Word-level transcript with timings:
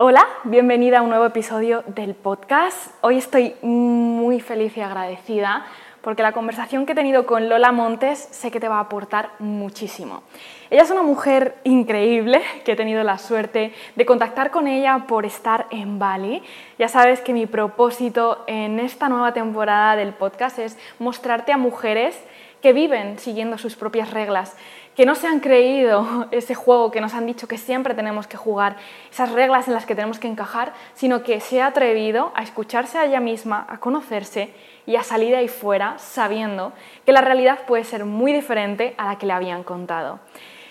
Hola, 0.00 0.24
bienvenida 0.44 1.00
a 1.00 1.02
un 1.02 1.08
nuevo 1.08 1.24
episodio 1.24 1.82
del 1.88 2.14
podcast. 2.14 2.94
Hoy 3.00 3.18
estoy 3.18 3.56
muy 3.62 4.38
feliz 4.38 4.76
y 4.76 4.80
agradecida 4.80 5.66
porque 6.02 6.22
la 6.22 6.30
conversación 6.30 6.86
que 6.86 6.92
he 6.92 6.94
tenido 6.94 7.26
con 7.26 7.48
Lola 7.48 7.72
Montes 7.72 8.28
sé 8.30 8.52
que 8.52 8.60
te 8.60 8.68
va 8.68 8.76
a 8.76 8.82
aportar 8.82 9.30
muchísimo. 9.40 10.22
Ella 10.70 10.84
es 10.84 10.90
una 10.92 11.02
mujer 11.02 11.56
increíble 11.64 12.40
que 12.64 12.72
he 12.72 12.76
tenido 12.76 13.02
la 13.02 13.18
suerte 13.18 13.74
de 13.96 14.06
contactar 14.06 14.52
con 14.52 14.68
ella 14.68 15.06
por 15.08 15.26
estar 15.26 15.66
en 15.70 15.98
Bali. 15.98 16.44
Ya 16.78 16.86
sabes 16.86 17.20
que 17.20 17.32
mi 17.32 17.46
propósito 17.46 18.44
en 18.46 18.78
esta 18.78 19.08
nueva 19.08 19.32
temporada 19.32 19.96
del 19.96 20.12
podcast 20.12 20.60
es 20.60 20.78
mostrarte 21.00 21.50
a 21.50 21.58
mujeres 21.58 22.16
que 22.62 22.72
viven 22.72 23.18
siguiendo 23.18 23.58
sus 23.58 23.76
propias 23.76 24.12
reglas, 24.12 24.56
que 24.98 25.06
no 25.06 25.14
se 25.14 25.28
han 25.28 25.38
creído 25.38 26.26
ese 26.32 26.56
juego 26.56 26.90
que 26.90 27.00
nos 27.00 27.14
han 27.14 27.24
dicho 27.24 27.46
que 27.46 27.56
siempre 27.56 27.94
tenemos 27.94 28.26
que 28.26 28.36
jugar, 28.36 28.74
esas 29.12 29.30
reglas 29.30 29.68
en 29.68 29.74
las 29.74 29.86
que 29.86 29.94
tenemos 29.94 30.18
que 30.18 30.26
encajar, 30.26 30.72
sino 30.94 31.22
que 31.22 31.38
se 31.38 31.62
ha 31.62 31.68
atrevido 31.68 32.32
a 32.34 32.42
escucharse 32.42 32.98
a 32.98 33.04
ella 33.04 33.20
misma, 33.20 33.64
a 33.68 33.78
conocerse 33.78 34.52
y 34.86 34.96
a 34.96 35.04
salir 35.04 35.36
ahí 35.36 35.46
fuera 35.46 35.96
sabiendo 35.98 36.72
que 37.06 37.12
la 37.12 37.20
realidad 37.20 37.60
puede 37.68 37.84
ser 37.84 38.06
muy 38.06 38.32
diferente 38.32 38.96
a 38.98 39.06
la 39.06 39.18
que 39.18 39.26
le 39.26 39.34
habían 39.34 39.62
contado. 39.62 40.18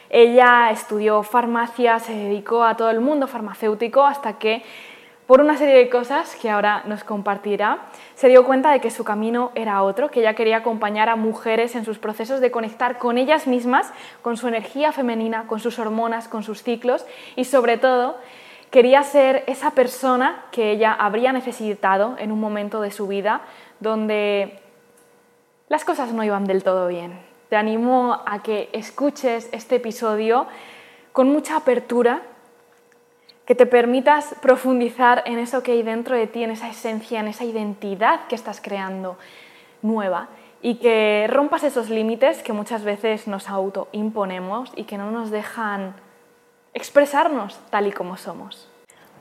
Ella 0.10 0.72
estudió 0.72 1.24
farmacia, 1.24 2.00
se 2.00 2.14
dedicó 2.14 2.66
a 2.66 2.76
todo 2.76 2.90
el 2.90 3.00
mundo 3.00 3.28
farmacéutico 3.28 4.04
hasta 4.04 4.34
que 4.34 4.62
por 5.28 5.42
una 5.42 5.58
serie 5.58 5.76
de 5.76 5.90
cosas 5.90 6.38
que 6.38 6.50
ahora 6.50 6.84
nos 6.86 7.04
compartirá, 7.04 7.90
se 8.16 8.30
dio 8.30 8.46
cuenta 8.46 8.72
de 8.72 8.80
que 8.80 8.90
su 8.90 9.04
camino 9.04 9.52
era 9.56 9.84
otro, 9.84 10.10
que 10.10 10.22
ella 10.22 10.36
quería 10.36 10.58
acompañar 10.58 11.10
a 11.10 11.18
mujeres 11.18 11.76
en 11.76 11.84
sus 11.84 12.00
procesos 12.00 12.40
de 12.40 12.50
conectar 12.50 12.98
con 12.98 13.18
ellas 13.18 13.46
mismas, 13.46 13.92
con 14.22 14.38
su 14.38 14.48
energía 14.48 14.94
femenina, 14.94 15.46
con 15.46 15.60
sus 15.60 15.80
hormonas, 15.80 16.30
con 16.30 16.44
sus 16.44 16.64
ciclos 16.64 17.06
y 17.36 17.44
sobre 17.44 17.78
todo 17.78 18.18
quería 18.72 19.04
ser 19.04 19.44
esa 19.48 19.72
persona 19.72 20.46
que 20.52 20.72
ella 20.72 20.94
habría 20.94 21.34
necesitado 21.34 22.16
en 22.20 22.32
un 22.32 22.40
momento 22.40 22.80
de 22.80 22.92
su 22.92 23.08
vida 23.08 23.42
donde 23.82 24.62
las 25.68 25.84
cosas 25.84 26.14
no 26.14 26.24
iban 26.24 26.46
del 26.46 26.64
todo 26.64 26.88
bien. 26.88 27.20
Te 27.50 27.58
animo 27.58 28.22
a 28.26 28.42
que 28.44 28.70
escuches 28.72 29.50
este 29.52 29.76
episodio 29.76 30.48
con 31.12 31.30
mucha 31.30 31.58
apertura 31.58 32.22
que 33.48 33.56
te 33.56 33.66
permitas 33.66 34.36
profundizar 34.42 35.24
en 35.26 35.40
eso 35.40 35.64
que 35.64 35.72
hay 35.72 35.82
dentro 35.82 36.18
de 36.18 36.28
ti, 36.28 36.44
en 36.44 36.52
esa 36.52 36.68
esencia, 36.68 37.22
en 37.22 37.30
esa 37.30 37.46
identidad 37.46 38.28
que 38.28 38.36
estás 38.36 38.60
creando 38.60 39.18
nueva 39.82 40.28
y 40.62 40.76
que 40.76 41.28
rompas 41.30 41.64
esos 41.64 41.90
límites 41.90 42.44
que 42.44 42.52
muchas 42.52 42.84
veces 42.84 43.26
nos 43.26 43.48
autoimponemos 43.48 44.74
y 44.76 44.84
que 44.84 44.98
no 44.98 45.12
nos 45.12 45.32
dejan 45.32 45.96
expresarnos 46.74 47.58
tal 47.70 47.88
y 47.88 47.94
como 47.94 48.18
somos. 48.18 48.70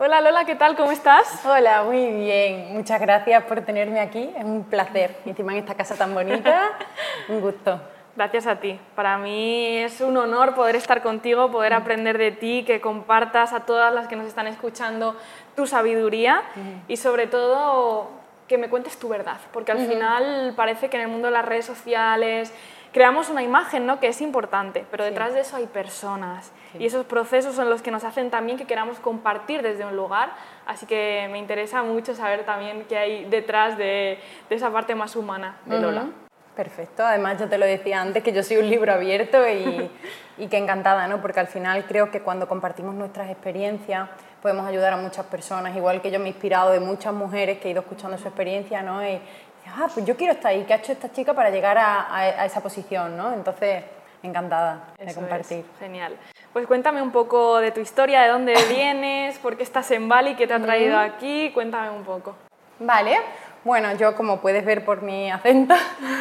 Hola 0.00 0.20
Lola, 0.20 0.44
¿qué 0.44 0.56
tal? 0.56 0.74
¿Cómo 0.74 0.90
estás? 0.90 1.46
Hola, 1.46 1.84
muy 1.84 2.10
bien. 2.10 2.74
Muchas 2.74 3.00
gracias 3.00 3.44
por 3.44 3.60
tenerme 3.60 4.00
aquí. 4.00 4.28
Es 4.36 4.44
un 4.44 4.64
placer. 4.64 5.16
encima 5.24 5.52
en 5.52 5.60
esta 5.60 5.74
casa 5.74 5.94
tan 5.94 6.12
bonita, 6.12 6.72
un 7.28 7.40
gusto. 7.40 7.80
Gracias 8.16 8.46
a 8.46 8.56
ti. 8.56 8.80
Para 8.94 9.18
mí 9.18 9.76
es 9.76 10.00
un 10.00 10.16
honor 10.16 10.54
poder 10.54 10.74
estar 10.74 11.02
contigo, 11.02 11.50
poder 11.50 11.72
mm. 11.72 11.76
aprender 11.76 12.18
de 12.18 12.32
ti, 12.32 12.64
que 12.66 12.80
compartas 12.80 13.52
a 13.52 13.60
todas 13.60 13.92
las 13.92 14.08
que 14.08 14.16
nos 14.16 14.26
están 14.26 14.46
escuchando 14.46 15.16
tu 15.54 15.66
sabiduría 15.66 16.42
mm. 16.54 16.90
y 16.90 16.96
sobre 16.96 17.26
todo 17.26 18.08
que 18.48 18.58
me 18.58 18.68
cuentes 18.70 18.98
tu 18.98 19.08
verdad, 19.08 19.38
porque 19.52 19.72
al 19.72 19.86
final 19.86 20.54
parece 20.56 20.88
que 20.88 20.96
en 20.96 21.02
el 21.02 21.08
mundo 21.08 21.26
de 21.26 21.32
las 21.32 21.44
redes 21.44 21.66
sociales 21.66 22.54
creamos 22.92 23.28
una 23.28 23.42
imagen 23.42 23.86
¿no? 23.86 23.98
que 23.98 24.06
es 24.06 24.20
importante, 24.20 24.86
pero 24.90 25.04
detrás 25.04 25.34
de 25.34 25.40
eso 25.40 25.56
hay 25.56 25.66
personas 25.66 26.52
y 26.78 26.86
esos 26.86 27.04
procesos 27.04 27.56
son 27.56 27.68
los 27.68 27.82
que 27.82 27.90
nos 27.90 28.04
hacen 28.04 28.30
también 28.30 28.56
que 28.56 28.64
queramos 28.64 29.00
compartir 29.00 29.62
desde 29.62 29.84
un 29.84 29.96
lugar, 29.96 30.30
así 30.64 30.86
que 30.86 31.28
me 31.32 31.38
interesa 31.38 31.82
mucho 31.82 32.14
saber 32.14 32.44
también 32.44 32.86
qué 32.88 32.96
hay 32.96 33.24
detrás 33.24 33.76
de, 33.76 34.18
esa 34.48 34.70
parte 34.70 34.94
más 34.94 35.16
humana 35.16 35.56
de 35.66 35.80
Lola. 35.80 36.06
Perfecto, 36.56 37.04
además 37.04 37.38
yo 37.38 37.50
te 37.50 37.58
lo 37.58 37.66
decía 37.66 38.00
antes 38.00 38.22
que 38.22 38.32
yo 38.32 38.42
soy 38.42 38.56
un 38.56 38.70
libro 38.70 38.90
abierto 38.90 39.46
y, 39.46 39.90
y 40.38 40.48
que 40.48 40.56
encantada, 40.56 41.06
¿no? 41.06 41.20
porque 41.20 41.38
al 41.38 41.48
final 41.48 41.84
creo 41.84 42.10
que 42.10 42.22
cuando 42.22 42.48
compartimos 42.48 42.94
nuestras 42.94 43.28
experiencias 43.28 44.08
podemos 44.40 44.66
ayudar 44.66 44.94
a 44.94 44.96
muchas 44.96 45.26
personas, 45.26 45.76
igual 45.76 46.00
que 46.00 46.10
yo 46.10 46.18
me 46.18 46.24
he 46.24 46.28
inspirado 46.28 46.70
de 46.70 46.80
muchas 46.80 47.12
mujeres 47.12 47.58
que 47.58 47.68
he 47.68 47.72
ido 47.72 47.82
escuchando 47.82 48.16
su 48.16 48.26
experiencia 48.26 48.80
¿no? 48.80 49.06
y, 49.06 49.20
ah, 49.66 49.88
pues 49.92 50.06
yo 50.06 50.16
quiero 50.16 50.32
estar 50.32 50.50
ahí, 50.50 50.64
¿qué 50.64 50.72
ha 50.72 50.76
hecho 50.76 50.92
esta 50.92 51.12
chica 51.12 51.34
para 51.34 51.50
llegar 51.50 51.76
a, 51.76 52.14
a, 52.14 52.46
esa 52.46 52.62
posición? 52.62 53.18
¿no? 53.18 53.34
Entonces, 53.34 53.84
encantada 54.22 54.94
de 54.98 55.14
compartir. 55.14 55.62
genial. 55.78 56.16
Pues 56.54 56.66
cuéntame 56.66 57.02
un 57.02 57.12
poco 57.12 57.58
de 57.58 57.70
tu 57.70 57.80
historia, 57.80 58.22
de 58.22 58.28
dónde 58.28 58.54
vienes, 58.70 59.38
por 59.40 59.58
qué 59.58 59.62
estás 59.62 59.90
en 59.90 60.08
Bali, 60.08 60.36
qué 60.36 60.46
te 60.46 60.54
ha 60.54 60.60
traído 60.60 60.98
aquí, 60.98 61.50
cuéntame 61.52 61.90
un 61.90 62.02
poco. 62.02 62.34
Vale, 62.78 63.18
bueno, 63.66 63.92
yo 63.96 64.14
como 64.14 64.40
puedes 64.40 64.64
ver 64.64 64.84
por 64.84 65.02
mi 65.02 65.28
acento, 65.28 65.74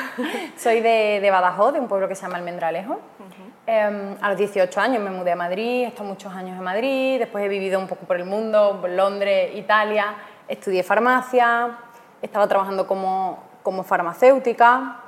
soy 0.58 0.82
de, 0.82 1.20
de, 1.22 1.30
Badajoz, 1.30 1.74
de 1.74 1.80
un 1.80 1.88
pueblo 1.88 2.08
que 2.08 2.16
se 2.16 2.24
llama 2.24 2.38
Almendralejo. 2.38 3.00
Em, 3.68 4.16
a 4.20 4.30
los 4.30 4.38
18 4.38 4.82
años 4.82 5.04
me 5.04 5.12
mudé 5.12 5.32
a 5.32 5.36
Madrid, 5.36 5.84
he 5.84 5.88
estado 5.88 6.10
muchos 6.10 6.34
años 6.34 6.58
en 6.58 6.64
Madrid, 6.64 7.20
después 7.20 7.46
he 7.46 7.48
vivido 7.48 7.80
un 7.80 7.88
poco 7.88 8.08
por 8.08 8.16
el 8.18 8.26
mundo, 8.26 8.80
por 8.82 8.90
Londres, 8.90 9.52
Italia, 9.56 10.16
estudié 10.48 10.82
farmacia, 10.82 11.78
estaba 12.20 12.48
trabajando 12.48 12.88
como, 12.88 13.44
como 13.62 13.84
farmacéutica 13.84 15.02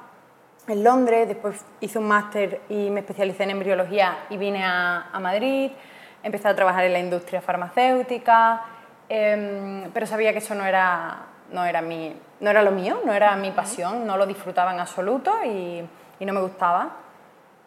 en 0.67 0.83
Londres, 0.83 1.27
después 1.27 1.65
hice 1.79 1.97
un 1.97 2.07
máster 2.07 2.61
y 2.69 2.91
me 2.91 2.99
especialicé 2.99 3.43
en 3.43 3.51
embriología 3.51 4.25
y 4.29 4.37
vine 4.37 4.63
a, 4.63 5.09
a 5.11 5.19
Madrid, 5.19 5.71
empecé 6.21 6.47
a 6.47 6.55
trabajar 6.55 6.83
en 6.83 6.93
la 6.93 6.99
industria 6.99 7.41
farmacéutica, 7.41 8.61
em, 9.09 9.89
pero 9.91 10.05
sabía 10.05 10.33
que 10.33 10.39
eso 10.39 10.53
no 10.53 10.65
era, 10.65 11.25
no 11.51 11.65
era 11.65 11.81
mi, 11.81 12.13
no 12.39 12.49
era 12.49 12.61
lo 12.63 12.71
mío, 12.71 12.99
no 13.05 13.13
era 13.13 13.35
mi 13.35 13.51
pasión, 13.51 14.05
no 14.05 14.17
lo 14.17 14.25
disfrutaba 14.25 14.73
en 14.73 14.79
absoluto 14.79 15.33
y, 15.45 15.87
y 16.19 16.25
no 16.25 16.33
me 16.33 16.41
gustaba. 16.41 16.97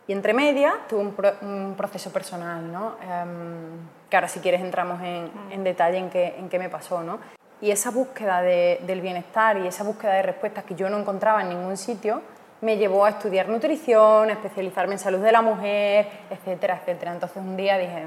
Y 0.06 0.12
entre 0.12 0.32
medias 0.34 0.74
tuve 0.88 1.12
un, 1.42 1.74
proceso 1.76 2.12
personal, 2.12 2.72
¿no? 2.72 2.96
Em, 3.02 3.88
que 4.08 4.16
ahora 4.16 4.28
si 4.28 4.40
quieres 4.40 4.60
entramos 4.60 5.00
en, 5.02 5.30
en 5.50 5.62
detalle 5.62 5.98
en 5.98 6.10
qué, 6.10 6.34
en 6.36 6.48
qué, 6.48 6.58
me 6.58 6.68
pasó. 6.68 7.02
¿no? 7.02 7.20
Y 7.60 7.70
esa 7.70 7.90
búsqueda 7.90 8.42
de, 8.42 8.80
del 8.86 9.00
bienestar 9.00 9.58
y 9.58 9.66
esa 9.66 9.84
búsqueda 9.84 10.14
de 10.14 10.22
respuestas 10.22 10.64
que 10.64 10.74
yo 10.74 10.90
no 10.90 10.98
encontraba 10.98 11.42
en 11.42 11.50
ningún 11.50 11.76
sitio 11.76 12.22
me 12.60 12.76
llevó 12.76 13.04
a 13.04 13.10
estudiar 13.10 13.48
nutrición, 13.48 14.28
a 14.28 14.32
especializarme 14.32 14.94
en 14.94 14.98
salud 14.98 15.20
de 15.20 15.32
la 15.32 15.42
mujer, 15.42 16.08
etcétera, 16.28 16.80
etcétera. 16.80 17.12
Entonces 17.12 17.38
un 17.38 17.56
día 17.56 17.78
dije, 17.78 18.06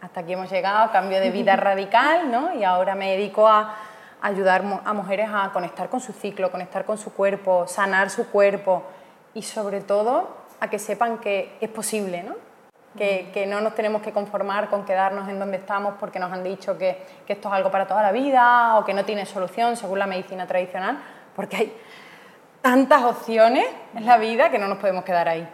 hasta 0.00 0.20
aquí 0.20 0.34
hemos 0.34 0.50
llegado, 0.50 0.92
cambio 0.92 1.20
de 1.20 1.30
vida 1.30 1.56
radical, 1.56 2.30
¿no? 2.30 2.54
Y 2.54 2.64
ahora 2.64 2.94
me 2.94 3.10
dedico 3.12 3.48
a 3.48 3.74
ayudar 4.20 4.64
a 4.84 4.92
mujeres 4.92 5.28
a 5.32 5.50
conectar 5.52 5.88
con 5.88 6.00
su 6.00 6.12
ciclo, 6.12 6.50
conectar 6.50 6.84
con 6.84 6.98
su 6.98 7.12
cuerpo, 7.12 7.66
sanar 7.66 8.10
su 8.10 8.28
cuerpo 8.28 8.84
y 9.34 9.42
sobre 9.42 9.80
todo 9.80 10.36
a 10.60 10.68
que 10.70 10.78
sepan 10.78 11.18
que 11.18 11.56
es 11.60 11.68
posible, 11.68 12.22
¿no? 12.22 12.34
Que, 12.96 13.30
que, 13.32 13.46
no 13.46 13.60
nos 13.60 13.74
tenemos 13.74 14.02
que 14.02 14.12
conformar 14.12 14.70
con 14.70 14.84
quedarnos 14.84 15.28
en 15.28 15.38
donde 15.38 15.58
estamos 15.58 15.94
porque 16.00 16.18
nos 16.18 16.32
han 16.32 16.42
dicho 16.42 16.76
que, 16.78 17.06
que, 17.26 17.34
esto 17.34 17.48
es 17.48 17.54
algo 17.54 17.70
para 17.70 17.86
toda 17.86 18.02
la 18.02 18.10
vida 18.10 18.76
o 18.76 18.84
que 18.84 18.94
no 18.94 19.04
tiene 19.04 19.24
solución 19.24 19.76
según 19.76 20.00
la 20.00 20.06
medicina 20.06 20.46
tradicional, 20.46 20.98
porque 21.36 21.56
hay 21.56 21.76
tantas 22.60 23.04
opciones 23.04 23.66
en 23.94 24.04
la 24.04 24.16
vida 24.16 24.50
que 24.50 24.58
no 24.58 24.66
nos 24.66 24.78
podemos 24.78 25.04
quedar 25.04 25.28
ahí 25.28 25.48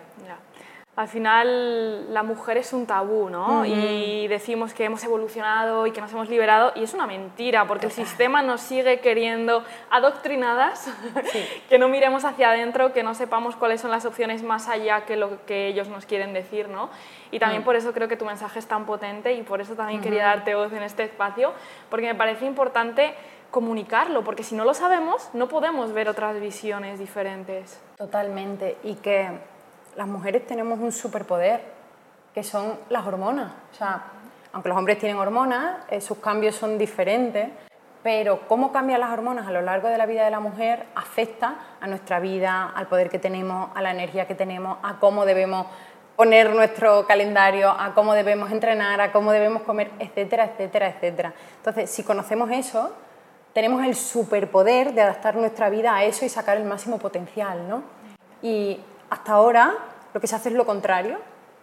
al 0.97 1.09
final 1.09 2.15
la 2.15 2.23
mujer 2.23 2.57
es 2.57 2.73
un 2.73 2.87
tabú, 2.87 3.29
¿no? 3.29 3.65
Y 3.65 4.29
decimos 4.29 4.75
que 4.75 4.85
hemos 4.85 5.03
evolucionado 5.03 5.89
y 5.89 5.91
que 5.91 6.01
nos 6.01 6.13
hemos 6.13 6.29
liberado 6.29 6.73
y 6.77 6.85
es 6.85 6.95
una 6.95 7.07
mentira 7.07 7.67
porque 7.67 7.87
el 7.87 7.93
sistema 7.93 8.43
nos 8.43 8.61
sigue 8.61 9.01
queriendo 9.01 9.65
adoctrinadas, 9.91 10.89
que 11.69 11.79
no 11.79 11.89
miremos 11.89 12.25
hacia 12.25 12.51
adentro, 12.51 12.93
que 12.93 13.03
no 13.03 13.15
sepamos 13.15 13.57
cuáles 13.57 13.81
son 13.81 13.91
las 13.91 14.05
opciones 14.05 14.45
más 14.45 14.69
allá 14.69 15.05
que 15.05 15.17
lo 15.17 15.45
que 15.47 15.67
ellos 15.67 15.89
nos 15.89 16.07
quieren 16.07 16.33
decir, 16.33 16.69
¿no? 16.69 16.91
Y 17.33 17.41
también 17.41 17.63
mm. 17.63 17.65
por 17.65 17.75
eso 17.75 17.93
creo 17.93 18.07
que 18.07 18.17
tu 18.17 18.25
mensaje 18.25 18.61
es 18.61 18.67
tan 18.67 18.87
potente 18.87 19.33
y 19.33 19.43
por 19.43 19.61
eso 19.61 19.75
también 19.75 20.01
quería 20.01 20.25
darte 20.25 20.55
voz 20.55 20.73
en 20.73 20.85
este 20.85 21.03
espacio, 21.03 21.53
porque 21.91 22.07
me 22.07 22.15
parece 22.15 22.47
importante 22.47 23.15
comunicarlo, 23.51 24.23
porque 24.23 24.45
si 24.45 24.55
no 24.55 24.65
lo 24.65 24.75
sabemos, 24.75 25.29
no 25.33 25.49
podemos 25.49 25.93
ver 25.93 26.09
otras 26.09 26.41
visiones 26.41 27.01
diferentes. 27.01 27.81
Totalmente, 27.97 28.77
y 28.85 28.95
que 28.95 29.31
las 29.97 30.07
mujeres 30.07 30.47
tenemos 30.47 30.79
un 30.81 30.93
superpoder, 30.93 31.61
que 32.35 32.43
son 32.43 32.75
las 32.91 33.07
hormonas. 33.07 33.53
O 33.73 33.75
sea, 33.75 34.05
aunque 34.53 34.69
los 34.69 34.79
hombres 34.79 34.99
tienen 34.99 35.19
hormonas, 35.19 35.79
eh, 35.89 36.01
sus 36.01 36.19
cambios 36.19 36.55
son 36.55 36.79
diferentes, 36.79 37.49
pero 38.03 38.47
cómo 38.47 38.71
cambian 38.71 39.01
las 39.01 39.11
hormonas 39.11 39.47
a 39.47 39.51
lo 39.51 39.63
largo 39.63 39.89
de 39.89 39.97
la 39.97 40.07
vida 40.07 40.25
de 40.25 40.31
la 40.31 40.41
mujer 40.41 40.87
afecta 40.95 41.57
a 41.81 41.87
nuestra 41.87 42.21
vida, 42.21 42.71
al 42.75 42.87
poder 42.87 43.09
que 43.09 43.19
tenemos, 43.19 43.71
a 43.75 43.81
la 43.81 43.93
energía 43.93 44.27
que 44.27 44.35
tenemos, 44.35 44.79
a 44.83 44.99
cómo 45.01 45.25
debemos 45.25 45.67
poner 46.15 46.55
nuestro 46.55 47.07
calendario, 47.07 47.71
a 47.71 47.95
cómo 47.95 48.15
debemos 48.15 48.53
entrenar, 48.53 49.01
a 49.01 49.11
cómo 49.11 49.33
debemos 49.33 49.63
comer, 49.63 49.91
etcétera, 49.99 50.45
etcétera, 50.45 50.89
etcétera. 50.89 51.35
Entonces, 51.57 51.91
si 51.91 52.05
conocemos 52.05 52.51
eso, 52.51 52.93
tenemos 53.53 53.85
el 53.85 53.95
superpoder 53.95 54.93
de 54.93 55.01
adaptar 55.01 55.37
nuestra 55.37 55.71
vida 55.71 55.97
a 55.97 56.05
eso 56.05 56.25
y 56.25 56.29
sacar 56.29 56.57
el 56.57 56.65
máximo 56.65 56.99
potencial, 56.99 57.69
¿no? 57.69 57.83
Y 58.43 58.81
hasta 59.11 59.33
ahora 59.33 59.75
lo 60.13 60.21
que 60.21 60.27
se 60.27 60.37
hace 60.37 60.49
es 60.49 60.55
lo 60.55 60.67
contrario. 60.67 61.19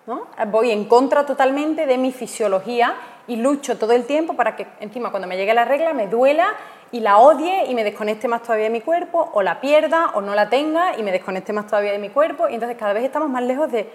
¿no? 0.07 0.27
Voy 0.47 0.71
en 0.71 0.85
contra 0.85 1.25
totalmente 1.25 1.85
de 1.85 1.97
mi 1.97 2.11
fisiología 2.11 2.95
y 3.27 3.35
lucho 3.35 3.77
todo 3.77 3.93
el 3.93 4.05
tiempo 4.05 4.33
para 4.35 4.55
que 4.55 4.67
encima 4.79 5.11
cuando 5.11 5.27
me 5.27 5.37
llegue 5.37 5.53
la 5.53 5.63
regla 5.63 5.93
me 5.93 6.07
duela 6.07 6.55
y 6.91 6.99
la 6.99 7.19
odie 7.19 7.65
y 7.67 7.75
me 7.75 7.83
desconecte 7.83 8.27
más 8.27 8.41
todavía 8.41 8.65
de 8.65 8.71
mi 8.71 8.81
cuerpo, 8.81 9.29
o 9.33 9.41
la 9.41 9.61
pierda 9.61 10.11
o 10.13 10.21
no 10.21 10.35
la 10.35 10.49
tenga 10.49 10.97
y 10.97 11.03
me 11.03 11.11
desconecte 11.11 11.53
más 11.53 11.67
todavía 11.67 11.91
de 11.91 11.99
mi 11.99 12.09
cuerpo. 12.09 12.49
Y 12.49 12.55
entonces 12.55 12.77
cada 12.77 12.93
vez 12.93 13.03
estamos 13.03 13.29
más 13.29 13.43
lejos 13.43 13.71
de 13.71 13.89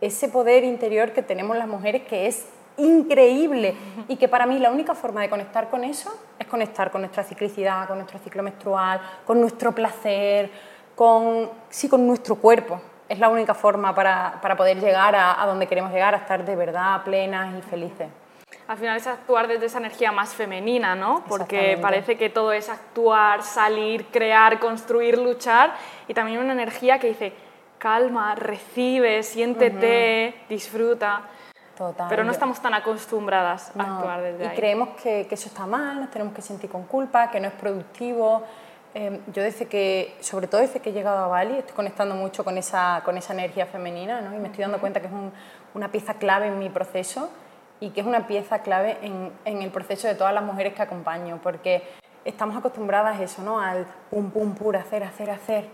ese 0.00 0.28
poder 0.28 0.64
interior 0.64 1.12
que 1.12 1.22
tenemos 1.22 1.56
las 1.56 1.68
mujeres 1.68 2.02
que 2.02 2.26
es 2.26 2.46
increíble 2.76 3.74
y 4.08 4.16
que 4.16 4.26
para 4.26 4.46
mí 4.46 4.58
la 4.58 4.70
única 4.70 4.94
forma 4.94 5.20
de 5.20 5.28
conectar 5.28 5.68
con 5.68 5.84
eso 5.84 6.12
es 6.38 6.46
conectar 6.46 6.90
con 6.90 7.02
nuestra 7.02 7.22
ciclicidad, 7.22 7.86
con 7.86 7.98
nuestro 7.98 8.18
ciclo 8.18 8.42
menstrual, 8.42 9.00
con 9.26 9.40
nuestro 9.40 9.72
placer, 9.72 10.50
con, 10.96 11.50
sí, 11.68 11.88
con 11.88 12.06
nuestro 12.06 12.36
cuerpo. 12.36 12.80
Es 13.10 13.18
la 13.18 13.28
única 13.28 13.52
forma 13.52 13.94
para, 13.94 14.38
para 14.40 14.56
poder 14.56 14.80
llegar 14.80 15.14
a, 15.14 15.42
a 15.42 15.46
donde 15.46 15.66
queremos 15.66 15.92
llegar, 15.92 16.14
a 16.14 16.18
estar 16.18 16.44
de 16.44 16.56
verdad 16.56 17.02
plenas 17.02 17.58
y 17.58 17.62
felices 17.62 18.08
al 18.70 18.78
final 18.78 18.96
es 18.96 19.06
actuar 19.08 19.48
desde 19.48 19.66
esa 19.66 19.78
energía 19.78 20.12
más 20.12 20.32
femenina, 20.32 20.94
¿no? 20.94 21.24
Porque 21.28 21.76
parece 21.82 22.16
que 22.16 22.30
todo 22.30 22.52
es 22.52 22.68
actuar, 22.68 23.42
salir, 23.42 24.06
crear, 24.12 24.60
construir, 24.60 25.18
luchar 25.18 25.74
y 26.06 26.14
también 26.14 26.38
una 26.38 26.52
energía 26.52 27.00
que 27.00 27.08
dice 27.08 27.32
calma, 27.78 28.36
recibe, 28.36 29.24
siéntete, 29.24 30.44
disfruta. 30.48 31.22
Total. 31.76 32.06
Pero 32.08 32.22
no 32.22 32.30
estamos 32.30 32.62
tan 32.62 32.74
acostumbradas 32.74 33.72
a 33.76 33.82
actuar 33.82 34.22
desde 34.22 34.46
ahí. 34.46 34.52
Y 34.52 34.56
creemos 34.56 34.90
que, 35.02 35.26
que, 35.26 35.34
eso 35.34 35.48
está 35.48 35.66
mal, 35.66 35.98
nos 35.98 36.10
tenemos 36.12 36.32
que 36.32 36.42
sentir 36.42 36.70
con 36.70 36.84
culpa, 36.84 37.28
que 37.28 37.40
no 37.40 37.48
es 37.48 37.54
productivo. 37.54 38.44
Em, 38.92 39.20
yo 39.32 39.44
desde 39.44 39.66
que, 39.66 40.16
sobre 40.20 40.48
todo 40.48 40.60
desde 40.60 40.80
que 40.80 40.90
he 40.90 40.92
llegado 40.92 41.18
a 41.18 41.28
Bali, 41.28 41.58
estoy 41.58 41.76
conectando 41.76 42.16
mucho 42.16 42.42
con 42.42 42.58
esa, 42.58 43.02
con 43.04 43.16
esa 43.16 43.32
energía 43.32 43.66
femenina 43.66 44.20
¿no? 44.20 44.34
y 44.34 44.40
me 44.40 44.48
estoy 44.48 44.62
dando 44.62 44.80
cuenta 44.80 45.00
que 45.00 45.06
es 45.06 45.12
una 45.74 45.92
pieza 45.92 46.14
clave 46.14 46.48
en 46.48 46.58
mi 46.58 46.70
proceso 46.70 47.30
y 47.78 47.90
que 47.90 48.00
es 48.00 48.06
una 48.06 48.26
pieza 48.26 48.62
clave 48.62 48.98
en, 49.02 49.30
en, 49.44 49.62
el 49.62 49.70
proceso 49.70 50.08
de 50.08 50.16
todas 50.16 50.34
las 50.34 50.42
mujeres 50.42 50.74
que 50.74 50.82
acompaño, 50.82 51.38
porque 51.40 51.82
estamos 52.24 52.56
acostumbradas 52.56 53.18
a 53.18 53.22
eso, 53.22 53.42
¿no? 53.42 53.60
Al 53.60 53.86
pum, 54.10 54.30
pum, 54.30 54.54
pum, 54.54 54.74
hacer, 54.74 55.04
hacer, 55.04 55.30
hacer. 55.30 55.64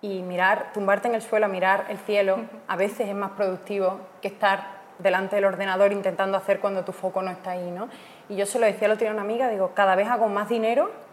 Y 0.00 0.22
mirar, 0.22 0.70
tumbarte 0.72 1.08
en 1.08 1.16
el 1.16 1.22
suelo 1.22 1.46
a 1.46 1.48
mirar 1.48 1.86
el 1.88 1.98
cielo, 1.98 2.38
a 2.68 2.76
veces 2.76 3.08
es 3.08 3.14
más 3.16 3.32
productivo 3.32 3.98
que 4.22 4.28
estar 4.28 4.78
delante 5.00 5.34
del 5.34 5.46
ordenador 5.46 5.92
intentando 5.92 6.36
hacer 6.36 6.60
cuando 6.60 6.84
tu 6.84 6.92
foco 6.92 7.20
no 7.20 7.32
está 7.32 7.52
ahí, 7.52 7.70
¿no? 7.70 7.88
Y 8.28 8.36
yo 8.36 8.46
se 8.46 8.60
lo 8.60 8.66
decía 8.66 8.86
el 8.86 8.92
otro 8.92 9.04
día 9.04 9.10
a 9.10 9.14
una 9.14 9.22
amiga, 9.22 9.48
digo, 9.48 9.72
cada 9.74 9.96
vez 9.96 10.06
hago 10.06 10.28
más 10.28 10.48
dinero 10.48 11.07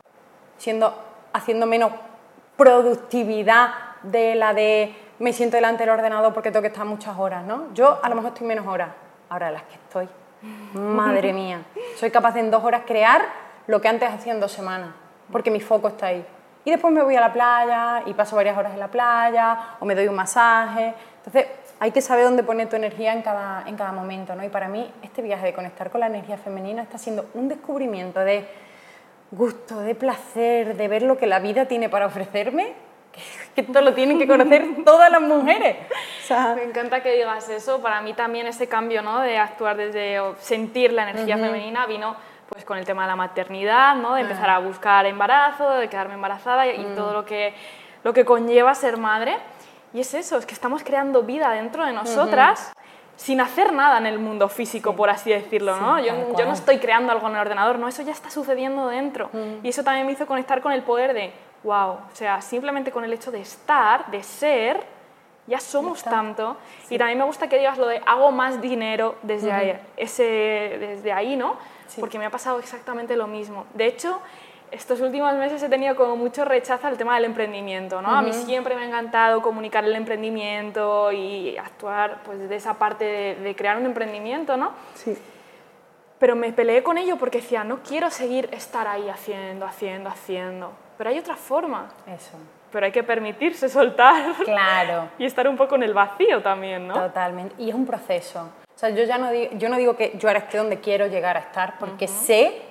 siendo, 0.57 0.93
haciendo 1.33 1.65
menos 1.65 1.91
productividad 2.57 3.71
de 4.03 4.35
la 4.35 4.53
de 4.53 4.95
me 5.19 5.33
siento 5.33 5.55
delante 5.55 5.83
del 5.83 5.91
ordenador 5.91 6.33
porque 6.33 6.51
tengo 6.51 6.61
que 6.61 6.67
estar 6.67 6.85
muchas 6.85 7.17
horas, 7.17 7.43
¿no? 7.43 7.73
Yo 7.73 7.99
a 8.01 8.09
lo 8.09 8.15
mejor 8.15 8.31
estoy 8.33 8.47
menos 8.47 8.67
horas, 8.67 8.89
ahora 9.29 9.51
las 9.51 9.63
que 9.63 9.75
estoy. 9.75 10.09
Madre 10.73 11.33
mía, 11.33 11.61
soy 11.97 12.11
capaz 12.11 12.33
de 12.33 12.41
en 12.41 12.51
dos 12.51 12.63
horas 12.63 12.83
crear 12.85 13.21
lo 13.67 13.81
que 13.81 13.87
antes 13.87 14.09
hacía 14.09 14.33
en 14.33 14.39
dos 14.39 14.51
semanas, 14.51 14.89
porque 15.31 15.51
mi 15.51 15.59
foco 15.59 15.87
está 15.87 16.07
ahí. 16.07 16.25
Y 16.65 16.71
después 16.71 16.91
me 16.93 17.03
voy 17.03 17.15
a 17.15 17.21
la 17.21 17.31
playa 17.31 18.03
y 18.05 18.13
paso 18.13 18.35
varias 18.35 18.57
horas 18.57 18.73
en 18.73 18.79
la 18.79 18.87
playa 18.87 19.75
o 19.79 19.85
me 19.85 19.93
doy 19.93 20.07
un 20.07 20.15
masaje. 20.15 20.95
Entonces, 21.17 21.47
hay 21.79 21.91
que 21.91 22.01
saber 22.01 22.25
dónde 22.25 22.43
poner 22.43 22.67
tu 22.67 22.75
energía 22.75 23.13
en 23.13 23.21
cada, 23.21 23.63
en 23.67 23.75
cada 23.75 23.91
momento, 23.91 24.35
¿no? 24.35 24.43
Y 24.43 24.49
para 24.49 24.67
mí, 24.67 24.91
este 25.03 25.21
viaje 25.21 25.45
de 25.45 25.53
conectar 25.53 25.91
con 25.91 25.99
la 25.99 26.07
energía 26.07 26.37
femenina 26.37 26.81
está 26.81 26.97
siendo 26.97 27.29
un 27.35 27.49
descubrimiento 27.49 28.19
de 28.19 28.47
gusto, 29.35 29.79
de 29.79 29.95
placer, 29.95 30.75
de 30.75 30.87
ver 30.87 31.03
lo 31.03 31.17
que 31.17 31.27
la 31.27 31.39
vida 31.39 31.65
tiene 31.65 31.89
para 31.89 32.05
ofrecerme 32.05 32.73
que 33.55 33.61
esto 33.61 33.81
lo 33.81 33.93
tienen 33.93 34.19
que 34.19 34.27
conocer 34.27 34.65
todas 34.85 35.09
las 35.11 35.21
mujeres. 35.21 35.77
Me 36.55 36.63
encanta 36.63 37.01
que 37.01 37.13
digas 37.13 37.47
eso. 37.49 37.81
Para 37.81 38.01
mí 38.01 38.13
también 38.13 38.47
ese 38.47 38.67
cambio 38.67 39.01
¿no? 39.01 39.21
de 39.21 39.37
actuar 39.37 39.77
desde 39.77 40.19
sentir 40.39 40.91
la 40.91 41.09
energía 41.09 41.37
femenina 41.37 41.85
vino 41.85 42.15
pues 42.49 42.63
con 42.63 42.77
el 42.77 42.85
tema 42.85 43.03
de 43.03 43.07
la 43.07 43.15
maternidad, 43.15 43.95
¿no? 43.95 44.13
de 44.13 44.21
empezar 44.21 44.49
a 44.49 44.59
buscar 44.59 45.05
embarazo, 45.05 45.67
de 45.71 45.89
quedarme 45.89 46.13
embarazada 46.13 46.67
y, 46.67 46.77
mm. 46.77 46.95
todo 46.95 47.13
lo 47.13 47.25
que, 47.25 47.55
lo 48.03 48.13
que 48.13 48.23
conlleva 48.23 48.75
ser 48.75 48.97
madre. 48.97 49.37
Y 49.93 50.01
es 50.01 50.13
eso, 50.13 50.37
es 50.37 50.45
que 50.45 50.53
estamos 50.53 50.83
creando 50.83 51.23
vida 51.23 51.49
dentro 51.51 51.85
de 51.85 51.93
nosotras. 51.93 52.71
Sin 53.15 53.39
hacer 53.41 53.73
nada 53.73 53.97
en 53.97 54.05
el 54.05 54.19
mundo 54.19 54.49
físico, 54.49 54.95
por 54.95 55.09
así 55.09 55.29
decirlo, 55.29 55.77
¿no? 55.77 55.99
Yo, 55.99 56.37
yo, 56.37 56.45
no 56.45 56.53
estoy 56.53 56.79
creando 56.79 57.11
algo 57.11 57.27
en 57.27 57.35
el 57.35 57.41
ordenador, 57.41 57.79
no, 57.79 57.87
eso 57.87 58.01
ya 58.01 58.11
está 58.11 58.29
sucediendo 58.29 58.87
dentro. 58.87 59.29
Mm. 59.31 59.65
Y 59.65 59.69
eso 59.69 59.83
también 59.83 60.05
me 60.05 60.11
hizo 60.11 60.25
conectar 60.25 60.61
con 60.61 60.71
el 60.71 60.83
poder 60.83 61.13
de, 61.13 61.31
wow, 61.63 61.91
o 61.91 62.09
sea, 62.13 62.41
simplemente 62.41 62.91
con 62.91 63.03
el 63.03 63.13
hecho 63.13 63.31
de 63.31 63.41
estar, 63.41 64.11
de 64.11 64.21
ser, 64.21 64.83
ya 65.47 65.59
somos 65.59 66.03
tanto. 66.03 66.57
Y 66.89 66.97
también 66.97 67.19
me 67.19 67.25
gusta 67.25 67.47
que 67.47 67.57
digas 67.57 67.77
lo 67.77 67.87
de 67.87 68.01
hago 68.05 68.31
más 68.31 68.61
dinero 68.61 69.15
desde, 69.21 69.51
ahí, 69.51 69.79
ese, 69.95 70.23
desde 70.79 71.11
ahí, 71.13 71.35
¿no? 71.35 71.55
Porque 71.99 72.17
me 72.17 72.25
ha 72.25 72.31
pasado 72.31 72.59
exactamente 72.59 73.15
lo 73.15 73.27
mismo. 73.27 73.65
De 73.73 73.85
hecho, 73.85 74.19
estos 74.75 75.01
últimos 75.01 75.33
meses 75.35 75.61
he 75.63 75.69
tenido 75.69 75.95
como 75.95 76.15
mucho 76.15 76.45
rechazo 76.45 76.87
al 76.87 76.97
tema 76.97 77.15
del 77.15 77.25
emprendimiento, 77.25 78.01
¿no? 78.01 78.09
A 78.09 78.21
mí 78.21 78.33
siempre 78.33 78.75
me 78.75 78.83
ha 78.83 78.87
encantado 78.87 79.41
comunicar 79.41 79.83
el 79.83 79.95
emprendimiento 79.95 81.11
y 81.11 81.57
actuar 81.57 82.21
pues 82.23 82.39
desde 82.39 82.55
esa 82.55 82.75
parte 82.75 83.05
de, 83.05 83.35
de 83.35 83.55
crear 83.55 83.77
un 83.77 83.85
emprendimiento, 83.85 84.57
¿no? 84.57 84.73
Sí. 84.93 85.17
Pero 86.19 86.35
me 86.35 86.51
peleé 86.53 86.83
con 86.83 86.97
ello 86.97 87.17
porque 87.17 87.39
decía, 87.39 87.63
no 87.63 87.79
quiero 87.83 88.09
seguir 88.09 88.49
estar 88.51 88.87
ahí 88.87 89.09
haciendo, 89.09 89.65
haciendo, 89.65 90.09
haciendo 90.09 90.85
pero 90.97 91.09
hay 91.09 91.19
otra 91.19 91.35
forma. 91.35 91.89
Eso. 92.07 92.37
Pero 92.71 92.85
hay 92.85 92.91
que 92.91 93.03
permitirse 93.03 93.69
soltar. 93.69 94.33
Claro. 94.45 95.09
y 95.17 95.25
estar 95.25 95.47
un 95.47 95.57
poco 95.57 95.75
en 95.75 95.83
el 95.83 95.93
vacío 95.93 96.41
también, 96.41 96.87
¿no? 96.87 96.93
Totalmente. 96.93 97.55
Y 97.57 97.69
es 97.69 97.75
un 97.75 97.85
proceso. 97.85 98.41
O 98.41 98.77
sea, 98.77 98.89
yo 98.89 99.03
ya 99.03 99.17
no 99.17 99.31
digo, 99.31 99.51
yo 99.53 99.69
no 99.69 99.77
digo 99.77 99.95
que 99.95 100.13
yo 100.17 100.27
ahora 100.27 100.39
esté 100.39 100.57
donde 100.57 100.79
quiero 100.79 101.07
llegar 101.07 101.37
a 101.37 101.39
estar, 101.39 101.77
porque 101.79 102.07
sé 102.07 102.61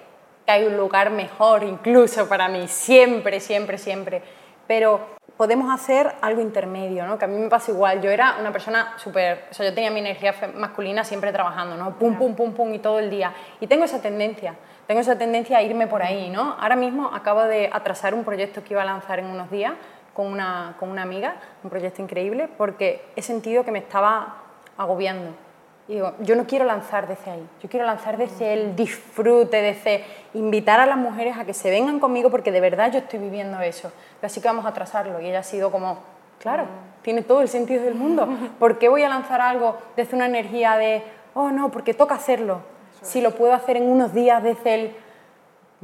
que 0.44 0.52
hay 0.52 0.64
un 0.64 0.76
lugar 0.76 1.10
mejor 1.10 1.62
incluso 1.62 2.28
para 2.28 2.48
mí, 2.48 2.68
siempre, 2.68 3.40
siempre, 3.40 3.78
siempre. 3.78 4.22
Pero 4.66 5.00
podemos 5.36 5.72
hacer 5.72 6.14
algo 6.20 6.40
intermedio, 6.40 7.06
¿no? 7.06 7.18
Que 7.18 7.24
a 7.24 7.28
mí 7.28 7.36
me 7.36 7.48
pasa 7.48 7.70
igual. 7.70 8.00
Yo 8.00 8.10
era 8.10 8.36
una 8.40 8.52
persona 8.52 8.94
súper... 8.96 9.46
O 9.50 9.54
sea, 9.54 9.66
yo 9.66 9.74
tenía 9.74 9.90
mi 9.90 10.00
energía 10.00 10.34
masculina 10.54 11.04
siempre 11.04 11.32
trabajando, 11.32 11.76
¿no? 11.76 11.98
Pum, 11.98 12.16
pum, 12.16 12.34
pum, 12.34 12.52
pum 12.54 12.72
y 12.72 12.78
todo 12.78 12.98
el 12.98 13.10
día. 13.10 13.34
Y 13.60 13.66
tengo 13.66 13.84
esa 13.84 14.00
tendencia 14.00 14.54
tengo 14.86 15.00
esa 15.00 15.16
tendencia 15.16 15.58
a 15.58 15.62
irme 15.62 15.86
por 15.86 16.02
ahí, 16.02 16.28
¿no? 16.28 16.56
Ahora 16.60 16.76
mismo 16.76 17.10
acabo 17.12 17.42
de 17.44 17.70
atrasar 17.72 18.14
un 18.14 18.24
proyecto 18.24 18.62
que 18.62 18.74
iba 18.74 18.82
a 18.82 18.84
lanzar 18.84 19.18
en 19.18 19.26
unos 19.26 19.50
días 19.50 19.72
con 20.12 20.26
una, 20.26 20.76
con 20.78 20.90
una 20.90 21.02
amiga, 21.02 21.36
un 21.62 21.70
proyecto 21.70 22.02
increíble, 22.02 22.48
porque 22.58 23.04
he 23.16 23.22
sentido 23.22 23.64
que 23.64 23.70
me 23.70 23.78
estaba 23.78 24.42
agobiando. 24.76 25.30
Y 25.86 25.94
digo, 25.94 26.14
yo 26.20 26.34
no 26.34 26.46
quiero 26.46 26.64
lanzar 26.64 27.06
desde 27.06 27.30
ahí, 27.30 27.46
yo 27.62 27.68
quiero 27.68 27.84
lanzar 27.84 28.16
desde 28.16 28.54
el 28.54 28.74
disfrute, 28.74 29.60
desde 29.60 30.04
invitar 30.32 30.80
a 30.80 30.86
las 30.86 30.96
mujeres 30.96 31.36
a 31.36 31.44
que 31.44 31.52
se 31.52 31.70
vengan 31.70 32.00
conmigo 32.00 32.30
porque 32.30 32.50
de 32.50 32.60
verdad 32.60 32.90
yo 32.90 33.00
estoy 33.00 33.18
viviendo 33.18 33.60
eso. 33.60 33.92
Así 34.22 34.40
que 34.40 34.48
vamos 34.48 34.64
a 34.64 34.68
atrasarlo. 34.68 35.20
Y 35.20 35.28
ella 35.28 35.40
ha 35.40 35.42
sido 35.42 35.70
como, 35.70 35.98
claro, 36.38 36.64
tiene 37.02 37.20
todo 37.20 37.42
el 37.42 37.48
sentido 37.48 37.84
del 37.84 37.94
mundo. 37.94 38.26
¿Por 38.58 38.78
qué 38.78 38.88
voy 38.88 39.02
a 39.02 39.08
lanzar 39.10 39.42
algo 39.42 39.76
desde 39.96 40.16
una 40.16 40.26
energía 40.26 40.76
de, 40.78 41.02
oh 41.34 41.50
no, 41.50 41.70
porque 41.70 41.92
toca 41.92 42.14
hacerlo? 42.14 42.62
si 43.04 43.20
lo 43.20 43.32
puedo 43.32 43.52
hacer 43.52 43.76
en 43.76 43.84
unos 43.84 44.12
días 44.12 44.42
desde 44.42 44.74
el 44.74 44.96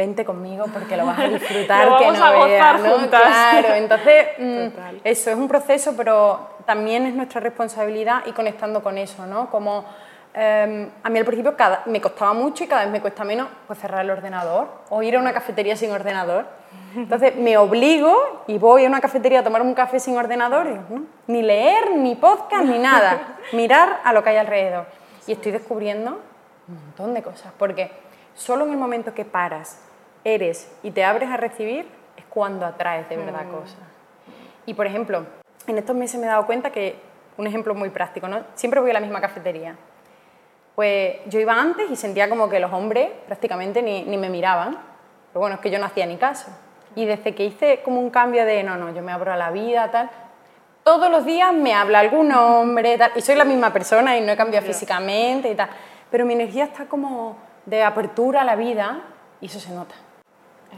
vente 0.00 0.24
conmigo 0.24 0.64
porque 0.72 0.96
lo 0.96 1.04
vas 1.04 1.18
a 1.18 1.28
disfrutar 1.28 1.84
lo 1.84 1.90
vamos 1.92 2.12
que 2.12 2.18
no 2.18 2.24
a 2.24 2.34
gozar 2.36 2.80
juntas. 2.80 3.20
Claro, 3.22 3.74
entonces 3.74 4.26
mm, 4.38 4.66
eso 5.04 5.30
es 5.30 5.36
un 5.36 5.46
proceso, 5.46 5.94
pero 5.94 6.56
también 6.64 7.04
es 7.04 7.14
nuestra 7.14 7.40
responsabilidad 7.40 8.22
y 8.24 8.32
conectando 8.32 8.82
con 8.82 8.96
eso, 8.96 9.26
¿no? 9.26 9.50
Como 9.50 9.84
em, 10.32 10.88
a 11.02 11.10
mí 11.10 11.18
al 11.18 11.26
principio 11.26 11.54
cada, 11.54 11.82
me 11.84 12.00
costaba 12.00 12.32
mucho 12.32 12.64
y 12.64 12.66
cada 12.66 12.82
vez 12.82 12.90
me 12.90 13.02
cuesta 13.02 13.24
menos 13.24 13.48
pues 13.66 13.78
cerrar 13.78 14.02
el 14.04 14.10
ordenador 14.10 14.68
o 14.88 15.02
ir 15.02 15.16
a 15.16 15.18
una 15.18 15.34
cafetería 15.34 15.76
sin 15.76 15.90
ordenador. 15.92 16.46
Entonces 16.96 17.36
me 17.36 17.58
obligo 17.58 18.42
y 18.46 18.56
voy 18.56 18.86
a 18.86 18.88
una 18.88 19.00
cafetería 19.00 19.40
a 19.40 19.44
tomar 19.44 19.60
un 19.60 19.74
café 19.74 20.00
sin 20.00 20.16
ordenador, 20.16 20.66
ni 21.26 21.42
leer, 21.42 21.90
ni 21.96 22.14
podcast, 22.14 22.64
ni 22.64 22.78
nada. 22.78 23.36
Mirar 23.52 24.00
a 24.02 24.12
lo 24.14 24.22
que 24.22 24.30
hay 24.30 24.36
alrededor. 24.38 24.86
Y 25.26 25.32
estoy 25.32 25.52
descubriendo 25.52 26.20
un 26.68 26.74
montón 26.86 27.12
de 27.12 27.22
cosas, 27.22 27.52
porque 27.58 27.90
solo 28.34 28.64
en 28.64 28.70
el 28.70 28.78
momento 28.78 29.12
que 29.12 29.24
paras, 29.24 29.78
eres 30.24 30.70
y 30.82 30.90
te 30.90 31.04
abres 31.04 31.30
a 31.30 31.36
recibir, 31.36 31.86
es 32.16 32.24
cuando 32.28 32.66
atraes 32.66 33.08
de 33.08 33.16
verdad 33.16 33.44
mm. 33.44 33.50
cosas. 33.50 33.78
Y 34.66 34.74
por 34.74 34.86
ejemplo, 34.86 35.24
en 35.66 35.78
estos 35.78 35.96
meses 35.96 36.20
me 36.20 36.26
he 36.26 36.28
dado 36.28 36.46
cuenta 36.46 36.70
que, 36.70 36.96
un 37.36 37.46
ejemplo 37.46 37.74
muy 37.74 37.90
práctico, 37.90 38.28
¿no? 38.28 38.42
Siempre 38.54 38.80
voy 38.80 38.90
a 38.90 38.94
la 38.94 39.00
misma 39.00 39.20
cafetería. 39.20 39.76
Pues 40.74 41.16
yo 41.26 41.40
iba 41.40 41.54
antes 41.54 41.90
y 41.90 41.96
sentía 41.96 42.28
como 42.28 42.48
que 42.48 42.60
los 42.60 42.72
hombres 42.72 43.08
prácticamente 43.26 43.82
ni, 43.82 44.02
ni 44.02 44.18
me 44.18 44.28
miraban, 44.28 44.78
pero 45.32 45.40
bueno, 45.40 45.54
es 45.54 45.60
que 45.60 45.70
yo 45.70 45.78
no 45.78 45.86
hacía 45.86 46.06
ni 46.06 46.16
caso. 46.16 46.48
Y 46.94 47.06
desde 47.06 47.34
que 47.34 47.44
hice 47.44 47.80
como 47.82 48.00
un 48.00 48.10
cambio 48.10 48.44
de, 48.44 48.62
no, 48.62 48.76
no, 48.76 48.94
yo 48.94 49.00
me 49.00 49.12
abro 49.12 49.32
a 49.32 49.36
la 49.36 49.50
vida, 49.50 49.90
tal, 49.90 50.10
todos 50.82 51.10
los 51.10 51.24
días 51.24 51.52
me 51.54 51.72
habla 51.72 52.00
algún 52.00 52.32
hombre, 52.32 52.98
tal, 52.98 53.12
y 53.14 53.20
soy 53.20 53.36
la 53.36 53.44
misma 53.44 53.72
persona 53.72 54.16
y 54.16 54.20
no 54.20 54.32
he 54.32 54.36
cambiado 54.36 54.66
físicamente 54.66 55.50
y 55.50 55.54
tal 55.54 55.70
pero 56.10 56.26
mi 56.26 56.34
energía 56.34 56.64
está 56.64 56.86
como 56.86 57.36
de 57.66 57.82
apertura 57.82 58.42
a 58.42 58.44
la 58.44 58.56
vida 58.56 59.02
y 59.40 59.46
eso 59.46 59.60
se 59.60 59.72
nota. 59.72 59.94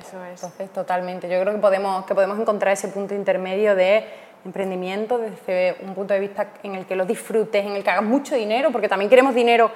Eso 0.01 0.25
es. 0.25 0.43
Entonces, 0.43 0.71
totalmente. 0.73 1.29
Yo 1.29 1.41
creo 1.41 1.53
que 1.53 1.61
podemos, 1.61 2.05
que 2.07 2.15
podemos 2.15 2.39
encontrar 2.39 2.73
ese 2.73 2.89
punto 2.89 3.15
intermedio 3.15 3.75
de 3.75 4.05
emprendimiento 4.45 5.19
desde 5.19 5.77
un 5.83 5.95
punto 5.95 6.15
de 6.15 6.21
vista 6.21 6.49
en 6.63 6.75
el 6.75 6.87
que 6.87 6.97
lo 6.97 7.05
disfrutes, 7.05 7.65
en 7.65 7.73
el 7.73 7.85
que 7.85 7.91
hagas 7.91 8.05
mucho 8.05 8.35
dinero, 8.35 8.71
porque 8.73 8.89
también 8.89 9.09
queremos 9.09 9.35
dinero. 9.35 9.71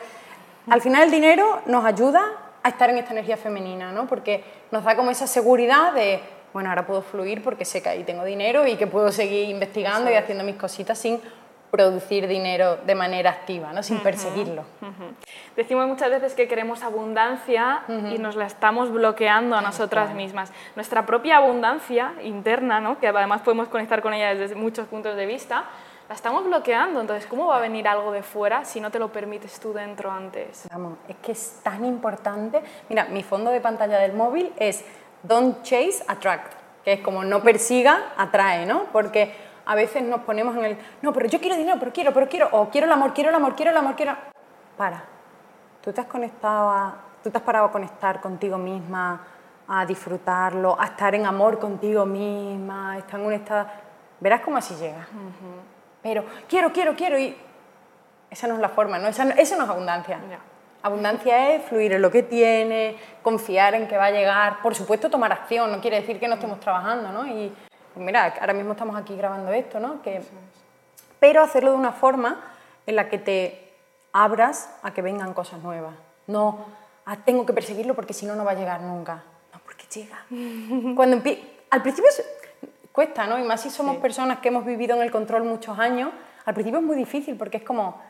Al 0.68 0.80
final 0.80 1.04
el 1.04 1.10
dinero 1.10 1.62
nos 1.66 1.84
ayuda 1.84 2.22
a 2.62 2.68
estar 2.68 2.90
en 2.90 2.98
esta 2.98 3.12
energía 3.12 3.36
femenina, 3.36 3.92
¿no? 3.92 4.06
Porque 4.08 4.42
nos 4.72 4.82
da 4.82 4.96
como 4.96 5.12
esa 5.12 5.28
seguridad 5.28 5.92
de, 5.92 6.20
bueno, 6.52 6.68
ahora 6.70 6.84
puedo 6.84 7.02
fluir 7.02 7.42
porque 7.44 7.64
sé 7.64 7.80
que 7.80 7.88
ahí 7.88 8.02
tengo 8.02 8.24
dinero 8.24 8.66
y 8.66 8.76
que 8.76 8.88
puedo 8.88 9.12
seguir 9.12 9.48
investigando 9.48 10.10
y 10.10 10.14
haciendo 10.14 10.42
mis 10.42 10.56
cositas 10.56 10.98
sin 10.98 11.20
producir 11.76 12.26
dinero 12.26 12.78
de 12.86 12.94
manera 12.94 13.28
activa, 13.28 13.70
¿no? 13.74 13.82
sin 13.82 13.98
perseguirlo. 13.98 14.64
Decimos 15.56 15.86
muchas 15.86 16.08
veces 16.08 16.32
que 16.32 16.48
queremos 16.48 16.82
abundancia 16.82 17.82
y 17.86 18.18
nos 18.18 18.34
la 18.34 18.46
estamos 18.46 18.90
bloqueando 18.90 19.56
a 19.56 19.60
nosotras 19.60 20.14
mismas. 20.14 20.50
Nuestra 20.74 21.04
propia 21.04 21.36
abundancia 21.36 22.14
interna, 22.22 22.80
¿no? 22.80 22.98
que 22.98 23.08
además 23.08 23.42
podemos 23.42 23.68
conectar 23.68 24.00
con 24.00 24.14
ella 24.14 24.34
desde 24.34 24.54
muchos 24.54 24.86
puntos 24.86 25.16
de 25.16 25.26
vista, 25.26 25.64
la 26.08 26.14
estamos 26.14 26.46
bloqueando. 26.46 26.98
Entonces, 26.98 27.26
¿cómo 27.26 27.48
va 27.48 27.58
a 27.58 27.60
venir 27.60 27.86
algo 27.86 28.10
de 28.10 28.22
fuera 28.22 28.64
si 28.64 28.80
no 28.80 28.90
te 28.90 28.98
lo 28.98 29.12
permites 29.12 29.60
tú 29.60 29.74
dentro 29.74 30.10
antes? 30.10 30.66
Vamos, 30.72 30.96
es 31.08 31.16
que 31.16 31.32
es 31.32 31.60
tan 31.62 31.84
importante. 31.84 32.62
Mira, 32.88 33.04
mi 33.04 33.22
fondo 33.22 33.50
de 33.50 33.60
pantalla 33.60 33.98
del 33.98 34.14
móvil 34.14 34.50
es 34.56 34.82
Don't 35.22 35.62
Chase, 35.62 36.02
Attract, 36.08 36.54
que 36.84 36.94
es 36.94 37.00
como 37.00 37.22
no 37.22 37.42
persiga, 37.42 38.12
atrae, 38.16 38.64
¿no? 38.64 38.84
Porque 38.92 39.45
a 39.66 39.74
veces 39.74 40.02
nos 40.04 40.20
ponemos 40.20 40.56
en 40.56 40.64
el, 40.64 40.78
no, 41.02 41.12
pero 41.12 41.28
yo 41.28 41.40
quiero 41.40 41.56
dinero, 41.56 41.76
pero 41.78 41.92
quiero, 41.92 42.14
pero 42.14 42.28
quiero, 42.28 42.48
o 42.52 42.70
quiero 42.70 42.86
el 42.86 42.92
amor, 42.92 43.12
quiero 43.12 43.30
el 43.30 43.36
amor, 43.36 43.56
quiero 43.56 43.72
el 43.72 43.76
amor, 43.76 43.96
quiero... 43.96 44.16
Para, 44.76 45.02
tú 45.82 45.92
te 45.92 46.00
has 46.00 46.06
conectado 46.06 46.70
a, 46.70 46.96
tú 47.22 47.30
te 47.30 47.36
has 47.36 47.42
parado 47.42 47.66
a 47.66 47.72
conectar 47.72 48.20
contigo 48.20 48.58
misma, 48.58 49.26
a 49.66 49.84
disfrutarlo, 49.84 50.80
a 50.80 50.84
estar 50.86 51.16
en 51.16 51.26
amor 51.26 51.58
contigo 51.58 52.06
misma, 52.06 52.92
a 52.92 52.98
estar 52.98 53.18
en 53.18 53.26
un 53.26 53.32
estado... 53.32 53.66
Verás 54.20 54.40
cómo 54.42 54.56
así 54.56 54.74
llega. 54.76 55.08
Pero 56.00 56.24
quiero, 56.48 56.72
quiero, 56.72 56.94
quiero 56.94 57.18
y... 57.18 57.36
Esa 58.30 58.46
no 58.46 58.54
es 58.54 58.60
la 58.60 58.68
forma, 58.68 58.98
¿no? 58.98 59.08
Esa 59.08 59.24
no, 59.24 59.32
eso 59.32 59.56
no 59.56 59.64
es 59.64 59.70
abundancia. 59.70 60.20
Abundancia 60.82 61.54
es 61.54 61.64
fluir 61.64 61.92
en 61.92 62.02
lo 62.02 62.10
que 62.12 62.22
tiene, 62.22 62.96
confiar 63.22 63.74
en 63.74 63.88
que 63.88 63.96
va 63.96 64.06
a 64.06 64.10
llegar, 64.12 64.62
por 64.62 64.76
supuesto 64.76 65.10
tomar 65.10 65.32
acción, 65.32 65.72
no 65.72 65.80
quiere 65.80 66.00
decir 66.00 66.20
que 66.20 66.28
no 66.28 66.34
estemos 66.34 66.60
trabajando, 66.60 67.10
¿no? 67.10 67.26
Y, 67.26 67.52
mira, 67.96 68.34
ahora 68.40 68.52
mismo 68.52 68.72
estamos 68.72 68.96
aquí 68.96 69.16
grabando 69.16 69.52
esto, 69.52 69.80
¿no? 69.80 70.02
Que, 70.02 70.22
pero 71.18 71.42
hacerlo 71.42 71.70
de 71.70 71.76
una 71.76 71.92
forma 71.92 72.40
en 72.86 72.96
la 72.96 73.08
que 73.08 73.18
te 73.18 73.72
abras 74.12 74.70
a 74.82 74.92
que 74.92 75.02
vengan 75.02 75.34
cosas 75.34 75.62
nuevas. 75.62 75.94
No, 76.26 76.66
ah, 77.04 77.16
tengo 77.24 77.44
que 77.46 77.52
perseguirlo 77.52 77.94
porque 77.94 78.12
si 78.12 78.26
no, 78.26 78.34
no 78.34 78.44
va 78.44 78.52
a 78.52 78.54
llegar 78.54 78.80
nunca. 78.80 79.22
No, 79.52 79.60
porque 79.64 79.84
llega. 79.92 80.24
Cuando 80.94 81.22
al 81.70 81.82
principio 81.82 82.10
cuesta, 82.92 83.26
¿no? 83.26 83.38
Y 83.38 83.42
más 83.42 83.60
si 83.60 83.70
somos 83.70 83.96
personas 83.98 84.38
que 84.38 84.48
hemos 84.48 84.64
vivido 84.64 84.96
en 84.96 85.02
el 85.02 85.10
control 85.10 85.44
muchos 85.44 85.78
años, 85.78 86.10
al 86.44 86.54
principio 86.54 86.80
es 86.80 86.86
muy 86.86 86.96
difícil 86.96 87.36
porque 87.36 87.58
es 87.58 87.62
como, 87.62 88.00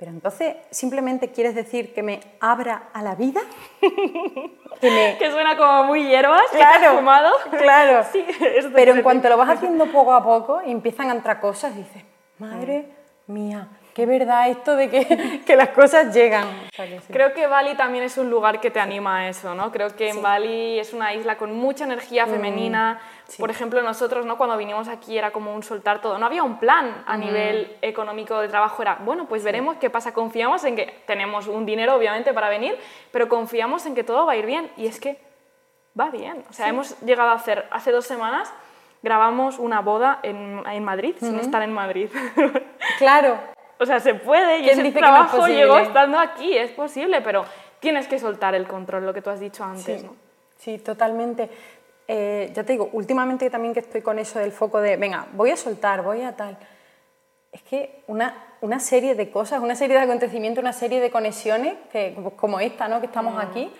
pero 0.00 0.12
entonces, 0.12 0.56
¿simplemente 0.70 1.30
quieres 1.30 1.54
decir 1.54 1.92
que 1.92 2.02
me 2.02 2.20
abra 2.40 2.88
a 2.94 3.02
la 3.02 3.16
vida? 3.16 3.42
que, 4.80 5.30
suena 5.30 5.58
como 5.58 5.84
muy 5.84 6.08
hierbas, 6.08 6.40
claro, 6.52 6.96
fumado. 6.96 7.30
Claro, 7.50 8.06
sí, 8.12 8.24
pero 8.74 8.94
en 8.94 9.02
cuanto 9.02 9.28
lo 9.28 9.36
vas 9.36 9.50
haciendo 9.58 9.84
poco 9.92 10.14
a 10.14 10.24
poco 10.24 10.62
empiezan 10.64 11.10
a 11.10 11.12
entrar 11.12 11.38
cosas, 11.38 11.76
dices, 11.76 12.02
madre 12.38 12.86
mía, 13.26 13.68
qué 13.94 14.06
verdad 14.06 14.48
esto 14.48 14.76
de 14.76 14.88
que, 14.88 15.42
que 15.46 15.56
las 15.56 15.70
cosas 15.70 16.14
llegan. 16.14 16.46
Creo 17.08 17.32
que 17.32 17.46
Bali 17.46 17.74
también 17.74 18.04
es 18.04 18.18
un 18.18 18.30
lugar 18.30 18.60
que 18.60 18.70
te 18.70 18.80
anima 18.80 19.18
a 19.18 19.28
eso, 19.28 19.54
¿no? 19.54 19.70
Creo 19.70 19.94
que 19.94 20.08
en 20.08 20.22
Bali 20.22 20.78
es 20.78 20.92
una 20.92 21.14
isla 21.14 21.36
con 21.36 21.54
mucha 21.56 21.84
energía 21.84 22.26
mm, 22.26 22.30
femenina. 22.30 23.00
Por 23.38 23.50
ejemplo, 23.50 23.80
nosotros, 23.82 24.26
¿no? 24.26 24.36
Cuando 24.36 24.56
vinimos 24.56 24.88
aquí 24.88 25.16
era 25.16 25.30
como 25.30 25.54
un 25.54 25.62
soltar 25.62 26.00
todo. 26.00 26.18
No 26.18 26.26
había 26.26 26.42
un 26.42 26.58
plan 26.58 27.04
a 27.06 27.16
nivel 27.16 27.76
económico 27.82 28.40
de 28.40 28.48
trabajo. 28.48 28.82
Era, 28.82 28.98
bueno, 29.04 29.26
pues 29.26 29.44
veremos 29.44 29.76
qué 29.76 29.90
pasa. 29.90 30.12
Confiamos 30.12 30.64
en 30.64 30.76
que 30.76 31.02
tenemos 31.06 31.46
un 31.46 31.66
dinero, 31.66 31.94
obviamente, 31.94 32.32
para 32.32 32.48
venir, 32.48 32.76
pero 33.12 33.28
confiamos 33.28 33.86
en 33.86 33.94
que 33.94 34.04
todo 34.04 34.26
va 34.26 34.32
a 34.32 34.36
ir 34.36 34.46
bien. 34.46 34.70
Y 34.76 34.86
es 34.86 34.98
que 34.98 35.18
va 35.98 36.10
bien. 36.10 36.44
O 36.48 36.52
sea, 36.52 36.68
hemos 36.68 36.98
llegado 37.00 37.30
a 37.30 37.34
hacer, 37.34 37.66
hace 37.70 37.92
dos 37.92 38.06
semanas, 38.06 38.52
grabamos 39.02 39.58
una 39.58 39.80
boda 39.80 40.18
en, 40.22 40.62
en 40.66 40.84
Madrid, 40.84 41.14
sin 41.18 41.38
estar 41.38 41.62
en 41.62 41.72
Madrid. 41.72 42.10
claro. 42.98 43.38
O 43.80 43.86
sea, 43.86 43.98
se 43.98 44.12
puede 44.12 44.58
y 44.60 44.68
ese 44.68 44.92
trabajo 44.92 45.46
llegó 45.46 45.78
estando 45.78 46.18
aquí, 46.18 46.54
es 46.54 46.70
posible, 46.70 47.22
pero 47.22 47.46
tienes 47.80 48.06
que 48.06 48.18
soltar 48.18 48.54
el 48.54 48.68
control, 48.68 49.06
lo 49.06 49.14
que 49.14 49.22
tú 49.22 49.30
has 49.30 49.40
dicho 49.40 49.64
antes. 49.64 50.02
Sí, 50.02 50.08
sí 50.58 50.78
totalmente. 50.78 51.48
Eh, 52.06 52.52
ya 52.54 52.62
te 52.62 52.72
digo, 52.72 52.90
últimamente 52.92 53.48
también 53.48 53.72
que 53.72 53.80
estoy 53.80 54.02
con 54.02 54.18
eso 54.18 54.38
del 54.38 54.52
foco 54.52 54.82
de, 54.82 54.98
venga, 54.98 55.28
voy 55.32 55.50
a 55.50 55.56
soltar, 55.56 56.02
voy 56.02 56.20
a 56.20 56.36
tal. 56.36 56.58
Es 57.50 57.62
que 57.62 58.02
una, 58.06 58.34
una 58.60 58.80
serie 58.80 59.14
de 59.14 59.30
cosas, 59.30 59.62
una 59.62 59.74
serie 59.74 59.96
de 59.96 60.02
acontecimientos, 60.02 60.60
una 60.60 60.74
serie 60.74 61.00
de 61.00 61.10
conexiones, 61.10 61.74
que, 61.90 62.14
como 62.36 62.60
esta, 62.60 62.86
¿no? 62.86 63.00
que 63.00 63.06
estamos 63.06 63.34
mm. 63.34 63.38
aquí, 63.38 63.72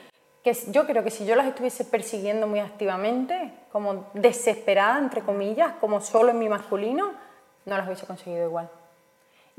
que 0.43 0.57
yo 0.69 0.87
creo 0.87 1.05
que 1.05 1.11
si 1.11 1.27
yo 1.27 1.37
las 1.37 1.47
estuviese 1.47 1.85
persiguiendo 1.85 2.47
muy 2.47 2.61
activamente, 2.61 3.53
como 3.71 4.07
desesperada, 4.15 4.99
entre 4.99 5.21
comillas, 5.21 5.75
como 5.79 6.01
solo 6.01 6.31
en 6.31 6.39
mi 6.39 6.49
masculino, 6.49 7.13
no 7.67 7.77
las 7.77 7.87
hubiese 7.87 8.07
conseguido 8.07 8.47
igual. 8.47 8.71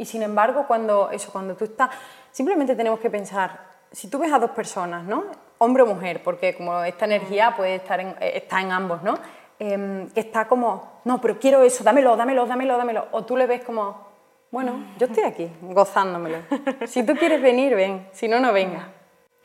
Y 0.01 0.05
sin 0.05 0.23
embargo, 0.23 0.65
cuando, 0.65 1.11
eso, 1.11 1.31
cuando 1.31 1.55
tú 1.55 1.65
estás, 1.65 1.91
simplemente 2.31 2.75
tenemos 2.75 2.99
que 2.99 3.11
pensar, 3.11 3.59
si 3.91 4.09
tú 4.09 4.17
ves 4.17 4.33
a 4.33 4.39
dos 4.39 4.49
personas, 4.49 5.03
¿no? 5.03 5.25
hombre 5.59 5.83
o 5.83 5.85
mujer, 5.85 6.23
porque 6.23 6.55
como 6.55 6.83
esta 6.83 7.05
energía 7.05 7.53
puede 7.55 7.75
estar 7.75 7.99
en, 7.99 8.15
eh, 8.19 8.31
está 8.37 8.61
en 8.61 8.71
ambos, 8.71 9.03
¿no? 9.03 9.13
Em, 9.59 10.09
que 10.09 10.21
está 10.21 10.47
como, 10.47 11.01
no, 11.05 11.21
pero 11.21 11.37
quiero 11.37 11.61
eso, 11.61 11.83
dámelo, 11.83 12.15
dámelo, 12.15 12.47
dámelo, 12.47 12.77
dámelo. 12.77 13.07
O 13.11 13.25
tú 13.25 13.37
le 13.37 13.45
ves 13.45 13.63
como, 13.63 14.07
bueno, 14.49 14.85
yo 14.97 15.05
estoy 15.05 15.23
aquí, 15.23 15.51
gozándomelo. 15.61 16.39
Si 16.87 17.03
tú 17.05 17.13
quieres 17.15 17.43
venir, 17.43 17.75
ven, 17.75 18.07
si 18.11 18.27
no, 18.27 18.39
no 18.39 18.51
venga. 18.51 18.87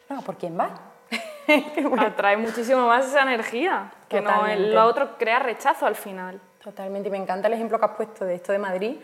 No, 0.09 0.23
¿por 0.23 0.39
quién 0.39 0.59
va? 0.59 0.71
Atrae 1.99 2.39
muchísimo 2.39 2.87
más 2.87 3.09
esa 3.09 3.25
energía, 3.25 3.93
que 4.09 4.23
no, 4.23 4.31
lo 4.57 4.87
otro 4.87 5.19
crea 5.19 5.39
rechazo 5.39 5.85
al 5.85 5.97
final. 5.97 6.41
Totalmente, 6.65 7.09
y 7.09 7.13
me 7.13 7.19
encanta 7.19 7.47
el 7.47 7.53
ejemplo 7.53 7.79
que 7.79 7.85
has 7.85 7.93
puesto 7.93 8.25
de 8.25 8.37
esto 8.37 8.53
de 8.53 8.59
Madrid, 8.59 8.97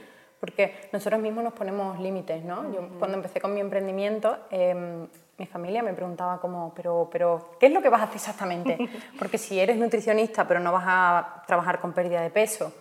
porque 0.43 0.89
nosotros 0.91 1.21
mismos 1.21 1.45
nos 1.45 1.53
ponemos 1.53 2.01
límites, 2.01 2.43
¿no? 2.43 2.65
Yo 2.73 2.89
cuando 2.99 3.17
empecé 3.17 3.41
con 3.41 3.55
mi 3.55 3.61
emprendimiento, 3.61 4.39
em, 4.51 5.07
mi 5.39 5.47
familia 5.47 5.85
me 5.85 5.95
preguntaba 5.95 6.41
como, 6.41 6.75
pero, 6.75 7.09
pero, 7.13 7.51
¿qué 7.61 7.67
es 7.67 7.73
lo 7.73 7.81
que 7.81 7.89
vas 7.89 8.01
a 8.01 8.05
hacer 8.07 8.17
exactamente? 8.17 8.77
Porque 9.21 9.39
si 9.39 9.61
eres 9.61 9.77
nutricionista, 9.77 10.45
pero 10.49 10.59
no 10.59 10.73
vas 10.73 10.83
a 10.85 11.45
trabajar 11.47 11.79
con 11.79 11.93
pérdida 11.93 12.23
de 12.23 12.31
peso, 12.31 12.73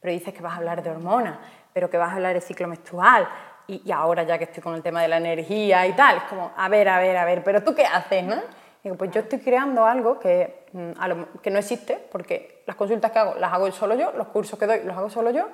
pero 0.00 0.14
dices 0.14 0.32
que 0.32 0.40
vas 0.40 0.54
a 0.54 0.56
hablar 0.56 0.82
de 0.82 0.88
hormonas, 0.88 1.36
pero 1.74 1.90
que 1.90 1.98
vas 1.98 2.10
a 2.10 2.14
hablar 2.14 2.32
de 2.32 2.40
ciclo 2.40 2.66
menstrual, 2.66 3.28
y, 3.66 3.92
ahora 3.92 4.22
ya 4.22 4.38
que 4.38 4.44
estoy 4.44 4.62
con 4.62 4.74
el 4.74 4.82
tema 4.82 5.02
de 5.02 5.08
la 5.08 5.18
energía 5.18 5.86
y 5.86 5.92
tal, 5.92 6.16
es 6.16 6.22
como, 6.22 6.52
a 6.56 6.70
ver, 6.70 6.88
a 6.88 7.00
ver, 7.00 7.18
a 7.18 7.26
ver, 7.26 7.44
pero 7.44 7.62
¿tú 7.62 7.74
qué 7.74 7.84
haces, 7.84 8.24
no? 8.24 8.36
Digo, 8.82 8.96
pues 8.96 9.10
yo 9.10 9.20
estoy 9.20 9.40
creando 9.40 9.84
algo 9.84 10.18
que, 10.18 10.64
mm, 10.72 11.40
que 11.42 11.50
no 11.50 11.58
existe, 11.58 11.98
porque 12.10 12.62
las 12.66 12.76
consultas 12.76 13.10
que 13.10 13.18
hago 13.18 13.34
las 13.34 13.52
hago 13.52 13.70
solo 13.72 13.94
yo, 13.94 14.10
los 14.12 14.28
cursos 14.28 14.58
que 14.58 14.64
doy 14.64 14.84
los 14.84 14.96
hago 14.96 15.10
solo 15.10 15.30
yo, 15.32 15.48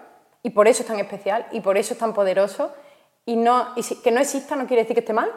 y 0.46 0.50
por 0.50 0.68
eso 0.68 0.82
es 0.82 0.86
tan 0.86 1.00
especial 1.00 1.44
y 1.50 1.60
por 1.60 1.76
eso 1.76 1.94
es 1.94 1.98
tan 1.98 2.14
poderoso. 2.14 2.72
Y, 3.24 3.34
no, 3.34 3.72
y 3.74 3.82
que 3.82 4.12
no 4.12 4.20
exista 4.20 4.54
no 4.54 4.68
quiere 4.68 4.84
decir 4.84 4.94
que 4.94 5.00
esté 5.00 5.12
mal. 5.12 5.28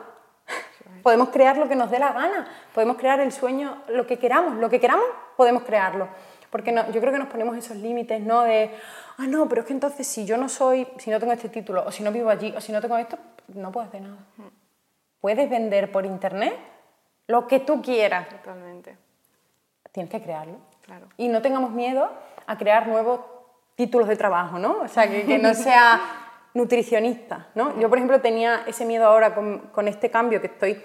podemos 1.03 1.29
crear 1.29 1.57
lo 1.57 1.67
que 1.67 1.75
nos 1.75 1.89
dé 1.89 1.97
la 1.97 2.13
gana, 2.13 2.47
podemos 2.75 2.95
crear 2.95 3.19
el 3.19 3.31
sueño, 3.31 3.81
lo 3.87 4.05
que 4.05 4.19
queramos, 4.19 4.57
lo 4.57 4.69
que 4.69 4.79
queramos, 4.79 5.07
podemos 5.35 5.63
crearlo. 5.63 6.07
Porque 6.51 6.71
no, 6.71 6.91
yo 6.91 7.01
creo 7.01 7.11
que 7.11 7.17
nos 7.17 7.27
ponemos 7.27 7.57
esos 7.57 7.77
límites, 7.77 8.21
¿no? 8.21 8.43
De, 8.43 8.69
ah, 9.17 9.25
no, 9.25 9.49
pero 9.49 9.61
es 9.61 9.67
que 9.67 9.73
entonces 9.73 10.05
si 10.05 10.27
yo 10.27 10.37
no 10.37 10.47
soy, 10.47 10.87
si 10.99 11.09
no 11.09 11.19
tengo 11.19 11.33
este 11.33 11.49
título, 11.49 11.83
o 11.87 11.91
si 11.91 12.03
no 12.03 12.11
vivo 12.11 12.29
allí, 12.29 12.53
o 12.55 12.61
si 12.61 12.71
no 12.71 12.79
tengo 12.79 12.95
esto, 12.95 13.17
no 13.47 13.71
puedo 13.71 13.87
hacer 13.87 14.01
nada. 14.01 14.17
Puedes 15.21 15.49
vender 15.49 15.91
por 15.91 16.05
internet 16.05 16.55
lo 17.25 17.47
que 17.47 17.61
tú 17.61 17.81
quieras. 17.81 18.29
Totalmente. 18.29 18.95
Tienes 19.91 20.11
que 20.11 20.21
crearlo. 20.21 20.57
Claro. 20.83 21.07
Y 21.17 21.29
no 21.29 21.41
tengamos 21.41 21.71
miedo 21.71 22.11
a 22.45 22.57
crear 22.59 22.87
nuevos 22.87 23.21
títulos 23.79 24.09
de 24.09 24.17
trabajo, 24.17 24.59
¿no? 24.59 24.81
O 24.81 24.89
sea, 24.89 25.09
que, 25.09 25.37
no 25.37 25.53
sea 25.53 26.01
nutricionista, 26.53 27.47
¿no? 27.55 27.79
Yo, 27.79 27.87
por 27.87 27.97
ejemplo, 27.97 28.19
tenía 28.19 28.63
ese 28.67 28.83
miedo 28.83 29.05
ahora 29.05 29.33
con, 29.33 29.87
este 29.87 30.11
cambio 30.11 30.41
que 30.41 30.47
estoy... 30.47 30.77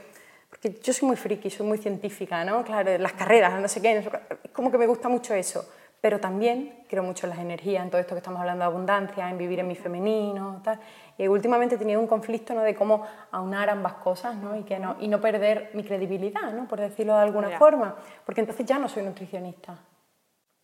Porque 0.48 0.78
yo 0.80 0.92
soy 0.92 1.08
muy 1.08 1.16
friki, 1.16 1.50
soy 1.50 1.66
muy 1.66 1.78
científica, 1.78 2.44
¿no? 2.44 2.62
Claro, 2.62 2.96
las 2.98 3.14
carreras, 3.14 3.60
no 3.60 3.66
sé 3.66 3.82
qué, 3.82 3.98
es 3.98 4.08
como 4.52 4.70
que 4.70 4.78
me 4.78 4.86
gusta 4.86 5.08
mucho 5.08 5.34
eso. 5.34 5.68
Pero 6.00 6.20
también 6.20 6.84
creo 6.88 7.02
mucho 7.02 7.26
en 7.26 7.30
las 7.30 7.40
energías, 7.40 7.82
en 7.82 7.90
todo 7.90 8.00
esto 8.00 8.14
que 8.14 8.18
estamos 8.18 8.38
hablando 8.38 8.62
de 8.62 8.70
abundancia, 8.70 9.28
en 9.28 9.38
vivir 9.38 9.58
en 9.58 9.66
mi 9.66 9.74
femenino, 9.74 10.60
tal. 10.62 10.78
Y 11.18 11.26
últimamente 11.26 11.74
he 11.74 11.78
tenido 11.78 11.98
un 11.98 12.06
conflicto 12.06 12.54
¿no? 12.54 12.60
de 12.60 12.76
cómo 12.76 13.04
aunar 13.32 13.70
ambas 13.70 13.94
cosas 13.94 14.36
¿no? 14.36 14.56
Y, 14.56 14.62
que 14.62 14.78
no, 14.78 14.94
y 15.00 15.08
no 15.08 15.20
perder 15.20 15.70
mi 15.74 15.82
credibilidad, 15.82 16.52
¿no? 16.52 16.68
por 16.68 16.78
decirlo 16.78 17.16
de 17.16 17.22
alguna 17.22 17.58
forma. 17.58 17.96
Porque 18.24 18.42
entonces 18.42 18.64
ya 18.64 18.78
no 18.78 18.88
soy 18.88 19.02
nutricionista. 19.02 19.76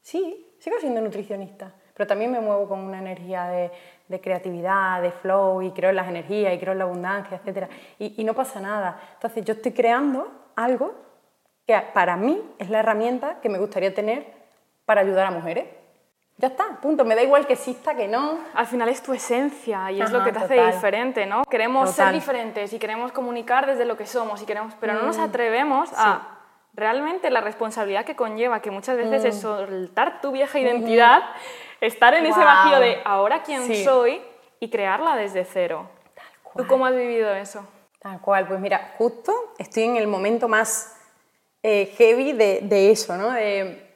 Sí, 0.01 0.55
sigo 0.61 0.77
siendo 0.79 1.01
nutricionista, 1.01 1.75
pero 2.01 2.09
también 2.09 2.33
me 2.33 2.41
muevo 2.41 2.67
con 2.67 2.79
una 2.79 2.99
energía 2.99 3.45
de, 4.09 4.21
creatividad, 4.23 5.03
de 5.03 5.11
flow, 5.11 5.61
y 5.61 5.71
creo 5.73 5.91
en 5.91 5.97
las 5.97 6.09
energías, 6.09 6.55
y 6.55 6.59
creo 6.59 6.73
en 6.73 6.79
la 6.79 6.85
abundancia, 6.85 7.39
etc. 7.45 7.69
Y, 7.99 8.25
no 8.25 8.33
pasa 8.33 8.59
nada. 8.59 8.99
Entonces 9.13 9.45
yo 9.45 9.53
estoy 9.53 9.73
creando 9.73 10.27
algo 10.57 10.95
que 11.67 11.79
para 11.93 12.17
mí 12.17 12.41
es 12.59 12.71
la 12.71 12.79
herramienta 12.79 13.39
que 13.43 13.51
me 13.51 13.59
gustaría 13.59 13.95
tener 13.95 14.25
para 14.87 15.03
ayudar 15.03 15.27
a 15.27 15.31
mujeres. 15.31 15.67
ya 16.39 16.49
está, 16.49 16.81
punto. 16.81 17.05
Me 17.05 17.15
da 17.15 17.23
igual 17.23 17.47
que 17.47 17.53
exista 17.53 17.95
que 17.95 18.09
no. 18.09 18.39
Al 18.55 18.67
final 18.67 18.89
es 18.89 19.03
tu 19.03 19.13
esencia 19.13 19.91
y 19.93 20.01
es 20.01 20.11
lo 20.11 20.21
Ajá, 20.21 20.27
que 20.27 20.33
te 20.33 20.39
hace 20.39 20.57
total. 20.57 20.73
diferente, 20.73 21.27
¿no? 21.27 21.45
Queremos 21.45 21.91
ser 21.91 22.07
Total. 22.07 22.15
diferentes 22.15 22.73
y 22.73 22.79
queremos 22.79 23.13
comunicar 23.13 23.67
desde 23.67 23.85
lo 23.85 23.99
que 23.99 24.07
somos 24.07 24.41
y 24.41 24.47
queremos, 24.47 24.73
pero 24.81 24.95
no 24.95 25.03
nos 25.03 25.19
atrevemos 25.19 25.93
a 25.99 26.39
realmente 26.73 27.31
la 27.31 27.41
responsabilidad 27.41 28.05
que 28.05 28.17
conlleva, 28.17 28.61
que 28.61 28.71
muchas 28.71 28.97
veces 28.97 29.25
es 29.25 29.41
soltar 29.41 30.21
tu 30.21 30.33
vieja 30.33 30.59
identidad, 30.59 31.23
estar 31.81 32.15
en 32.15 32.27
ese 32.27 32.41
vacío 32.41 32.81
de 32.81 33.01
ahora 33.05 33.43
quién 33.43 33.65
Sí. 33.67 33.85
soy 33.85 34.21
y 34.59 34.69
crearla 34.71 35.17
desde 35.17 35.45
cero. 35.45 35.89
¿Tú 36.43 36.51
cual. 36.53 36.67
cómo 36.67 36.87
has 36.87 36.95
vivido 36.95 37.33
eso? 37.35 37.67
Tal 38.01 38.21
cual, 38.21 38.47
pues 38.49 38.61
mira, 38.61 38.95
justo 38.99 39.33
estoy 39.59 39.85
en 39.85 39.97
el 39.97 40.07
momento 40.07 40.49
más 40.49 40.97
eh, 41.63 41.93
heavy 41.99 42.33
de, 42.33 42.61
de 42.63 42.91
eso, 42.91 43.17
¿no? 43.17 43.31
De- 43.31 43.87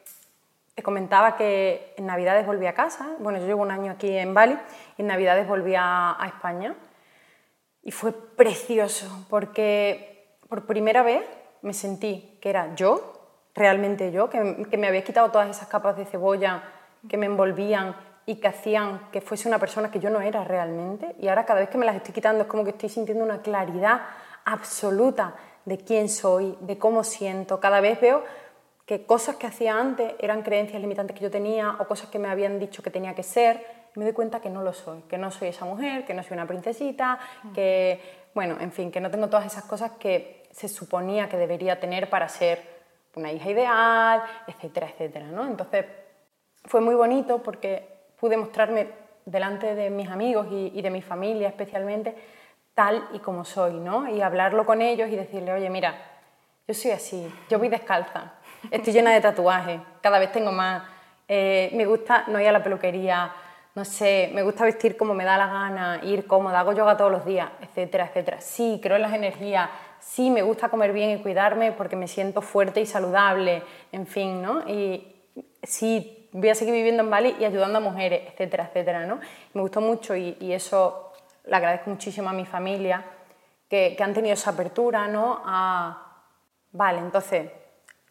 te 0.75 0.83
comentaba 0.83 1.37
que 1.37 1.95
en 1.97 2.07
Navidades 2.07 2.45
volví 2.47 2.67
a 2.67 2.75
casa, 2.75 3.09
bueno, 3.21 3.39
yo 3.39 3.47
llevo 3.47 3.63
un 3.63 3.71
año 3.71 3.93
aquí 3.93 4.17
en 4.17 4.35
Bali, 4.35 4.59
y 4.99 5.03
en 5.03 5.07
Navidades 5.07 5.47
volví 5.47 5.75
a, 5.77 6.21
a 6.21 6.27
España 6.27 6.75
y 7.83 7.93
fue 7.93 8.13
precioso 8.13 9.25
porque 9.31 10.37
por 10.49 10.67
primera 10.67 11.03
vez 11.03 11.23
me 11.63 11.73
sentí 11.73 12.39
que 12.43 12.51
era 12.51 12.75
yo, 12.75 13.13
realmente 13.55 14.11
yo, 14.11 14.29
que, 14.29 14.67
que 14.69 14.77
me 14.77 14.89
había 14.89 15.05
quitado 15.05 15.31
todas 15.31 15.49
esas 15.49 15.69
capas 15.69 15.97
de 15.97 16.07
cebolla 16.07 16.63
que 17.09 17.17
me 17.17 17.27
envolvían 17.27 17.95
y 18.27 18.37
que 18.37 18.49
hacían 18.49 19.11
que 19.13 19.21
fuese 19.21 19.49
una 19.49 19.59
persona 19.59 19.91
que 19.91 20.01
yo 20.01 20.11
no 20.11 20.21
era 20.21 20.45
realmente. 20.45 21.15
Y 21.21 21.29
ahora 21.29 21.45
cada 21.45 21.61
vez 21.61 21.69
que 21.69 21.79
me 21.79 21.87
las 21.87 21.97
estoy 21.97 22.15
quitando 22.15 22.43
es 22.43 22.49
como 22.49 22.65
que 22.65 22.71
estoy 22.71 22.89
sintiendo 22.89 23.25
una 23.25 23.43
claridad 23.43 24.03
absoluta 24.45 25.35
de 25.65 25.79
quién 25.79 26.09
soy, 26.09 26.57
de 26.61 26.79
cómo 26.79 27.05
siento. 27.05 27.61
Cada 27.61 27.81
vez 27.81 28.01
veo 28.01 28.25
que 28.87 29.07
cosas 29.07 29.37
que 29.37 29.47
hacía 29.47 29.79
antes 29.79 30.15
eran 30.19 30.43
creencias 30.43 30.81
limitantes 30.81 31.17
que 31.17 31.23
yo 31.23 31.31
tenía 31.31 31.77
o 31.79 31.87
cosas 31.87 32.11
que 32.11 32.19
me 32.19 32.29
habían 32.29 32.59
dicho 32.59 32.83
que 32.83 32.91
tenía 32.91 33.15
que 33.15 33.23
ser. 33.23 33.65
Y 33.95 33.99
me 33.99 34.05
doy 34.05 34.15
cuenta 34.15 34.41
que 34.41 34.51
no 34.51 34.63
lo 34.63 34.73
soy, 34.73 35.03
que 35.03 35.19
no 35.19 35.31
soy 35.31 35.49
esa 35.49 35.65
mujer, 35.65 36.05
que 36.05 36.15
no 36.15 36.23
soy 36.23 36.35
una 36.35 36.47
princesita, 36.47 37.19
que, 37.55 38.01
bueno, 38.35 38.57
en 38.61 38.73
fin, 38.73 38.91
que 38.91 39.01
no 39.01 39.11
tengo 39.11 39.29
todas 39.29 39.47
esas 39.47 39.65
cosas 39.65 39.93
que 39.93 40.43
se 40.51 40.69
suponía 40.69 41.29
que 41.29 41.37
debería 41.37 41.79
tener 41.79 42.11
para 42.11 42.29
ser 42.29 42.61
una 43.15 43.31
hija 43.31 43.51
ideal, 43.51 44.23
etcétera, 44.47 44.89
etcétera, 44.89 45.27
¿no? 45.27 45.47
Entonces, 45.47 45.87
fue 46.65 46.81
muy 46.81 46.95
bonito 46.95 47.43
porque 47.43 47.89
pude 48.19 48.37
mostrarme 48.37 48.89
delante 49.25 49.75
de 49.75 49.91
mis 49.91 50.09
amigos 50.09 50.47
y, 50.51 50.73
y 50.75 50.83
de 50.83 50.91
mi 50.91 51.03
familia 51.03 51.49
especialmente 51.49 52.15
tal 52.75 53.09
y 53.13 53.21
como 53.21 53.45
soy, 53.45 53.75
¿no? 53.75 54.09
Y 54.09 54.21
hablarlo 54.21 54.67
con 54.67 54.83
ellos 54.83 55.09
y 55.09 55.17
decirle, 55.17 55.53
oye, 55.53 55.71
mira, 55.71 55.95
yo 56.67 56.75
soy 56.75 56.91
así, 56.91 57.33
yo 57.49 57.59
voy 57.59 57.69
descalza, 57.69 58.33
estoy 58.71 58.93
llena 58.93 59.13
de 59.13 59.21
tatuajes, 59.21 59.81
cada 60.01 60.19
vez 60.19 60.33
tengo 60.33 60.51
más, 60.51 60.83
eh, 61.29 61.71
me 61.75 61.87
gusta 61.87 62.25
no 62.27 62.41
ir 62.41 62.49
a 62.49 62.53
la 62.53 62.63
peluquería, 62.63 63.33
no 63.75 63.85
sé, 63.85 64.31
me 64.33 64.43
gusta 64.43 64.65
vestir 64.65 64.97
como 64.97 65.15
me 65.15 65.25
da 65.25 65.37
la 65.37 65.47
gana, 65.47 66.01
ir 66.05 66.27
cómoda, 66.27 66.61
hago 66.61 66.73
yoga 66.73 66.97
todos 66.97 67.11
los 67.11 67.25
días, 67.25 67.51
etcétera, 67.61 68.07
etcétera. 68.07 68.41
Sí, 68.41 68.81
creo 68.83 68.97
en 68.97 69.03
las 69.03 69.13
energías, 69.13 69.69
sí, 70.01 70.31
me 70.31 70.43
gusta 70.43 70.69
comer 70.69 70.93
bien 70.93 71.11
y 71.11 71.23
cuidarme 71.23 71.73
porque 71.73 71.97
me 71.97 72.07
siento 72.07 72.41
fuerte 72.41 72.81
y 72.81 72.87
saludable, 72.87 73.63
en 73.91 74.07
fin, 74.07 74.41
¿no? 74.43 74.69
Y 74.69 75.15
sí, 75.63 76.24
voy 76.41 76.49
a 76.49 76.55
seguir 76.55 76.75
viviendo 76.75 77.03
en 77.03 77.11
Bali 77.11 77.37
y 77.39 77.45
ayudando 77.45 77.79
a 77.79 77.81
mujeres, 77.81 78.23
etcétera, 78.33 78.65
etcétera, 78.65 79.07
¿no? 79.07 79.21
Me 79.53 79.61
gustó 79.61 79.81
mucho 79.81 80.17
y, 80.17 80.37
y 80.41 80.53
eso 80.53 81.13
le 81.45 81.55
agradezco 81.55 81.91
muchísimo 81.91 82.29
a 82.29 82.33
mi 82.33 82.45
familia 82.45 83.05
que, 83.69 83.95
que 83.97 84.03
han 84.03 84.13
tenido 84.13 84.35
esa 84.35 84.51
apertura, 84.51 85.07
¿no? 85.07 85.41
A, 85.45 86.23
vale, 86.73 86.99
entonces, 86.99 87.51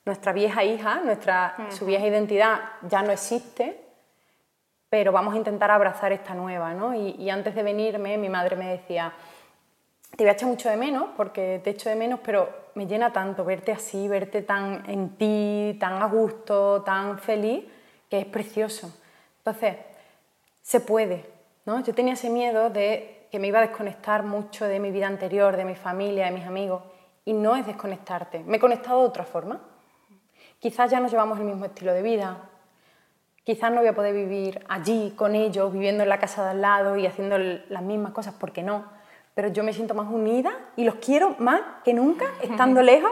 nuestra 0.06 0.32
vieja 0.32 0.63
hija, 0.63 1.01
nuestra, 1.03 1.56
su 1.70 1.86
vieja 1.86 2.08
identidad 2.08 2.60
ya 2.84 3.01
no 3.01 3.12
existe, 3.12 3.77
pero 4.89 5.12
vamos 5.12 5.34
a 5.34 5.38
intentar 5.38 5.70
abrazar 5.72 6.13
esta 6.13 6.34
nueva, 6.34 6.74
¿no? 6.74 6.94
Y, 6.94 7.15
y 7.20 7.30
antes 7.30 7.56
de 7.56 7.63
venirme, 7.63 8.18
mi 8.18 8.30
madre 8.30 8.56
me 8.56 8.70
decía, 8.70 9.13
te 10.15 10.24
voy 10.24 10.30
a 10.30 10.34
echar 10.34 10.48
mucho 10.48 10.70
de 10.70 10.77
menos, 10.77 11.10
porque 11.18 11.60
te 11.62 11.72
echo 11.72 11.89
de 11.89 11.96
menos, 11.96 12.20
pero 12.24 12.48
me 12.75 12.88
llena 12.88 13.12
tanto 13.12 13.44
verte 13.44 13.74
así, 13.74 14.08
verte 14.08 14.44
tan 14.44 14.89
en 14.89 15.18
ti, 15.18 15.77
tan 15.77 16.01
a 16.01 16.06
gusto, 16.06 16.84
tan 16.84 17.20
feliz, 17.20 17.65
que 18.14 18.20
es 18.20 18.26
precioso. 18.28 18.96
Entonces, 19.40 19.76
se 20.62 20.80
puede, 20.82 21.26
¿no? 21.66 21.84
Yo 21.84 21.96
tenía 21.96 22.14
ese 22.14 22.30
miedo 22.30 22.70
de 22.70 23.28
que 23.32 23.40
me 23.40 23.48
iba 23.48 23.58
a 23.58 23.64
desconectar 23.64 24.22
mucho 24.22 24.66
de 24.66 24.80
mi 24.80 24.92
vida 24.92 25.08
anterior, 25.08 25.58
de 25.58 25.66
mi 25.66 25.74
familia, 25.74 26.26
de 26.26 26.32
mis 26.32 26.46
amigos, 26.46 26.84
y 27.26 27.34
no 27.34 27.56
es 27.56 27.66
desconectarte. 27.66 28.44
Me 28.44 28.58
he 28.58 28.60
conectado 28.60 29.00
de 29.00 29.08
otra 29.08 29.24
forma. 29.24 29.62
Quizás 30.60 30.92
ya 30.92 31.00
no 31.00 31.08
llevamos 31.08 31.40
el 31.40 31.46
mismo 31.46 31.66
estilo 31.66 31.92
de 31.92 32.04
vida, 32.04 32.38
quizás 33.44 33.72
no 33.72 33.80
voy 33.80 33.88
a 33.88 33.96
poder 33.96 34.14
vivir 34.14 34.64
allí 34.70 35.16
con 35.16 35.34
ellos, 35.34 35.74
viviendo 35.74 36.04
en 36.04 36.10
la 36.10 36.20
casa 36.20 36.44
de 36.44 36.52
al 36.52 36.62
lado 36.62 36.96
y 36.98 37.08
haciendo 37.08 37.40
las 37.40 37.82
mismas 37.82 38.14
cosas, 38.14 38.36
porque 38.40 38.62
no. 38.62 38.86
Pero 39.34 39.48
yo 39.48 39.64
me 39.64 39.74
siento 39.74 39.96
más 39.96 40.08
unida 40.12 40.52
y 40.76 40.84
los 40.84 40.98
quiero 40.98 41.36
más 41.40 41.62
que 41.84 41.96
nunca, 41.96 42.26
estando 42.44 42.84
lejos, 42.84 43.12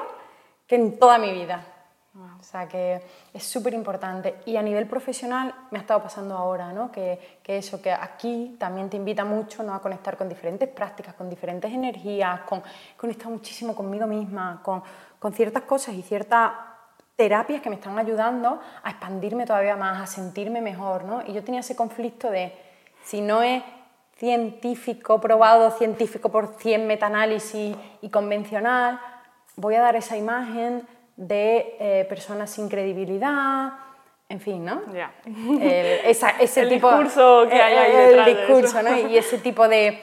que 0.68 0.76
en 0.76 1.00
toda 1.00 1.18
mi 1.18 1.34
vida. 1.34 1.66
O 2.14 2.44
sea 2.44 2.68
que 2.68 3.02
es 3.34 3.44
súper 3.44 3.74
importante. 3.74 4.42
Y 4.46 4.58
a 4.58 4.62
nivel 4.62 4.86
profesional 4.86 5.54
me 5.72 5.78
ha 5.78 5.82
estado 5.82 6.04
pasando 6.04 6.36
ahora, 6.36 6.74
¿no? 6.74 6.92
Que, 6.92 7.40
que 7.42 7.58
eso, 7.58 7.82
que 7.82 7.92
aquí 7.92 8.58
también 8.60 8.90
te 8.90 8.98
invita 8.98 9.24
mucho 9.24 9.64
¿no? 9.64 9.74
a 9.74 9.82
conectar 9.82 10.18
con 10.18 10.28
diferentes 10.28 10.68
prácticas, 10.68 11.14
con 11.14 11.30
diferentes 11.30 11.72
energías, 11.72 12.42
con 12.42 12.62
conectar 12.98 13.30
muchísimo 13.30 13.74
conmigo 13.74 14.08
misma, 14.08 14.60
con, 14.62 14.84
con 15.20 15.32
ciertas 15.32 15.64
cosas 15.64 15.96
y 15.96 16.02
ciertas 16.02 16.52
terapias 17.16 17.62
que 17.62 17.70
me 17.70 17.76
están 17.76 17.98
ayudando 17.98 18.60
a 18.84 18.90
expandirme 18.90 19.46
todavía 19.46 19.78
más, 19.78 20.02
a 20.02 20.08
sentirme 20.08 20.60
mejor, 20.60 21.06
¿no? 21.06 21.22
Y 21.26 21.32
yo 21.32 21.44
tenía 21.44 21.62
ese 21.62 21.78
conflicto 21.78 22.30
de, 22.30 22.54
si 23.04 23.22
no 23.22 23.42
es 23.42 23.64
científico, 24.18 25.22
probado 25.22 25.72
científico 25.72 26.30
por 26.30 26.56
100 26.58 26.88
metaanálisis 26.88 27.76
y 28.02 28.10
convencional, 28.10 29.00
voy 29.56 29.76
a 29.76 29.82
dar 29.82 29.96
esa 29.96 30.18
imagen 30.18 30.86
de 31.16 31.76
eh, 31.80 32.06
personas 32.10 32.50
sin 32.50 32.68
credibilidad, 32.70 33.74
en 34.30 34.40
fin, 34.40 34.64
¿no? 34.64 34.82
Ya. 34.94 35.12
El, 35.26 36.06
esa- 36.10 36.30
ese 36.40 36.62
El 36.62 36.70
tipo, 36.70 36.88
discurso 36.90 37.46
que 37.50 37.62
hay 37.62 37.74
ahí 37.76 38.14
el 38.14 38.26
de 38.26 38.36
discurso, 38.36 38.80
eso. 38.80 38.90
¿no? 38.90 38.98
Y 39.10 39.18
ese 39.18 39.38
tipo 39.40 39.68
de, 39.68 40.00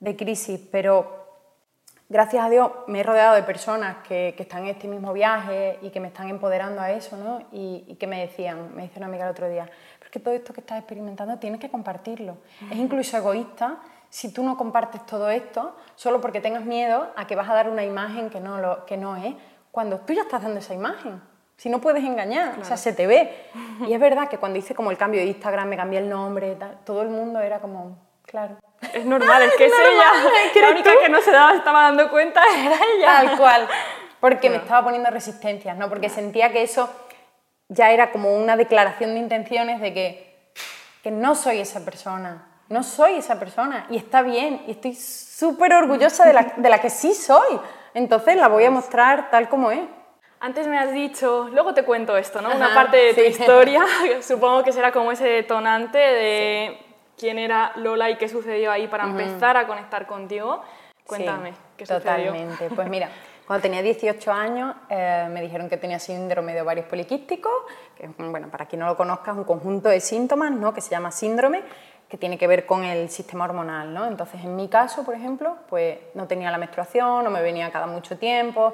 de 0.00 0.16
crisis, 0.16 0.60
pero 0.70 1.24
gracias 2.08 2.44
a 2.44 2.50
Dios 2.50 2.70
me 2.86 3.00
he 3.00 3.02
rodeado 3.02 3.34
de 3.34 3.42
personas 3.42 3.96
que, 4.06 4.34
que 4.36 4.42
están 4.44 4.62
en 4.64 4.68
este 4.68 4.86
mismo 4.86 5.12
viaje 5.12 5.78
y 5.82 5.90
que 5.90 6.00
me 6.00 6.08
están 6.08 6.28
empoderando 6.28 6.80
a 6.80 6.92
eso, 6.92 7.16
¿no? 7.16 7.40
Y, 7.52 7.84
y 7.88 7.96
que 7.96 8.06
me 8.06 8.20
decían, 8.20 8.74
me 8.76 8.82
dice 8.82 8.98
una 8.98 9.06
amiga 9.06 9.24
el 9.24 9.30
otro 9.32 9.48
día, 9.48 9.64
pero 9.98 10.06
es 10.06 10.10
que 10.10 10.20
todo 10.20 10.34
esto 10.34 10.52
que 10.52 10.60
estás 10.60 10.78
experimentando 10.78 11.38
tienes 11.38 11.60
que 11.60 11.70
compartirlo. 11.70 12.36
Es 12.70 12.76
incluso 12.76 13.16
egoísta 13.16 13.78
si 14.10 14.32
tú 14.32 14.44
no 14.44 14.56
compartes 14.56 15.04
todo 15.06 15.28
esto 15.30 15.74
solo 15.96 16.20
porque 16.20 16.40
tengas 16.40 16.64
miedo 16.64 17.08
a 17.16 17.26
que 17.26 17.34
vas 17.34 17.48
a 17.50 17.54
dar 17.54 17.68
una 17.68 17.84
imagen 17.84 18.30
que 18.30 18.38
no, 18.38 18.58
lo, 18.60 18.86
que 18.86 18.96
no 18.96 19.16
es, 19.16 19.34
cuando 19.74 19.98
tú 19.98 20.12
ya 20.12 20.22
estás 20.22 20.40
dando 20.40 20.60
esa 20.60 20.72
imagen. 20.72 21.20
Si 21.56 21.68
no 21.68 21.80
puedes 21.80 22.04
engañar, 22.04 22.60
o 22.60 22.64
sea, 22.64 22.76
se 22.76 22.92
te 22.92 23.08
ve. 23.08 23.48
Y 23.88 23.92
es 23.92 23.98
verdad 23.98 24.28
que 24.28 24.38
cuando 24.38 24.56
hice 24.56 24.72
como 24.72 24.92
el 24.92 24.96
cambio 24.96 25.20
de 25.20 25.26
Instagram, 25.26 25.68
me 25.68 25.76
cambié 25.76 25.98
el 25.98 26.08
nombre, 26.08 26.54
tal, 26.54 26.78
todo 26.84 27.02
el 27.02 27.08
mundo 27.08 27.40
era 27.40 27.58
como, 27.58 27.98
claro, 28.24 28.56
Es 28.92 29.04
normal, 29.04 29.42
es 29.42 29.56
que 29.56 29.66
es 29.66 29.72
normal, 29.72 30.32
ella. 30.54 30.62
La 30.62 30.70
única 30.70 30.92
tú. 30.92 30.98
que 31.02 31.08
no 31.08 31.20
se 31.20 31.32
daba, 31.32 31.54
estaba 31.54 31.82
dando 31.82 32.08
cuenta 32.08 32.40
era 32.56 32.76
ella. 32.94 33.06
Tal 33.06 33.36
cual. 33.36 33.68
Porque 34.20 34.48
me 34.48 34.56
estaba 34.56 34.84
poniendo 34.84 35.10
resistencias, 35.10 35.76
¿no? 35.76 35.88
Porque 35.88 36.08
sentía 36.08 36.52
que 36.52 36.62
eso 36.62 36.88
ya 37.68 37.90
era 37.90 38.12
como 38.12 38.32
una 38.36 38.56
declaración 38.56 39.14
de 39.14 39.18
intenciones 39.18 39.80
de 39.80 39.92
que, 39.92 40.52
que 41.02 41.10
no 41.10 41.34
soy 41.34 41.58
esa 41.58 41.84
persona. 41.84 42.46
No 42.68 42.84
soy 42.84 43.16
esa 43.16 43.40
persona. 43.40 43.86
Y 43.90 43.96
está 43.96 44.22
bien. 44.22 44.62
Y 44.68 44.70
estoy 44.70 44.94
súper 44.94 45.74
orgullosa 45.74 46.24
de 46.24 46.32
la, 46.32 46.52
de 46.56 46.68
la 46.68 46.80
que 46.80 46.90
sí 46.90 47.12
soy. 47.12 47.58
Entonces 47.94 48.36
la 48.36 48.48
voy 48.48 48.64
a 48.64 48.70
mostrar 48.70 49.30
tal 49.30 49.48
como 49.48 49.70
es. 49.70 49.80
Antes 50.40 50.66
me 50.66 50.78
has 50.78 50.92
dicho, 50.92 51.48
luego 51.52 51.72
te 51.72 51.84
cuento 51.84 52.16
esto, 52.18 52.42
¿no? 52.42 52.54
Una 52.54 52.66
Ajá, 52.66 52.74
parte 52.74 52.96
de 52.98 53.14
tu 53.14 53.20
sí. 53.20 53.26
historia, 53.28 53.82
supongo 54.20 54.62
que 54.62 54.72
será 54.72 54.92
como 54.92 55.10
ese 55.12 55.26
detonante 55.26 55.96
de 55.96 56.78
quién 57.16 57.38
era 57.38 57.72
Lola 57.76 58.10
y 58.10 58.16
qué 58.16 58.28
sucedió 58.28 58.70
ahí 58.70 58.86
para 58.88 59.04
empezar 59.04 59.56
a 59.56 59.66
conectar 59.66 60.06
contigo. 60.06 60.62
Cuéntame, 61.06 61.52
Sí, 61.52 61.58
¿qué 61.78 61.86
sucedió? 61.86 62.32
Totalmente. 62.32 62.68
Pues 62.74 62.88
mira, 62.90 63.08
cuando 63.46 63.62
tenía 63.62 63.82
18 63.82 64.32
años 64.32 64.74
eh, 64.88 65.28
me 65.30 65.40
dijeron 65.42 65.68
que 65.68 65.76
tenía 65.76 65.98
síndrome 65.98 66.54
de 66.54 66.62
ovarios 66.62 66.86
poliquísticos, 66.86 67.52
que 67.96 68.08
bueno, 68.18 68.48
para 68.48 68.66
quien 68.66 68.80
no 68.80 68.86
lo 68.86 68.96
conozca 68.96 69.30
es 69.32 69.36
un 69.36 69.44
conjunto 69.44 69.88
de 69.88 70.00
síntomas 70.00 70.50
¿no? 70.50 70.74
que 70.74 70.80
se 70.80 70.90
llama 70.90 71.10
síndrome, 71.10 71.62
que 72.08 72.16
tiene 72.18 72.38
que 72.38 72.46
ver 72.46 72.66
con 72.66 72.84
el 72.84 73.08
sistema 73.10 73.44
hormonal. 73.44 73.92
¿no? 73.94 74.06
Entonces, 74.06 74.42
en 74.44 74.54
mi 74.56 74.68
caso, 74.68 75.04
por 75.04 75.14
ejemplo, 75.14 75.56
pues 75.68 75.98
no 76.14 76.26
tenía 76.26 76.50
la 76.50 76.58
menstruación, 76.58 77.24
no 77.24 77.30
me 77.30 77.42
venía 77.42 77.70
cada 77.70 77.86
mucho 77.86 78.16
tiempo, 78.18 78.72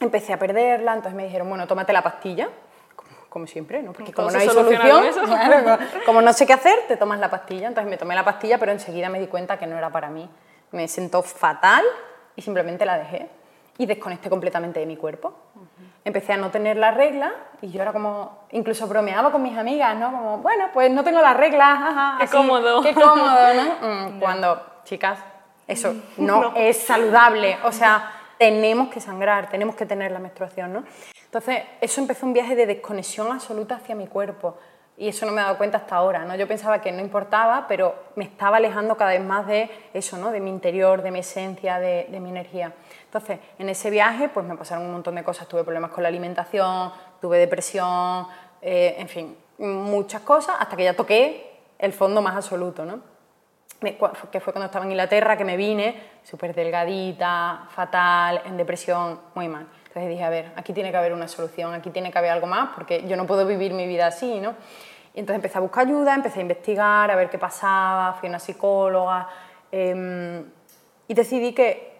empecé 0.00 0.32
a 0.32 0.38
perderla, 0.38 0.92
entonces 0.94 1.14
me 1.16 1.24
dijeron, 1.24 1.48
bueno, 1.48 1.66
tómate 1.66 1.92
la 1.92 2.02
pastilla, 2.02 2.48
como, 2.94 3.10
como 3.28 3.46
siempre, 3.46 3.82
¿no? 3.82 3.92
porque 3.92 4.12
¿Todo 4.12 4.26
como 4.26 4.30
no 4.36 4.38
hay 4.38 4.48
solución, 4.48 4.80
claro, 5.26 5.64
como- 5.64 6.04
como 6.04 6.22
no 6.22 6.32
sé 6.32 6.46
qué 6.46 6.52
hacer, 6.52 6.78
te 6.86 6.96
tomas 6.96 7.18
la 7.18 7.30
pastilla, 7.30 7.68
entonces 7.68 7.90
me 7.90 7.96
tomé 7.96 8.14
la 8.14 8.24
pastilla, 8.24 8.58
pero 8.58 8.72
enseguida 8.72 9.08
me 9.08 9.18
di 9.18 9.26
cuenta 9.26 9.58
que 9.58 9.66
no 9.66 9.76
era 9.78 9.90
para 9.90 10.08
mí. 10.10 10.28
Me 10.72 10.86
sentó 10.88 11.22
fatal 11.22 11.84
y 12.34 12.42
simplemente 12.42 12.84
la 12.84 12.98
dejé. 12.98 13.28
Y 13.78 13.86
desconecté 13.86 14.30
completamente 14.30 14.80
de 14.80 14.86
mi 14.86 14.96
cuerpo. 14.96 15.34
Empecé 16.04 16.32
a 16.32 16.36
no 16.36 16.50
tener 16.50 16.76
las 16.76 16.94
reglas 16.94 17.32
y 17.60 17.70
yo 17.70 17.82
era 17.82 17.92
como, 17.92 18.46
incluso 18.52 18.86
bromeaba 18.86 19.32
con 19.32 19.42
mis 19.42 19.56
amigas, 19.58 19.96
¿no? 19.96 20.12
Como, 20.12 20.38
bueno, 20.38 20.68
pues 20.72 20.90
no 20.90 21.02
tengo 21.02 21.20
las 21.20 21.36
reglas, 21.36 21.78
ajá, 21.82 22.16
Qué 22.20 22.28
cómodo. 22.28 22.82
Qué 22.82 22.94
cómodo, 22.94 23.54
¿no? 23.54 23.76
Mm, 23.86 24.20
Cuando, 24.20 24.62
chicas, 24.84 25.18
eso 25.66 25.94
no, 26.16 26.54
es 26.54 26.78
saludable. 26.78 27.58
O 27.64 27.72
sea, 27.72 28.12
tenemos 28.38 28.88
que 28.88 29.00
sangrar, 29.00 29.50
tenemos 29.50 29.74
que 29.74 29.86
tener 29.86 30.12
la 30.12 30.18
menstruación, 30.18 30.72
¿no? 30.72 30.84
Entonces, 31.24 31.64
eso 31.80 32.00
empezó 32.00 32.24
un 32.24 32.32
viaje 32.32 32.54
de 32.54 32.66
desconexión 32.66 33.30
absoluta 33.32 33.76
hacia 33.76 33.94
mi 33.94 34.06
cuerpo. 34.06 34.56
Y 34.98 35.08
eso 35.08 35.26
no 35.26 35.32
me 35.32 35.42
he 35.42 35.44
dado 35.44 35.58
cuenta 35.58 35.76
hasta 35.76 35.96
ahora, 35.96 36.24
¿no? 36.24 36.34
Yo 36.36 36.48
pensaba 36.48 36.80
que 36.80 36.90
no 36.90 37.00
importaba, 37.00 37.66
pero 37.68 37.94
me 38.14 38.24
estaba 38.24 38.56
alejando 38.56 38.96
cada 38.96 39.10
vez 39.10 39.22
más 39.22 39.46
de 39.46 39.70
eso, 39.92 40.16
¿no? 40.16 40.30
De 40.30 40.40
mi 40.40 40.48
interior, 40.48 41.02
de 41.02 41.10
mi 41.10 41.18
esencia, 41.18 41.78
de, 41.78 42.06
de 42.10 42.20
mi 42.20 42.30
energía. 42.30 42.72
Entonces, 43.06 43.38
en 43.58 43.68
ese 43.68 43.90
viaje, 43.90 44.28
pues 44.28 44.44
me 44.46 44.56
pasaron 44.56 44.84
un 44.84 44.92
montón 44.92 45.14
de 45.14 45.24
cosas. 45.24 45.48
Tuve 45.48 45.64
problemas 45.64 45.90
con 45.90 46.02
la 46.02 46.08
alimentación, 46.08 46.92
tuve 47.20 47.38
depresión, 47.38 48.26
eh, 48.60 48.96
en 48.98 49.08
fin, 49.08 49.36
muchas 49.58 50.22
cosas, 50.22 50.56
hasta 50.58 50.76
que 50.76 50.84
ya 50.84 50.94
toqué 50.94 51.60
el 51.78 51.92
fondo 51.92 52.20
más 52.20 52.36
absoluto, 52.36 52.84
¿no? 52.84 53.00
Que 53.80 54.40
fue 54.40 54.52
cuando 54.52 54.66
estaba 54.66 54.84
en 54.84 54.92
Inglaterra, 54.92 55.36
que 55.36 55.44
me 55.44 55.56
vine 55.56 56.02
súper 56.22 56.54
delgadita, 56.54 57.66
fatal, 57.70 58.42
en 58.46 58.56
depresión, 58.56 59.20
muy 59.34 59.48
mal. 59.48 59.66
Entonces 59.86 60.08
dije, 60.08 60.24
a 60.24 60.30
ver, 60.30 60.52
aquí 60.56 60.72
tiene 60.72 60.90
que 60.90 60.96
haber 60.96 61.12
una 61.12 61.28
solución, 61.28 61.74
aquí 61.74 61.90
tiene 61.90 62.10
que 62.10 62.18
haber 62.18 62.30
algo 62.30 62.46
más, 62.46 62.70
porque 62.74 63.06
yo 63.06 63.16
no 63.16 63.26
puedo 63.26 63.46
vivir 63.46 63.72
mi 63.74 63.86
vida 63.86 64.06
así, 64.06 64.40
¿no? 64.40 64.54
Y 65.14 65.20
entonces 65.20 65.36
empecé 65.36 65.58
a 65.58 65.60
buscar 65.60 65.86
ayuda, 65.86 66.14
empecé 66.14 66.40
a 66.40 66.42
investigar, 66.42 67.10
a 67.10 67.16
ver 67.16 67.30
qué 67.30 67.38
pasaba, 67.38 68.14
fui 68.14 68.28
a 68.28 68.30
una 68.30 68.38
psicóloga 68.38 69.28
em, 69.72 70.44
y 71.08 71.14
decidí 71.14 71.54
que 71.54 71.95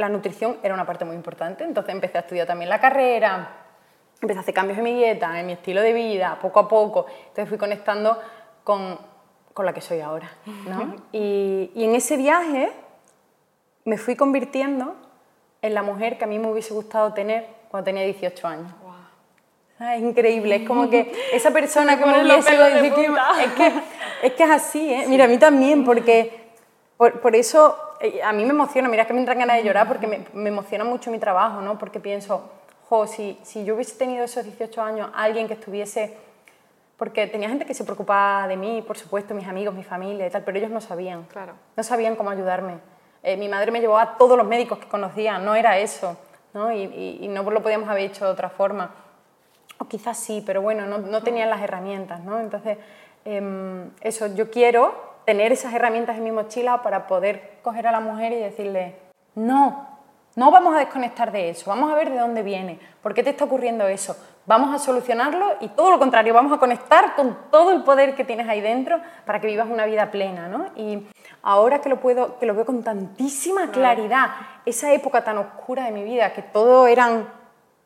la 0.00 0.08
nutrición 0.08 0.58
era 0.62 0.74
una 0.74 0.86
parte 0.86 1.04
muy 1.04 1.14
importante. 1.14 1.64
Entonces 1.64 1.94
empecé 1.94 2.18
a 2.18 2.22
estudiar 2.22 2.46
también 2.46 2.68
la 2.68 2.80
carrera, 2.80 3.48
empecé 4.20 4.38
a 4.38 4.42
hacer 4.42 4.54
cambios 4.54 4.78
en 4.78 4.84
mi 4.84 4.94
dieta, 4.94 5.38
en 5.38 5.46
mi 5.46 5.52
estilo 5.52 5.82
de 5.82 5.92
vida, 5.92 6.38
poco 6.40 6.60
a 6.60 6.68
poco. 6.68 7.06
Entonces 7.28 7.48
fui 7.48 7.58
conectando 7.58 8.18
con, 8.64 8.98
con 9.54 9.66
la 9.66 9.72
que 9.72 9.80
soy 9.80 10.00
ahora. 10.00 10.30
¿no? 10.66 10.96
y, 11.12 11.70
y 11.74 11.84
en 11.84 11.94
ese 11.94 12.16
viaje 12.16 12.72
me 13.84 13.98
fui 13.98 14.16
convirtiendo 14.16 14.96
en 15.62 15.74
la 15.74 15.82
mujer 15.82 16.18
que 16.18 16.24
a 16.24 16.26
mí 16.26 16.38
me 16.38 16.50
hubiese 16.50 16.74
gustado 16.74 17.12
tener 17.12 17.46
cuando 17.70 17.84
tenía 17.84 18.02
18 18.04 18.46
años. 18.46 18.72
Ah, 19.78 19.96
Es 19.96 20.02
increíble, 20.02 20.56
es 20.56 20.68
como 20.68 20.90
que 20.90 21.12
esa 21.32 21.50
persona 21.50 21.98
que 21.98 22.04
me 22.04 22.22
hubiese 22.22 22.54
es 23.40 23.52
que 23.52 23.72
es 24.22 24.32
que 24.34 24.44
es 24.44 24.50
así, 24.50 24.92
¿eh? 24.92 25.06
Mira, 25.08 25.24
a 25.24 25.28
mí 25.28 25.38
también, 25.38 25.84
porque 25.84 26.50
por, 26.98 27.20
por 27.20 27.34
eso 27.34 27.78
a 28.24 28.32
mí 28.32 28.44
me 28.44 28.50
emociona, 28.50 28.88
mira 28.88 29.04
que 29.06 29.12
me 29.12 29.20
entran 29.20 29.38
ganas 29.38 29.56
de 29.58 29.64
llorar 29.64 29.86
porque 29.88 30.06
me, 30.06 30.24
me 30.32 30.48
emociona 30.48 30.84
mucho 30.84 31.10
mi 31.10 31.18
trabajo, 31.18 31.60
¿no? 31.60 31.78
Porque 31.78 32.00
pienso, 32.00 32.50
jo, 32.88 33.06
si, 33.06 33.38
si 33.42 33.64
yo 33.64 33.74
hubiese 33.74 33.96
tenido 33.98 34.24
esos 34.24 34.44
18 34.44 34.82
años, 34.82 35.10
alguien 35.14 35.46
que 35.46 35.54
estuviese... 35.54 36.16
Porque 36.96 37.26
tenía 37.26 37.48
gente 37.48 37.64
que 37.64 37.72
se 37.72 37.84
preocupaba 37.84 38.46
de 38.46 38.56
mí, 38.58 38.82
por 38.86 38.98
supuesto, 38.98 39.34
mis 39.34 39.48
amigos, 39.48 39.74
mi 39.74 39.82
familia 39.84 40.26
y 40.26 40.30
tal, 40.30 40.44
pero 40.44 40.58
ellos 40.58 40.70
no 40.70 40.80
sabían. 40.82 41.24
Claro. 41.24 41.54
No 41.76 41.82
sabían 41.82 42.14
cómo 42.14 42.28
ayudarme. 42.30 42.74
Eh, 43.22 43.36
mi 43.38 43.48
madre 43.48 43.70
me 43.70 43.80
llevó 43.80 43.98
a 43.98 44.16
todos 44.18 44.36
los 44.36 44.46
médicos 44.46 44.78
que 44.78 44.86
conocía, 44.86 45.38
no 45.38 45.54
era 45.54 45.78
eso, 45.78 46.18
¿no? 46.52 46.70
Y, 46.72 46.82
y- 46.84 47.18
y 47.22 47.28
no 47.28 47.42
lo 47.50 47.62
podíamos 47.62 47.88
haber 47.88 48.04
hecho 48.04 48.26
de 48.26 48.30
otra 48.32 48.50
forma. 48.50 48.90
O 49.78 49.86
quizás 49.88 50.18
sí, 50.18 50.42
pero 50.44 50.60
bueno, 50.60 50.84
no, 50.84 50.98
no 50.98 51.22
tenían 51.22 51.48
las 51.48 51.62
herramientas, 51.62 52.20
¿no? 52.20 52.38
Entonces, 52.38 52.76
em, 53.24 53.90
eso, 54.02 54.26
yo 54.34 54.50
quiero 54.50 55.09
tener 55.24 55.52
esas 55.52 55.72
herramientas 55.74 56.16
en 56.16 56.24
mi 56.24 56.32
mochila 56.32 56.82
para 56.82 57.06
poder 57.06 57.58
coger 57.62 57.86
a 57.86 57.92
la 57.92 58.00
mujer 58.00 58.32
y 58.32 58.36
decirle, 58.36 58.96
no, 59.34 59.88
no 60.36 60.50
vamos 60.50 60.74
a 60.74 60.78
desconectar 60.78 61.32
de 61.32 61.50
eso, 61.50 61.70
vamos 61.70 61.90
a 61.90 61.94
ver 61.94 62.10
de 62.10 62.18
dónde 62.18 62.42
viene, 62.42 62.78
por 63.02 63.14
qué 63.14 63.22
te 63.22 63.30
está 63.30 63.44
ocurriendo 63.44 63.86
eso, 63.86 64.16
vamos 64.46 64.74
a 64.74 64.78
solucionarlo 64.78 65.56
y 65.60 65.68
todo 65.68 65.90
lo 65.90 65.98
contrario, 65.98 66.32
vamos 66.34 66.52
a 66.52 66.58
conectar 66.58 67.14
con 67.14 67.36
todo 67.50 67.72
el 67.72 67.82
poder 67.82 68.14
que 68.14 68.24
tienes 68.24 68.48
ahí 68.48 68.60
dentro 68.60 69.00
para 69.26 69.40
que 69.40 69.46
vivas 69.46 69.68
una 69.68 69.86
vida 69.86 70.10
plena, 70.10 70.48
¿no? 70.48 70.66
Y 70.76 71.06
ahora 71.42 71.80
que 71.80 71.88
lo, 71.88 72.00
puedo, 72.00 72.38
que 72.38 72.46
lo 72.46 72.54
veo 72.54 72.64
con 72.64 72.82
tantísima 72.82 73.70
claridad, 73.70 74.30
esa 74.64 74.92
época 74.92 75.24
tan 75.24 75.38
oscura 75.38 75.84
de 75.84 75.92
mi 75.92 76.04
vida, 76.04 76.32
que 76.32 76.42
todo 76.42 76.86
eran 76.86 77.28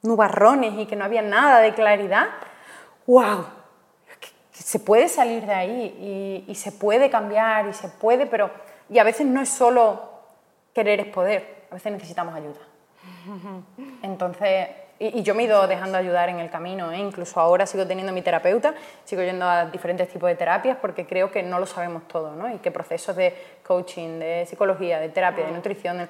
nubarrones 0.03 0.75
y 0.79 0.87
que 0.87 0.97
no 0.97 1.05
había 1.05 1.23
nada 1.23 1.61
de 1.61 1.73
claridad, 1.73 2.27
¡wow! 3.07 3.47
Que, 4.55 4.63
se 4.63 4.79
puede 4.79 5.09
salir 5.09 5.45
de 5.47 5.53
ahí 5.53 6.45
y, 6.47 6.51
y 6.51 6.55
se 6.55 6.73
puede 6.73 7.11
cambiar 7.11 7.67
y 7.67 7.73
se 7.73 7.89
puede, 7.89 8.27
pero... 8.27 8.51
Y 8.89 8.99
a 8.99 9.05
veces 9.05 9.27
no 9.27 9.41
es 9.41 9.49
solo 9.49 10.03
querer 10.75 11.01
es 11.01 11.07
poder, 11.07 11.67
a 11.71 11.75
veces 11.75 11.93
necesitamos 11.93 12.35
ayuda. 12.35 12.61
Entonces, 14.03 14.69
y, 14.99 15.19
y 15.19 15.23
yo 15.23 15.35
me 15.35 15.43
he 15.43 15.47
ido 15.47 15.67
dejando 15.67 15.99
ayudar 15.99 16.29
en 16.29 16.39
el 16.39 16.51
camino, 16.51 16.93
¿eh? 16.93 16.99
incluso 16.99 17.41
ahora 17.41 17.67
sigo 17.67 17.87
teniendo 17.87 18.13
mi 18.13 18.23
terapeuta, 18.23 18.75
sigo 19.05 19.23
yendo 19.23 19.45
a 19.47 19.67
diferentes 19.67 20.09
tipos 20.09 20.29
de 20.29 20.37
terapias 20.37 20.77
porque 20.81 21.07
creo 21.07 21.31
que 21.31 21.43
no 21.43 21.59
lo 21.59 21.67
sabemos 21.67 22.07
todo, 22.07 22.33
¿no? 22.35 22.53
Y 22.55 22.59
que 22.59 22.71
procesos 22.71 23.17
de 23.17 23.35
coaching, 23.67 24.19
de 24.19 24.47
psicología, 24.47 25.01
de 25.01 25.09
terapia, 25.09 25.47
de 25.47 25.53
nutrición 25.53 25.99
de- 25.99 26.09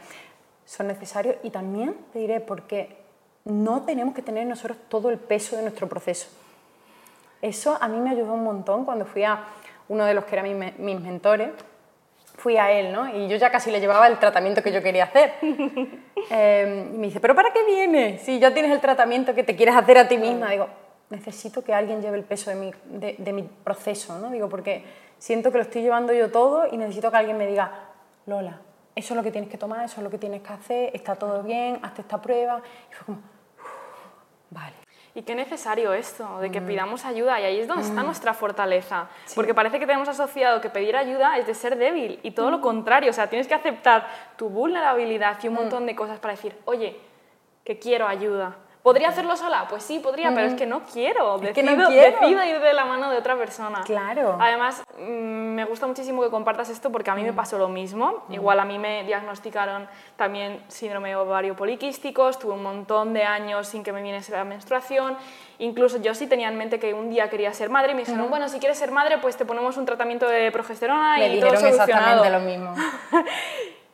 son 0.66 0.87
necesarios 0.87 1.37
y 1.42 1.50
también 1.50 1.94
te 2.12 2.18
diré 2.18 2.40
porque 2.40 2.96
no 3.44 3.83
tenemos 3.83 4.14
que 4.14 4.22
tener 4.22 4.46
nosotros 4.46 4.78
todo 4.88 5.11
el 5.11 5.18
peso 5.18 5.57
de 5.57 5.62
nuestro 5.62 5.88
proceso. 5.88 6.28
Eso 7.44 7.76
a 7.80 7.88
mí 7.88 7.98
me 8.00 8.11
ayudó 8.11 8.33
un 8.33 8.42
montón 8.42 8.85
cuando 8.85 9.04
fui 9.04 9.22
a 9.24 9.38
uno 9.88 10.04
de 10.07 10.14
los 10.14 10.24
que 10.24 10.35
eran 10.35 10.46
mis, 10.46 10.57
me- 10.57 10.74
mis 10.78 10.98
mentores, 11.00 11.50
fui 12.38 12.57
a 12.57 12.72
él, 12.72 12.90
¿no? 12.92 13.09
Y 13.14 13.28
yo 13.28 13.37
ya 13.37 13.50
casi 13.50 13.70
le 13.70 13.80
llevaba 13.80 14.07
el 14.09 14.18
tratamiento 14.18 14.62
que 14.62 14.72
yo 14.72 14.83
quería 14.83 15.04
hacer. 15.04 15.35
Eh, 16.30 16.90
y 16.94 16.96
me 16.96 17.09
dice, 17.09 17.20
¿pero 17.20 17.35
para 17.35 17.52
qué 17.52 17.62
vienes? 17.66 18.22
Si 18.22 18.38
ya 18.38 18.54
tienes 18.54 18.72
el 18.72 18.80
tratamiento 18.80 19.35
que 19.35 19.42
te 19.44 19.54
quieres 19.54 19.76
hacer 19.76 19.98
a 19.98 20.09
ti 20.09 20.16
misma. 20.16 20.48
Digo, 20.50 20.68
necesito 21.11 21.62
que 21.62 21.74
alguien 21.74 22.00
lleve 22.00 22.16
el 22.16 22.24
peso 22.24 22.48
de 22.48 22.57
mi, 22.57 22.70
de, 22.87 23.16
de 23.18 23.33
mi 23.35 23.42
proceso, 23.42 24.18
¿no? 24.18 24.30
Digo, 24.30 24.48
porque 24.48 24.83
siento 25.18 25.52
que 25.52 25.59
lo 25.59 25.64
estoy 25.64 25.83
llevando 25.83 26.14
yo 26.14 26.30
todo 26.30 26.66
y 26.72 26.78
necesito 26.78 27.11
que 27.11 27.18
alguien 27.18 27.37
me 27.37 27.46
diga, 27.46 27.70
Lola, 28.24 28.59
eso 28.96 29.12
es 29.12 29.16
lo 29.18 29.22
que 29.22 29.30
tienes 29.30 29.50
que 29.50 29.59
tomar, 29.59 29.85
eso 29.85 29.96
es 29.98 30.02
lo 30.02 30.09
que 30.09 30.16
tienes 30.16 30.40
que 30.40 30.50
hacer, 30.54 30.90
está 30.94 31.14
todo 31.14 31.42
bien, 31.42 31.78
hazte 31.83 32.00
esta 32.00 32.22
prueba. 32.22 32.62
Y 32.90 32.94
fue 32.94 33.04
como, 33.04 33.18
"Uf, 33.18 34.48
vale. 34.48 34.76
Y 35.16 35.22
qué 35.22 35.37
necesario 35.37 35.92
esto, 35.92 36.40
de 36.40 36.50
que 36.50 36.61
Mm. 36.61 36.66
pidamos 36.66 37.05
ayuda, 37.05 37.40
y 37.40 37.44
ahí 37.44 37.61
es 37.61 37.68
donde 37.68 37.85
está 37.85 38.03
nuestra 38.03 38.35
fortaleza, 38.35 39.07
porque 39.37 39.55
parece 39.55 39.79
que 39.79 39.87
tenemos 39.87 40.09
asociado 40.09 40.61
que 40.61 40.70
pedir 40.70 40.96
ayuda 40.96 41.38
es 41.38 41.46
de 41.46 41.55
ser 41.55 41.77
débil, 41.77 42.18
y 42.24 42.31
Mm. 42.31 42.35
todo 42.35 42.50
lo 42.50 42.61
contrario, 42.61 43.11
o 43.11 43.12
sea, 43.12 43.29
tienes 43.29 43.46
que 43.46 43.55
aceptar 43.55 44.09
tu 44.37 44.48
vulnerabilidad 44.48 45.38
y 45.42 45.46
un 45.48 45.55
montón 45.55 45.87
de 45.87 45.94
cosas 45.94 46.18
para 46.18 46.35
decir, 46.35 46.57
oye, 46.64 46.96
que 47.64 47.79
quiero 47.79 48.09
ayuda. 48.09 48.57
¿Podría 48.85 49.09
hacerlo 49.09 49.35
sola? 49.35 49.64
Pues 49.66 49.83
sí, 49.83 49.99
podría, 49.99 50.29
pero 50.35 50.47
es 50.47 50.53
que 50.57 50.66
no 50.66 50.83
quiero, 50.83 51.37
Es 51.37 51.53
que 51.55 51.62
decido, 51.62 51.85
no 51.85 51.88
quiero. 51.88 52.20
decido 52.20 52.44
ir 52.44 52.61
de 52.61 52.75
la 52.75 52.85
mano 52.85 53.11
de 53.11 53.16
otra 53.16 53.35
persona. 53.35 53.81
Claro. 53.83 54.37
Además, 54.38 54.83
mm, 54.99 55.03
me 55.55 55.64
gusta 55.64 55.87
muchísimo 55.87 56.20
que 56.23 56.29
compartas 56.29 56.68
esto 56.68 56.92
porque 56.92 57.11
a 57.11 57.14
mí 57.14 57.23
me 57.23 57.33
pasó 57.33 57.57
lo 57.57 57.68
mismo. 57.68 58.25
Igual 58.29 58.61
a 58.61 58.66
mí 58.66 58.79
me 58.79 59.03
diagnosticaron 59.05 59.88
también 60.16 60.62
síndrome 60.68 61.16
ovario 61.16 61.57
poliquístico, 61.57 62.29
estuve 62.29 62.53
un 62.53 62.62
montón 62.62 63.14
de 63.14 63.25
años 63.25 63.68
sin 63.68 63.83
que 63.83 63.90
me 63.90 64.03
viniese 64.03 64.33
la 64.33 64.44
menstruación. 64.44 65.16
Incluso 65.61 65.97
yo 66.03 66.14
sí 66.14 66.27
tenía 66.27 66.49
en 66.49 66.59
mente 66.59 66.79
que 66.79 66.92
un 66.92 67.09
día 67.09 67.31
quería 67.31 67.55
ser 67.55 67.70
madre 67.70 67.92
y 67.92 67.94
me 67.94 68.03
dijeron, 68.03 68.29
bueno, 68.29 68.51
si 68.51 68.59
quieres 68.59 68.77
ser 68.77 68.90
madre, 68.90 69.16
pues 69.16 69.38
te 69.38 69.47
ponemos 69.47 69.79
un 69.79 69.87
tratamiento 69.87 70.29
de 70.29 70.53
progesterona 70.53 71.16
Me 71.16 71.37
y 71.37 71.40
todo 71.40 71.57
solucionado. 71.57 71.85
exactamente 71.85 72.29
lo 72.31 72.40
mismo. 72.40 72.75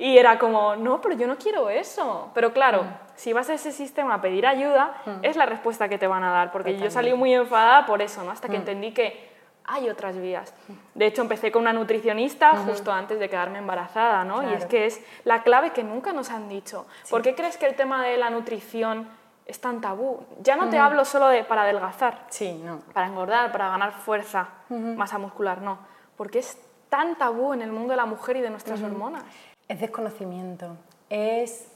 Y 0.00 0.16
era 0.16 0.38
como, 0.38 0.76
no, 0.76 0.98
pero 1.02 1.14
yo 1.14 1.26
no 1.26 1.36
quiero 1.36 1.68
eso. 1.68 2.30
Pero 2.32 2.54
claro, 2.54 2.84
si 3.20 3.34
vas 3.34 3.50
a 3.50 3.52
ese 3.54 3.70
sistema 3.70 4.14
a 4.14 4.20
pedir 4.22 4.46
ayuda, 4.46 4.94
es 5.20 5.36
la 5.36 5.44
respuesta 5.44 5.90
que 5.90 5.98
te 5.98 6.06
van 6.06 6.24
a 6.24 6.30
dar. 6.30 6.52
Porque 6.52 6.78
yo 6.78 6.90
salí 6.90 7.12
muy 7.12 7.34
enfadada 7.34 7.84
por 7.84 8.00
eso, 8.00 8.24
¿no? 8.24 8.30
Hasta 8.30 8.48
que 8.48 8.56
entendí 8.56 8.92
que 8.92 9.28
hay 9.66 9.90
otras 9.90 10.16
vías. 10.16 10.54
De 10.94 11.04
hecho, 11.06 11.20
empecé 11.20 11.52
con 11.52 11.60
una 11.62 11.74
nutricionista 11.74 12.56
justo 12.56 12.90
antes 12.90 13.18
de 13.20 13.28
quedarme 13.28 13.58
embarazada, 13.58 14.24
¿no? 14.24 14.50
Y 14.50 14.54
es 14.54 14.64
que 14.64 14.86
es 14.86 15.04
la 15.24 15.42
clave 15.42 15.70
que 15.72 15.84
nunca 15.84 16.14
nos 16.14 16.30
han 16.30 16.48
dicho. 16.48 16.86
¿Por 17.10 17.20
qué 17.20 17.34
crees 17.34 17.58
que 17.58 17.66
el 17.66 17.74
tema 17.76 18.02
de 18.06 18.16
la 18.16 18.30
nutrición 18.30 19.06
es 19.44 19.60
tan 19.60 19.82
tabú? 19.82 20.24
Ya 20.40 20.56
no 20.56 20.70
te 20.70 20.78
hablo 20.78 21.04
solo 21.04 21.28
de 21.28 21.44
para 21.44 21.64
adelgazar, 21.64 22.24
Sí, 22.30 22.54
no. 22.64 22.78
para 22.94 23.06
engordar, 23.06 23.52
para 23.52 23.68
ganar 23.68 23.92
fuerza, 23.92 24.48
masa 24.70 25.18
muscular, 25.18 25.60
no. 25.60 25.78
Porque 26.16 26.38
es 26.38 26.56
tan 26.88 27.16
tabú 27.18 27.52
en 27.52 27.60
el 27.60 27.70
mundo 27.70 27.90
de 27.90 27.98
la 27.98 28.06
mujer 28.06 28.38
y 28.38 28.40
de 28.40 28.48
nuestras 28.48 28.80
hormonas. 28.82 29.24
Es 29.68 29.78
desconocimiento. 29.78 30.78
Es, 31.10 31.68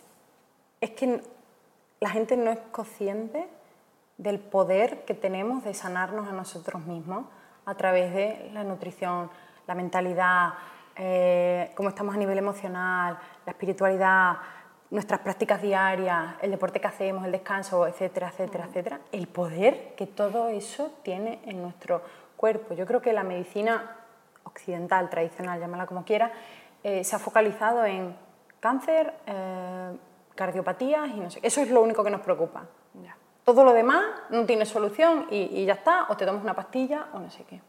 es 0.81 0.91
que 0.93 1.21
la 2.05 2.11
gente 2.11 2.37
no 2.37 2.51
es 2.51 2.59
consciente 2.71 3.49
del 4.19 4.39
poder 4.39 5.07
que 5.07 5.15
tenemos 5.15 5.65
de 5.65 5.73
sanarnos 5.73 6.29
a 6.29 6.33
nosotros 6.33 6.85
mismos 6.85 7.25
a 7.65 7.75
través 7.77 8.13
de 8.13 8.51
la 8.53 8.63
nutrición, 8.63 9.31
la 9.67 9.75
mentalidad, 9.75 10.53
eh, 10.97 11.73
cómo 11.75 11.89
estamos 11.89 12.15
a 12.15 12.19
nivel 12.19 12.37
emocional, 12.37 13.19
la 13.47 13.53
espiritualidad, 13.53 14.37
nuestras 14.91 15.21
prácticas 15.21 15.63
diarias, 15.63 16.35
el 16.43 16.51
deporte 16.51 16.79
que 16.79 16.89
hacemos, 16.89 17.25
el 17.25 17.33
descanso, 17.33 17.87
etcétera, 17.87 18.29
etcétera, 18.29 18.67
etcétera. 18.67 19.01
El 19.11 19.27
poder 19.27 19.95
que 19.97 20.07
todo 20.07 20.49
eso 20.49 20.93
tiene 21.03 21.41
en 21.47 21.63
nuestro 21.63 22.03
cuerpo. 22.37 22.75
Yo 22.75 22.85
creo 22.85 23.01
que 23.01 23.15
la 23.15 23.23
medicina 23.23 23.97
occidental, 24.43 25.09
tradicional, 25.09 25.59
llámala 25.59 25.87
como 25.87 26.05
quiera, 26.05 26.33
eh, 26.83 27.03
se 27.03 27.17
ha 27.17 27.19
focalizado 27.19 27.87
en 27.87 28.15
cáncer, 28.61 29.15
eh, 29.25 29.97
cardiopatías 30.35 31.09
y 31.11 31.21
no 31.21 31.31
sé. 31.31 31.41
Eso 31.43 31.61
es 31.61 31.71
lo 31.71 31.83
único 31.83 32.03
que 32.05 32.11
nos 32.11 32.21
preocupa. 32.21 32.65
Ya. 33.03 33.17
Todo 33.45 33.65
lo 33.65 33.73
demás 33.73 34.05
no 34.31 34.45
tiene 34.47 34.67
solución 34.67 35.27
y, 35.31 35.61
y 35.61 35.65
ya 35.67 35.75
está, 35.75 36.07
o 36.09 36.17
te 36.17 36.25
tomas 36.25 36.43
una 36.43 36.55
pastilla 36.55 37.07
o 37.13 37.19
no 37.19 37.31
sé 37.31 37.45
qué. 37.45 37.61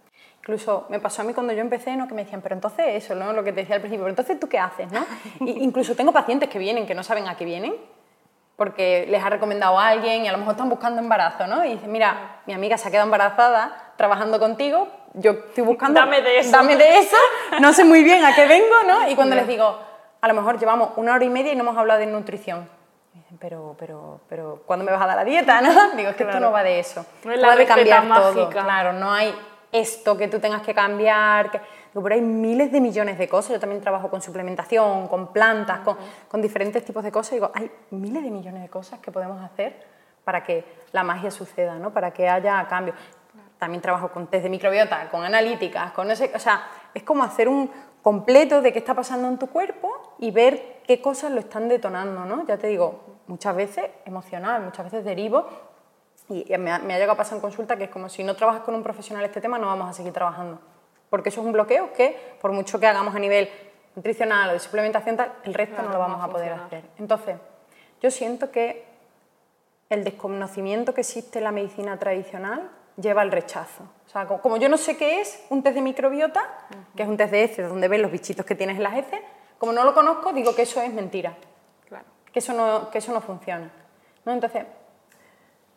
Incluso 0.46 0.86
me 0.90 1.00
pasó 1.00 1.24
a 1.24 1.26
mí 1.26 1.34
cuando 1.34 1.54
yo 1.54 1.62
empecé, 1.62 1.96
¿no? 1.96 2.08
que 2.08 2.14
me 2.14 2.24
decían, 2.24 2.40
pero 2.40 2.54
entonces 2.54 2.86
eso, 2.90 3.16
¿no? 3.16 3.34
lo 3.34 3.44
que 3.44 3.52
te 3.52 3.62
decía 3.62 3.78
al 3.78 3.82
principio, 3.82 4.04
pero 4.04 4.12
entonces 4.12 4.40
tú 4.40 4.48
qué 4.48 4.60
haces, 4.60 4.92
¿no? 4.92 5.04
Y 5.40 5.50
incluso 5.64 5.96
tengo 5.96 6.12
pacientes 6.12 6.50
que 6.50 6.60
vienen 6.60 6.86
que 6.86 6.94
no 6.94 7.02
saben 7.02 7.28
a 7.28 7.36
qué 7.36 7.46
vienen, 7.46 7.76
porque 8.56 9.08
les 9.10 9.24
ha 9.24 9.30
recomendado 9.32 9.80
a 9.80 9.88
alguien 9.88 10.24
y 10.24 10.28
a 10.28 10.32
lo 10.32 10.38
mejor 10.38 10.54
están 10.54 10.70
buscando 10.70 11.02
embarazo, 11.02 11.48
¿no? 11.48 11.66
Y 11.66 11.72
dicen, 11.72 11.92
mira, 11.92 12.42
mi 12.46 12.54
amiga 12.54 12.78
se 12.78 12.88
ha 12.88 12.92
quedado 12.92 13.08
embarazada 13.08 13.94
trabajando 13.98 14.38
contigo, 14.38 14.88
yo 15.16 15.32
estoy 15.32 15.64
buscando... 15.64 16.00
Dame 16.00 16.22
de 16.22 16.38
eso. 16.38 16.52
Dame 16.52 16.78
de 16.78 17.00
eso, 17.00 17.18
no 17.60 17.74
sé 17.74 17.84
muy 17.84 18.04
bien 18.04 18.24
a 18.24 18.36
qué 18.36 18.46
vengo, 18.46 18.76
¿no? 18.88 19.10
Y 19.10 19.16
cuando 19.16 19.36
les 19.36 19.48
digo, 19.48 19.80
a 20.26 20.28
lo 20.28 20.34
mejor 20.34 20.58
llevamos 20.58 20.90
una 20.96 21.14
hora 21.14 21.24
y 21.24 21.30
media 21.30 21.54
y 21.54 21.56
no 21.56 21.62
hemos 21.62 21.78
hablado 21.78 22.00
de 22.00 22.08
nutrición. 22.08 22.68
Y 23.14 23.20
dicen, 23.20 23.38
pero, 23.38 23.76
pero, 23.78 24.22
pero, 24.28 24.64
¿cuándo 24.66 24.84
me 24.84 24.92
vas 24.92 25.00
a 25.00 25.06
dar 25.06 25.18
la 25.18 25.24
dieta, 25.24 25.62
no? 25.62 25.92
Digo, 25.96 26.10
es 26.10 26.16
que 26.16 26.24
esto 26.24 26.40
no 26.40 26.52
va 26.52 26.64
de 26.64 26.80
eso. 26.80 27.06
No 27.24 27.32
es 27.32 27.40
la 27.40 27.56
de 27.56 27.64
cambiar 27.68 28.08
todo, 28.08 28.34
mágica. 28.34 28.64
claro, 28.64 28.92
no 28.94 29.14
hay 29.14 29.36
esto 29.72 30.18
que 30.18 30.28
tú 30.28 30.40
tengas 30.40 30.64
que 30.64 30.74
cambiar. 30.74 31.52
Que... 31.52 31.60
Digo, 31.60 32.02
pero 32.02 32.16
hay 32.16 32.22
miles 32.22 32.72
de 32.72 32.82
millones 32.82 33.20
de 33.20 33.30
cosas. 33.30 33.52
Yo 33.52 33.60
también 33.60 33.84
trabajo 33.84 34.10
con 34.10 34.20
suplementación, 34.20 35.08
con 35.08 35.32
plantas, 35.32 35.82
con, 35.82 35.96
con 36.28 36.42
diferentes 36.42 36.84
tipos 36.84 37.04
de 37.04 37.12
cosas. 37.12 37.34
Digo, 37.34 37.52
hay 37.54 37.70
miles 37.92 38.24
de 38.24 38.32
millones 38.32 38.64
de 38.64 38.70
cosas 38.70 39.00
que 39.00 39.12
podemos 39.12 39.44
hacer 39.44 39.80
para 40.24 40.44
que 40.44 40.66
la 40.92 41.04
magia 41.04 41.30
suceda, 41.30 41.76
¿no? 41.76 41.94
para 41.94 42.10
que 42.10 42.28
haya 42.28 42.68
cambio. 42.68 42.96
También 43.60 43.80
trabajo 43.80 44.10
con 44.10 44.26
test 44.26 44.42
de 44.42 44.50
microbiota, 44.50 45.08
con 45.12 45.24
analíticas, 45.24 45.92
con 45.92 46.10
ese, 46.10 46.32
o 46.34 46.40
sea, 46.40 46.64
es 46.96 47.04
como 47.04 47.24
hacer 47.24 47.48
un 47.48 47.70
completo 48.06 48.62
de 48.62 48.72
qué 48.72 48.78
está 48.78 48.94
pasando 48.94 49.28
en 49.28 49.40
tu 49.40 49.48
cuerpo 49.48 49.92
y 50.20 50.30
ver 50.30 50.78
qué 50.86 51.02
cosas 51.02 51.32
lo 51.32 51.40
están 51.40 51.68
detonando, 51.68 52.24
¿no? 52.24 52.46
Ya 52.46 52.56
te 52.56 52.68
digo, 52.68 53.02
muchas 53.26 53.56
veces 53.56 53.90
emocional, 54.06 54.62
muchas 54.62 54.86
veces 54.86 55.04
derivo 55.04 55.48
y 56.30 56.46
me 56.60 56.72
ha, 56.72 56.78
me 56.78 56.94
ha 56.94 56.98
llegado 56.98 57.14
a 57.14 57.18
pasar 57.18 57.38
en 57.38 57.42
consulta 57.42 57.78
que 57.78 57.86
es 57.86 57.90
como 57.90 58.08
si 58.08 58.24
no 58.24 58.36
trabajas 58.36 58.62
con 58.62 58.76
un 58.76 58.84
profesional 58.84 59.26
este 59.26 59.42
tema 59.42 59.58
no 59.58 59.66
vamos 59.66 59.90
a 59.90 59.94
seguir 59.94 60.14
trabajando. 60.14 60.60
Porque 61.10 61.30
eso 61.30 61.42
es 61.42 61.48
un 61.48 61.54
bloqueo 61.54 61.94
que, 61.94 62.16
por 62.40 62.52
mucho 62.52 62.80
que 62.80 62.86
hagamos 62.86 63.16
a 63.16 63.18
nivel 63.18 63.50
nutricional 63.96 64.52
o 64.52 64.54
de 64.54 64.60
suplementación, 64.60 65.18
tal, 65.18 65.34
el 65.44 65.56
resto 65.56 65.74
Claro, 65.74 65.90
no 65.90 65.96
lo 65.96 66.00
vamos 66.00 66.20
va 66.20 66.26
a 66.26 66.30
poder 66.30 66.54
hacer. 66.54 66.84
Entonces, 67.00 67.38
yo 68.04 68.12
siento 68.12 68.52
que 68.52 68.86
el 69.90 70.04
desconocimiento 70.04 70.94
que 70.94 71.02
existe 71.02 71.40
en 71.40 71.46
la 71.46 71.52
medicina 71.52 71.98
tradicional 71.98 72.70
lleva 72.98 73.22
al 73.22 73.32
rechazo. 73.32 73.84
O 74.06 74.10
sea, 74.10 74.26
co- 74.28 74.42
como 74.42 74.58
yo 74.58 74.70
no 74.70 74.78
sé 74.78 74.96
qué 74.98 75.20
es 75.22 75.44
un 75.50 75.62
test 75.64 75.76
de 75.76 75.82
microbiota, 75.82 76.42
que 76.96 77.04
es 77.04 77.10
un 77.10 77.18
test 77.18 77.32
de 77.32 77.44
heces 77.44 77.68
donde 77.70 77.88
ves 77.88 78.00
los 78.00 78.12
bichitos 78.12 78.46
que 78.46 78.56
tienes 78.56 78.78
en 78.78 78.84
las 78.84 78.96
heces, 78.96 79.20
como 79.58 79.72
no 79.72 79.84
lo 79.84 79.94
conozco, 79.94 80.32
digo 80.34 80.56
que 80.56 80.62
eso 80.64 80.82
es 80.82 80.94
mentira, 80.94 81.34
Claro. 81.88 82.06
que 82.32 82.40
eso 82.40 82.54
no, 82.54 82.90
que 82.90 82.98
eso 83.00 83.12
no 83.14 83.22
funciona. 83.22 83.70
¿no? 84.26 84.32
Entonces, 84.34 84.64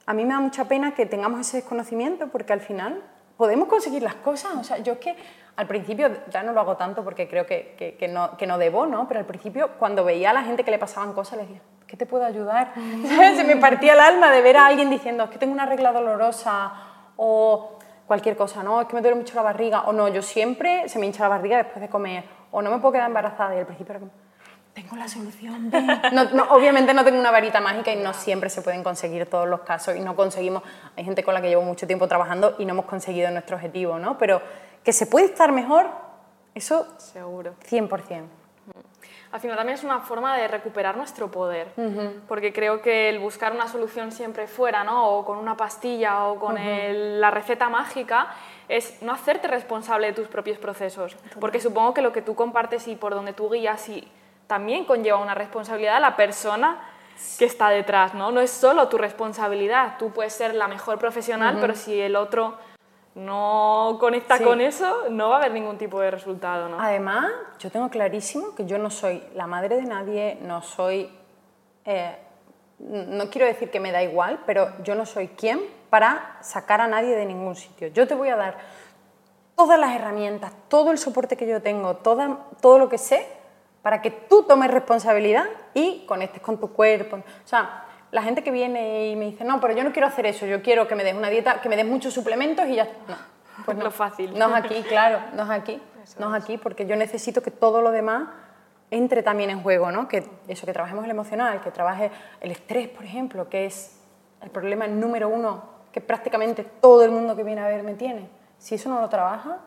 a 0.06 0.14
mí 0.14 0.24
me 0.24 0.32
da 0.34 0.40
mucha 0.40 0.64
pena 0.66 0.94
que 0.94 1.06
tengamos 1.06 1.40
ese 1.40 1.58
desconocimiento 1.58 2.28
porque 2.28 2.52
al 2.52 2.60
final 2.60 3.02
podemos 3.36 3.68
conseguir 3.68 4.02
las 4.02 4.14
cosas. 4.16 4.52
O 4.56 4.64
sea, 4.64 4.78
yo 4.78 4.94
es 4.94 4.98
que 4.98 5.14
al 5.56 5.66
principio 5.66 6.08
ya 6.30 6.42
no 6.42 6.52
lo 6.52 6.60
hago 6.60 6.76
tanto 6.76 7.04
porque 7.04 7.28
creo 7.28 7.44
que, 7.46 7.74
que- 7.76 7.96
que 7.96 8.08
no, 8.08 8.36
que 8.36 8.46
no 8.46 8.58
debo, 8.58 8.86
¿no? 8.86 9.06
Pero 9.08 9.20
al 9.20 9.26
principio 9.26 9.70
cuando 9.78 10.04
veía 10.04 10.30
a 10.30 10.32
la 10.32 10.42
gente 10.44 10.64
que 10.64 10.70
le 10.70 10.78
pasaban 10.78 11.12
cosas, 11.12 11.38
les 11.38 11.48
decía, 11.48 11.62
¿qué 11.86 11.96
te 11.96 12.06
puedo 12.06 12.24
ayudar? 12.24 12.72
Se 13.36 13.44
me 13.44 13.56
partía 13.56 13.92
el 13.92 14.00
alma 14.00 14.30
de 14.30 14.40
ver 14.40 14.56
a 14.56 14.66
alguien 14.66 14.88
diciendo, 14.90 15.24
es 15.24 15.30
que 15.30 15.38
tengo 15.38 15.52
una 15.52 15.66
regla 15.66 15.92
dolorosa 15.92 16.72
o 17.18 17.78
cualquier 18.06 18.36
cosa, 18.36 18.62
¿no? 18.62 18.80
Es 18.80 18.88
que 18.88 18.94
me 18.94 19.02
duele 19.02 19.16
mucho 19.16 19.34
la 19.34 19.42
barriga 19.42 19.82
o 19.82 19.92
no, 19.92 20.08
yo 20.08 20.22
siempre 20.22 20.88
se 20.88 20.98
me 20.98 21.04
hincha 21.04 21.24
la 21.24 21.28
barriga 21.28 21.58
después 21.58 21.82
de 21.82 21.88
comer 21.88 22.24
o 22.50 22.62
no 22.62 22.70
me 22.70 22.78
puedo 22.78 22.92
quedar 22.92 23.08
embarazada 23.08 23.54
y 23.54 23.58
al 23.58 23.66
principio 23.66 23.92
era 23.92 24.00
como, 24.00 24.12
tengo 24.72 24.96
la 24.96 25.08
solución, 25.08 25.70
no, 26.32 26.44
obviamente 26.50 26.94
no 26.94 27.04
tengo 27.04 27.18
una 27.18 27.30
varita 27.30 27.60
mágica 27.60 27.92
y 27.92 27.96
no 27.96 28.14
siempre 28.14 28.48
se 28.48 28.62
pueden 28.62 28.82
conseguir 28.82 29.26
todos 29.26 29.46
los 29.46 29.60
casos 29.60 29.96
y 29.96 30.00
no 30.00 30.16
conseguimos, 30.16 30.62
hay 30.96 31.04
gente 31.04 31.22
con 31.22 31.34
la 31.34 31.42
que 31.42 31.48
llevo 31.48 31.62
mucho 31.62 31.86
tiempo 31.86 32.08
trabajando 32.08 32.54
y 32.58 32.64
no 32.64 32.72
hemos 32.72 32.86
conseguido 32.86 33.30
nuestro 33.30 33.56
objetivo, 33.56 33.98
¿no? 33.98 34.16
Pero 34.16 34.40
que 34.84 34.92
se 34.92 35.06
puede 35.06 35.26
estar 35.26 35.52
mejor, 35.52 35.86
eso 36.54 36.86
Seguro. 36.96 37.54
100%. 37.68 38.47
Al 39.30 39.40
final 39.40 39.56
también 39.56 39.76
es 39.78 39.84
una 39.84 40.00
forma 40.00 40.36
de 40.36 40.48
recuperar 40.48 40.96
nuestro 40.96 41.30
poder, 41.30 41.68
porque 42.28 42.52
creo 42.52 42.80
que 42.80 43.10
el 43.10 43.18
buscar 43.18 43.52
una 43.52 43.68
solución 43.68 44.10
siempre 44.10 44.46
fuera, 44.46 44.84
¿no? 44.84 45.06
o 45.10 45.24
con 45.24 45.36
una 45.38 45.56
pastilla 45.56 46.24
o 46.24 46.38
con 46.38 46.56
el- 46.56 47.20
la 47.20 47.30
receta 47.30 47.68
mágica, 47.68 48.28
es 48.68 49.02
no 49.02 49.12
hacerte 49.12 49.46
responsable 49.48 50.06
de 50.08 50.12
tus 50.14 50.28
propios 50.28 50.58
procesos, 50.58 51.16
porque 51.40 51.60
supongo 51.60 51.92
que 51.94 52.00
lo 52.02 52.12
que 52.12 52.22
tú 52.22 52.34
compartes 52.34 52.88
y 52.88 52.96
por 52.96 53.14
donde 53.14 53.32
tú 53.34 53.50
guías 53.50 53.88
y 53.88 54.06
también 54.46 54.84
conlleva 54.86 55.18
una 55.18 55.34
responsabilidad 55.34 55.96
a 55.96 56.00
la 56.00 56.16
persona 56.16 56.78
que 57.38 57.44
está 57.44 57.68
detrás, 57.70 58.14
¿no? 58.14 58.30
No 58.30 58.40
es 58.40 58.50
solo 58.50 58.88
tu 58.88 58.96
responsabilidad, 58.96 59.96
tú 59.98 60.10
puedes 60.10 60.32
ser 60.32 60.54
la 60.54 60.68
mejor 60.68 60.98
profesional, 60.98 61.56
pero 61.60 61.74
si 61.74 62.00
el 62.00 62.16
otro 62.16 62.56
no 63.18 63.96
conecta 63.98 64.38
Sí. 64.38 64.44
con 64.44 64.60
eso, 64.60 65.08
no 65.10 65.28
va 65.28 65.36
a 65.36 65.38
haber 65.40 65.52
ningún 65.52 65.76
tipo 65.76 66.00
de 66.00 66.10
resultado, 66.10 66.68
¿no? 66.68 66.80
Además, 66.80 67.30
yo 67.58 67.70
tengo 67.70 67.88
clarísimo 67.90 68.54
que 68.54 68.64
yo 68.64 68.78
no 68.78 68.90
soy 68.90 69.22
la 69.34 69.46
madre 69.46 69.76
de 69.76 69.82
nadie, 69.82 70.38
no 70.42 70.62
soy... 70.62 71.10
eh, 71.84 72.16
no 72.78 73.28
quiero 73.28 73.46
decir 73.48 73.70
que 73.72 73.80
me 73.80 73.90
da 73.90 74.02
igual, 74.04 74.40
pero 74.46 74.68
yo 74.84 74.94
no 74.94 75.04
soy 75.04 75.28
quien 75.28 75.60
para 75.90 76.36
sacar 76.42 76.80
a 76.80 76.86
nadie 76.86 77.16
de 77.16 77.26
ningún 77.26 77.56
sitio. 77.56 77.88
Yo 77.88 78.06
te 78.06 78.14
voy 78.14 78.28
a 78.28 78.36
dar 78.36 78.56
todas 79.56 79.80
las 79.80 79.96
herramientas, 79.96 80.52
todo 80.68 80.92
el 80.92 80.98
soporte 80.98 81.36
que 81.36 81.48
yo 81.48 81.60
tengo, 81.60 81.96
toda, 81.96 82.38
todo 82.60 82.78
lo 82.78 82.88
que 82.88 82.98
sé, 82.98 83.26
para 83.82 84.00
que 84.00 84.12
tú 84.12 84.44
tomes 84.44 84.70
responsabilidad 84.70 85.46
y 85.74 86.04
conectes 86.06 86.40
con 86.40 86.58
tu 86.60 86.72
cuerpo. 86.72 87.16
O 87.16 87.22
sea, 87.48 87.84
la 88.10 88.22
gente 88.22 88.42
que 88.42 88.50
viene 88.50 89.08
y 89.08 89.16
me 89.16 89.26
dice, 89.26 89.44
no, 89.44 89.60
pero 89.60 89.74
yo 89.74 89.84
no 89.84 89.92
quiero 89.92 90.08
hacer 90.08 90.26
eso, 90.26 90.46
yo 90.46 90.62
quiero 90.62 90.88
que 90.88 90.94
me 90.94 91.04
des 91.04 91.14
una 91.14 91.28
dieta, 91.28 91.60
que 91.60 91.68
me 91.68 91.76
des 91.76 91.86
muchos 91.86 92.14
suplementos 92.14 92.66
y 92.68 92.76
ya. 92.76 92.88
No, 93.06 93.16
pues 93.64 93.76
no. 93.76 93.84
Lo 93.84 93.90
fácil. 93.90 94.38
No 94.38 94.48
es 94.48 94.64
aquí, 94.64 94.82
claro, 94.88 95.20
no 95.34 95.44
es 95.44 95.50
aquí. 95.50 95.80
no 96.18 96.34
es 96.34 96.42
aquí 96.42 96.58
porque 96.58 96.86
yo 96.86 96.96
necesito 96.96 97.42
que 97.42 97.50
todo 97.50 97.82
lo 97.82 97.90
demás 97.90 98.28
entre 98.90 99.22
también 99.22 99.50
en 99.50 99.62
juego, 99.62 99.92
¿no? 99.92 100.08
Que 100.08 100.24
eso, 100.48 100.64
que 100.64 100.72
trabajemos 100.72 101.04
el 101.04 101.10
emocional, 101.10 101.60
que 101.60 101.70
trabaje 101.70 102.10
el 102.40 102.50
estrés, 102.50 102.88
por 102.88 103.04
ejemplo, 103.04 103.48
que 103.48 103.66
es 103.66 104.00
el 104.40 104.50
problema 104.50 104.86
número 104.86 105.28
uno 105.28 105.76
que 105.92 106.00
prácticamente 106.00 106.64
todo 106.64 107.04
el 107.04 107.10
mundo 107.10 107.36
que 107.36 107.42
viene 107.42 107.60
a 107.60 107.68
verme 107.68 107.94
tiene. 107.94 108.28
Si 108.58 108.74
eso 108.74 108.88
no 108.88 109.00
lo 109.00 109.08
trabaja, 109.08 109.58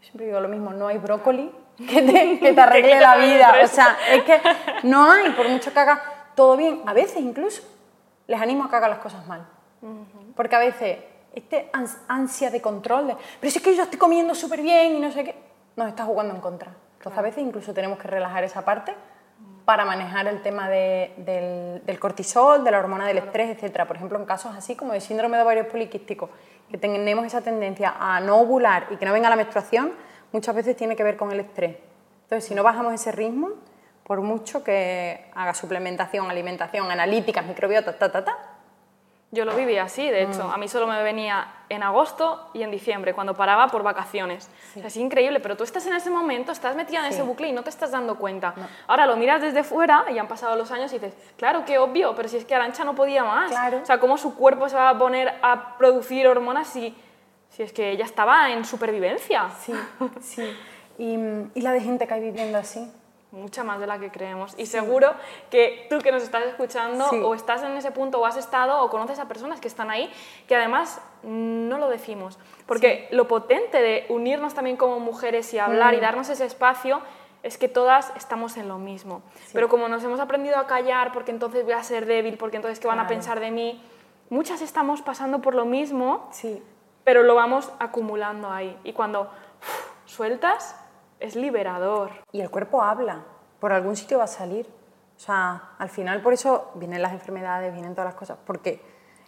siempre 0.00 0.26
digo 0.26 0.40
lo 0.40 0.48
mismo, 0.48 0.72
no 0.72 0.88
hay 0.88 0.98
brócoli 0.98 1.52
que 1.78 2.02
te, 2.02 2.38
que 2.38 2.52
te 2.52 2.60
arregle 2.62 3.00
la 3.00 3.16
vida. 3.16 3.54
O 3.62 3.66
sea, 3.66 3.96
es 4.10 4.22
que 4.22 4.40
no 4.84 5.10
hay, 5.10 5.30
por 5.30 5.48
mucho 5.48 5.72
que 5.72 5.78
haga 5.78 6.15
todo 6.36 6.56
bien. 6.56 6.82
A 6.86 6.92
veces 6.92 7.16
incluso 7.20 7.62
les 8.28 8.40
animo 8.40 8.64
a 8.64 8.70
que 8.70 8.76
hagan 8.76 8.90
las 8.90 8.98
cosas 9.00 9.26
mal. 9.26 9.46
Porque 10.36 10.54
a 10.56 10.58
veces 10.60 10.98
este 11.34 11.70
ans- 11.72 11.98
ansia 12.08 12.50
de 12.50 12.60
control, 12.60 13.08
de, 13.08 13.16
pero 13.40 13.50
si 13.50 13.58
es 13.58 13.64
que 13.64 13.74
yo 13.74 13.82
estoy 13.82 13.98
comiendo 13.98 14.34
súper 14.34 14.62
bien 14.62 14.96
y 14.96 15.00
no 15.00 15.10
sé 15.12 15.24
qué, 15.24 15.34
nos 15.76 15.88
está 15.88 16.04
jugando 16.04 16.34
en 16.34 16.40
contra. 16.40 16.72
Entonces 16.98 17.18
a 17.18 17.22
veces 17.22 17.42
incluso 17.44 17.72
tenemos 17.74 17.98
que 17.98 18.08
relajar 18.08 18.42
esa 18.44 18.64
parte 18.64 18.94
para 19.64 19.84
manejar 19.84 20.26
el 20.28 20.42
tema 20.42 20.68
de- 20.68 21.12
del, 21.18 21.84
del 21.84 21.98
cortisol, 22.00 22.64
de 22.64 22.70
la 22.70 22.78
hormona 22.78 23.06
del 23.06 23.18
estrés, 23.18 23.50
etcétera. 23.50 23.86
Por 23.86 23.96
ejemplo, 23.96 24.18
en 24.18 24.24
casos 24.24 24.54
así 24.56 24.76
como 24.76 24.92
de 24.92 25.00
síndrome 25.00 25.36
de 25.36 25.42
ovarios 25.42 25.66
poliquísticos, 25.66 26.30
que 26.70 26.78
tenemos 26.78 27.24
esa 27.26 27.40
tendencia 27.42 27.94
a 27.98 28.20
no 28.20 28.38
ovular 28.40 28.86
y 28.90 28.96
que 28.96 29.04
no 29.04 29.12
venga 29.12 29.28
la 29.28 29.36
menstruación, 29.36 29.92
muchas 30.32 30.54
veces 30.54 30.76
tiene 30.76 30.96
que 30.96 31.04
ver 31.04 31.16
con 31.16 31.30
el 31.32 31.40
estrés. 31.40 31.76
Entonces, 32.24 32.44
si 32.48 32.54
no 32.54 32.62
bajamos 32.62 32.92
ese 32.94 33.12
ritmo, 33.12 33.50
por 34.06 34.20
mucho 34.20 34.62
que 34.62 35.30
haga 35.34 35.52
suplementación, 35.54 36.30
alimentación, 36.30 36.90
analíticas, 36.90 37.44
microbiota, 37.46 37.98
ta, 37.98 38.12
ta, 38.12 38.24
ta, 38.24 38.36
Yo 39.32 39.44
lo 39.44 39.54
viví 39.56 39.76
así, 39.78 40.08
de 40.08 40.22
hecho. 40.22 40.44
A 40.44 40.56
mí 40.56 40.68
solo 40.68 40.86
me 40.86 41.02
venía 41.02 41.48
en 41.68 41.82
agosto 41.82 42.48
y 42.54 42.62
en 42.62 42.70
diciembre, 42.70 43.12
cuando 43.14 43.34
paraba 43.34 43.66
por 43.66 43.82
vacaciones. 43.82 44.48
O 44.76 44.78
sea, 44.78 44.86
es 44.86 44.96
increíble, 44.96 45.40
pero 45.40 45.56
tú 45.56 45.64
estás 45.64 45.84
en 45.88 45.94
ese 45.94 46.10
momento, 46.10 46.52
estás 46.52 46.76
metida 46.76 47.00
en 47.00 47.06
Sí. 47.12 47.14
ese 47.18 47.22
bucle 47.24 47.48
y 47.48 47.52
no 47.52 47.64
te 47.64 47.70
estás 47.70 47.90
dando 47.90 48.14
cuenta. 48.16 48.54
Ahora 48.86 49.04
lo 49.06 49.16
miras 49.16 49.42
desde 49.42 49.64
fuera 49.64 50.04
y 50.08 50.18
han 50.18 50.28
pasado 50.28 50.54
los 50.54 50.70
años 50.70 50.92
y 50.92 51.00
dices, 51.00 51.14
claro, 51.36 51.64
qué 51.66 51.78
obvio, 51.78 52.14
pero 52.14 52.28
si 52.28 52.36
es 52.36 52.44
que 52.44 52.54
Arancha 52.54 52.84
no 52.84 52.94
podía 52.94 53.24
más. 53.24 53.50
Claro. 53.50 53.80
O 53.82 53.86
sea, 53.86 53.98
¿cómo 53.98 54.16
su 54.16 54.36
cuerpo 54.36 54.68
se 54.68 54.76
va 54.76 54.90
a 54.90 54.96
poner 54.96 55.34
a 55.42 55.76
producir 55.76 56.28
hormonas 56.28 56.68
si, 56.68 56.94
si 57.50 57.64
es 57.64 57.72
que 57.72 57.90
ella 57.90 58.04
estaba 58.04 58.52
en 58.52 58.64
supervivencia? 58.64 59.50
Sí, 59.58 59.72
sí. 60.20 60.56
Y, 60.98 61.18
y 61.58 61.60
la 61.62 61.72
de 61.72 61.80
gente 61.80 62.06
que 62.06 62.14
hay 62.14 62.20
viviendo 62.20 62.56
así. 62.58 62.88
Mucha 63.36 63.62
más 63.64 63.78
de 63.80 63.86
la 63.86 63.98
que 63.98 64.10
creemos. 64.10 64.54
Y 64.56 64.64
seguro 64.66 65.12
que 65.50 65.86
tú 65.90 65.98
que 65.98 66.10
nos 66.10 66.22
estás 66.22 66.44
escuchando 66.46 67.08
Sí. 67.10 67.20
o 67.22 67.34
estás 67.34 67.62
en 67.62 67.76
ese 67.76 67.90
punto 67.90 68.18
o 68.18 68.24
has 68.26 68.36
estado 68.36 68.80
o 68.82 68.88
conoces 68.90 69.18
a 69.18 69.28
personas 69.28 69.60
que 69.60 69.68
están 69.68 69.90
ahí 69.90 70.10
que 70.48 70.56
además 70.56 71.00
no 71.22 71.76
lo 71.78 71.88
decimos. 71.90 72.38
Porque 72.66 73.08
lo 73.12 73.28
potente 73.28 73.82
de 73.82 74.06
unirnos 74.08 74.54
también 74.54 74.76
como 74.76 74.98
mujeres 75.00 75.52
y 75.52 75.58
hablar 75.58 75.92
Mm. 75.94 75.98
y 75.98 76.00
darnos 76.00 76.28
ese 76.30 76.46
espacio 76.46 77.00
es 77.42 77.58
que 77.58 77.68
todas 77.68 78.12
estamos 78.16 78.56
en 78.56 78.68
lo 78.68 78.78
mismo. 78.78 79.22
Pero 79.52 79.68
como 79.68 79.86
nos 79.88 80.02
hemos 80.02 80.18
aprendido 80.18 80.56
a 80.58 80.66
callar 80.66 81.12
porque 81.12 81.30
entonces 81.30 81.62
voy 81.64 81.74
a 81.74 81.82
ser 81.82 82.06
débil, 82.06 82.38
porque 82.38 82.56
entonces 82.56 82.80
qué 82.80 82.88
van 82.88 82.98
a 83.00 83.06
pensar 83.06 83.38
de 83.38 83.50
mí, 83.50 83.80
muchas 84.30 84.62
estamos 84.62 85.02
pasando 85.02 85.40
por 85.40 85.54
lo 85.54 85.64
mismo 85.66 86.26
Sí, 86.32 86.62
pero 87.04 87.22
lo 87.22 87.34
vamos 87.34 87.70
acumulando 87.78 88.50
ahí. 88.50 88.76
Y 88.82 88.94
cuando 88.94 89.30
sueltas, 90.06 90.74
es 91.20 91.36
liberador. 91.36 92.10
y 92.32 92.40
el 92.40 92.50
cuerpo 92.50 92.82
habla, 92.82 93.24
por 93.60 93.72
algún 93.72 93.96
sitio 93.96 94.18
va 94.18 94.24
a 94.24 94.28
salir. 94.28 94.66
O 95.16 95.18
sea, 95.18 95.70
al 95.78 95.88
final 95.88 96.20
por 96.20 96.34
eso 96.34 96.72
vienen 96.74 97.00
las 97.00 97.12
enfermedades, 97.12 97.72
vienen 97.72 97.94
todas 97.94 98.06
las 98.06 98.14
cosas, 98.14 98.36
porque 98.44 98.80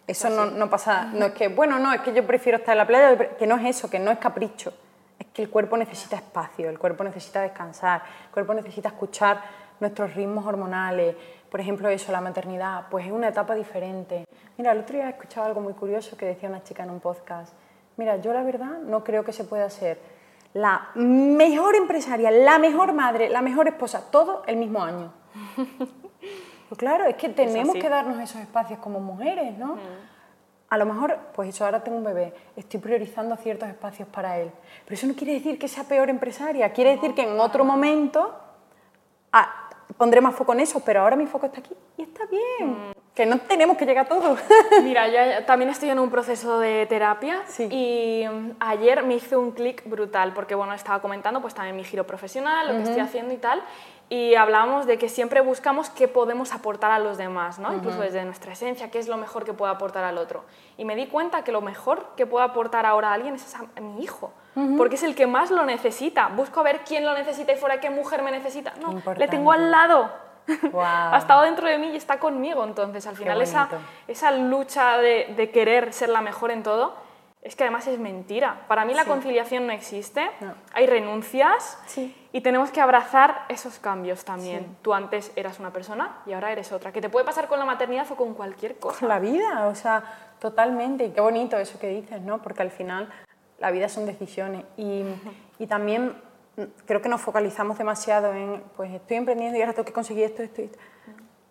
eso 0.05 0.29
no, 0.29 0.45
no, 0.45 0.69
pasa, 0.69 1.05
no 1.05 1.27
es 1.27 1.33
que, 1.33 1.47
bueno, 1.47 1.79
no, 1.79 1.91
es 1.91 2.01
que 2.01 2.13
yo 2.13 2.25
prefiero 2.25 2.59
estar 2.59 2.73
en 2.73 2.77
la 2.77 2.87
playa, 2.87 3.35
que 3.37 3.47
no 3.47 3.57
es 3.57 3.77
eso, 3.77 3.89
que 3.89 3.99
no 3.99 4.11
es 4.11 4.19
capricho, 4.19 4.71
es 5.17 5.27
que 5.27 5.41
el 5.41 5.49
cuerpo 5.49 5.77
necesita 5.77 6.15
espacio, 6.15 6.69
el 6.69 6.77
cuerpo 6.77 7.03
necesita 7.03 7.41
descansar, 7.41 8.03
el 8.27 8.31
cuerpo 8.31 8.53
necesita 8.53 8.89
escuchar 8.89 9.41
nuestros 9.79 10.13
ritmos 10.13 10.45
hormonales, 10.45 11.15
por 11.49 11.59
ejemplo, 11.59 11.89
eso, 11.89 12.11
la 12.11 12.21
maternidad, 12.21 12.85
pues 12.91 13.07
es 13.07 13.11
una 13.11 13.29
etapa 13.29 13.55
diferente. 13.55 14.25
Mira, 14.57 14.71
el 14.71 14.79
otro 14.79 14.95
día 14.95 15.07
he 15.07 15.09
escuchado 15.09 15.47
algo 15.47 15.61
muy 15.61 15.73
curioso 15.73 16.15
que 16.15 16.27
decía 16.27 16.47
una 16.47 16.63
chica 16.63 16.83
en 16.83 16.91
un 16.91 16.99
podcast. 16.99 17.53
Mira, 17.97 18.17
yo 18.17 18.33
la 18.33 18.43
verdad 18.43 18.79
no 18.79 19.03
creo 19.03 19.23
que 19.23 19.33
se 19.33 19.43
pueda 19.43 19.69
ser 19.69 19.99
la 20.53 20.89
mejor 20.95 21.75
empresaria, 21.75 22.31
la 22.31 22.57
mejor 22.57 22.93
madre, 22.93 23.29
la 23.29 23.41
mejor 23.41 23.67
esposa, 23.67 24.09
todo 24.11 24.43
el 24.47 24.57
mismo 24.57 24.83
año. 24.83 25.11
pues 26.69 26.77
claro, 26.77 27.05
es 27.05 27.15
que 27.15 27.29
tenemos 27.29 27.75
que 27.75 27.89
darnos 27.89 28.19
esos 28.19 28.41
espacios 28.41 28.79
como 28.79 28.99
mujeres, 28.99 29.57
¿no? 29.57 29.75
Mm. 29.75 29.79
A 30.69 30.77
lo 30.77 30.85
mejor, 30.85 31.17
pues 31.33 31.49
eso, 31.49 31.65
ahora 31.65 31.83
tengo 31.83 31.97
un 31.97 32.03
bebé, 32.03 32.33
estoy 32.55 32.79
priorizando 32.79 33.35
ciertos 33.37 33.69
espacios 33.69 34.07
para 34.07 34.37
él. 34.37 34.51
Pero 34.85 34.95
eso 34.95 35.07
no 35.07 35.15
quiere 35.15 35.33
decir 35.33 35.57
que 35.57 35.67
sea 35.67 35.83
peor 35.83 36.09
empresaria, 36.09 36.71
quiere 36.73 36.91
decir 36.91 37.15
que 37.15 37.23
en 37.23 37.39
otro 37.39 37.65
momento 37.65 38.35
ah, 39.31 39.58
pondré 39.99 40.21
más 40.21 40.33
foco 40.33 40.53
en 40.53 40.61
eso, 40.61 40.79
pero 40.79 41.01
ahora 41.01 41.15
mi 41.15 41.27
foco 41.27 41.45
está 41.45 41.59
aquí 41.59 41.75
y 41.97 42.03
está 42.03 42.25
bien. 42.25 42.71
Mm 42.71 42.99
que 43.19 43.25
no 43.25 43.37
tenemos 43.37 43.75
que 43.75 43.85
llegar 43.85 44.05
a 44.05 44.07
todo. 44.07 44.37
Mira, 44.81 45.09
yo 45.09 45.43
también 45.43 45.69
estoy 45.69 45.89
en 45.89 45.99
un 45.99 46.09
proceso 46.09 46.57
de 46.57 46.85
terapia 46.85 47.41
y 47.69 48.23
mm, 48.25 48.51
ayer 48.61 49.03
me 49.03 49.15
hizo 49.15 49.37
un 49.37 49.51
clic 49.51 49.83
brutal 49.89 50.31
porque, 50.33 50.55
bueno, 50.55 50.73
estaba 50.73 51.01
comentando 51.01 51.41
pues 51.41 51.53
también 51.53 51.75
mi 51.75 51.83
giro 51.83 52.07
profesional, 52.07 52.69
lo 52.69 52.75
que 52.75 52.83
estoy 52.83 53.01
haciendo 53.01 53.33
y 53.33 53.37
tal, 53.37 53.61
y 54.07 54.35
hablábamos 54.35 54.85
de 54.85 54.97
que 54.97 55.09
siempre 55.09 55.41
buscamos 55.41 55.89
qué 55.89 56.07
podemos 56.07 56.53
aportar 56.53 56.91
a 56.91 56.99
los 56.99 57.17
demás, 57.17 57.59
¿no? 57.59 57.73
Incluso 57.73 57.99
desde 57.99 58.23
nuestra 58.23 58.53
esencia, 58.53 58.89
qué 58.89 58.99
es 58.99 59.09
lo 59.09 59.17
mejor 59.17 59.43
que 59.43 59.51
puedo 59.51 59.69
aportar 59.69 60.05
al 60.05 60.17
otro. 60.17 60.45
Y 60.77 60.85
me 60.85 60.95
di 60.95 61.07
cuenta 61.07 61.43
que 61.43 61.51
lo 61.51 61.59
mejor 61.59 62.07
que 62.15 62.25
puedo 62.25 62.45
aportar 62.45 62.85
ahora 62.85 63.09
a 63.09 63.15
alguien 63.15 63.35
es 63.35 63.53
a, 63.53 63.81
mi 63.81 64.01
hijo, 64.01 64.31
porque 64.77 64.95
es 64.95 65.03
el 65.03 65.15
que 65.15 65.27
más 65.27 65.51
lo 65.51 65.65
necesita. 65.65 66.27
Busco 66.27 66.59
a 66.59 66.63
ver 66.63 66.81
quién 66.85 67.05
lo 67.05 67.13
necesita 67.13 67.53
y 67.53 67.55
fuera 67.55 67.79
qué 67.79 67.89
mujer 67.89 68.23
me 68.23 68.31
necesita. 68.31 68.73
No, 68.81 69.01
le 69.15 69.27
tengo 69.27 69.51
al 69.51 69.71
lado 69.71 70.09
ha 70.81 71.17
estado 71.17 71.43
dentro 71.43 71.67
de 71.67 71.77
mí 71.77 71.89
y 71.89 71.95
está 71.95 72.19
conmigo. 72.19 72.63
Entonces, 72.63 73.05
al 73.07 73.15
final, 73.15 73.41
esa, 73.41 73.69
esa 74.07 74.31
lucha 74.31 74.97
de, 74.97 75.33
de, 75.35 75.51
querer 75.51 75.93
ser 75.93 76.09
la 76.09 76.21
mejor 76.21 76.51
en 76.51 76.63
todo, 76.63 76.95
es 77.41 77.55
que 77.55 77.63
además 77.63 77.87
es 77.87 77.99
mentira. 77.99 78.65
Para 78.67 78.83
mí 78.83 78.93
la 78.93 79.05
conciliación 79.05 79.65
no 79.65 79.73
existe, 79.73 80.29
hay 80.73 80.87
renuncias 80.87 81.79
y 82.33 82.41
tenemos 82.41 82.69
que 82.71 82.81
abrazar 82.81 83.45
esos 83.47 83.79
cambios 83.79 84.25
también. 84.25 84.77
Tú 84.81 84.93
antes 84.93 85.31
eras 85.35 85.59
una 85.59 85.71
persona 85.71 86.17
y 86.25 86.33
ahora 86.33 86.51
eres 86.51 86.71
otra, 86.73 86.91
que 86.91 86.99
te 86.99 87.09
puede 87.09 87.25
pasar 87.25 87.47
con 87.47 87.57
la 87.57 87.65
maternidad 87.65 88.05
o 88.11 88.15
con 88.15 88.33
cualquier 88.33 88.77
cosa. 88.77 88.99
Con 88.99 89.09
la 89.09 89.19
vida, 89.19 89.67
o 89.67 89.75
sea, 89.75 90.03
totalmente. 90.39 91.05
Y 91.05 91.11
qué 91.11 91.21
bonito 91.21 91.57
eso 91.57 91.79
que 91.79 91.87
dices, 91.87 92.21
¿no? 92.21 92.41
Porque 92.41 92.61
al 92.61 92.71
final 92.71 93.07
la 93.59 93.71
vida 93.71 93.89
son 93.89 94.05
decisiones 94.05 94.63
y, 94.77 95.03
y 95.57 95.67
también 95.67 96.15
creo 96.85 97.01
que 97.01 97.09
nos 97.09 97.21
focalizamos 97.21 97.77
demasiado 97.77 98.33
en, 98.33 98.63
pues 98.75 98.91
estoy 98.93 99.17
emprendiendo 99.17 99.57
y 99.57 99.61
ahora 99.61 99.73
tengo 99.73 99.85
que 99.85 99.93
conseguir 99.93 100.25
esto, 100.25 100.43
esto 100.43 100.61
y 100.61 100.65
esto. 100.65 100.79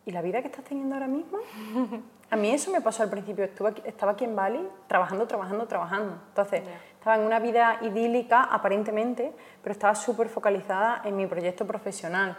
¿Y 0.06 0.10
la 0.10 0.22
vida 0.22 0.40
que 0.40 0.48
estás 0.48 0.64
teniendo 0.64 0.94
ahora 0.94 1.06
mismo? 1.06 1.38
A 2.30 2.36
mí 2.36 2.50
eso 2.50 2.70
me 2.70 2.82
pasó 2.82 3.02
al 3.02 3.10
principio. 3.10 3.44
Estuve 3.44 3.74
estaba 3.84 4.12
aquí 4.12 4.24
en 4.24 4.36
Bali 4.36 4.60
trabajando, 4.86 5.26
trabajando, 5.26 5.66
trabajando. 5.66 6.14
Entonces, 6.28 6.62
estaba 6.92 7.16
en 7.16 7.22
una 7.22 7.38
vida 7.38 7.78
idílica, 7.80 8.42
aparentemente, 8.42 9.32
pero 9.62 9.72
estaba 9.72 9.94
súper 9.94 10.28
focalizada 10.28 11.00
en 11.04 11.16
mi 11.16 11.26
proyecto 11.26 11.66
profesional. 11.66 12.36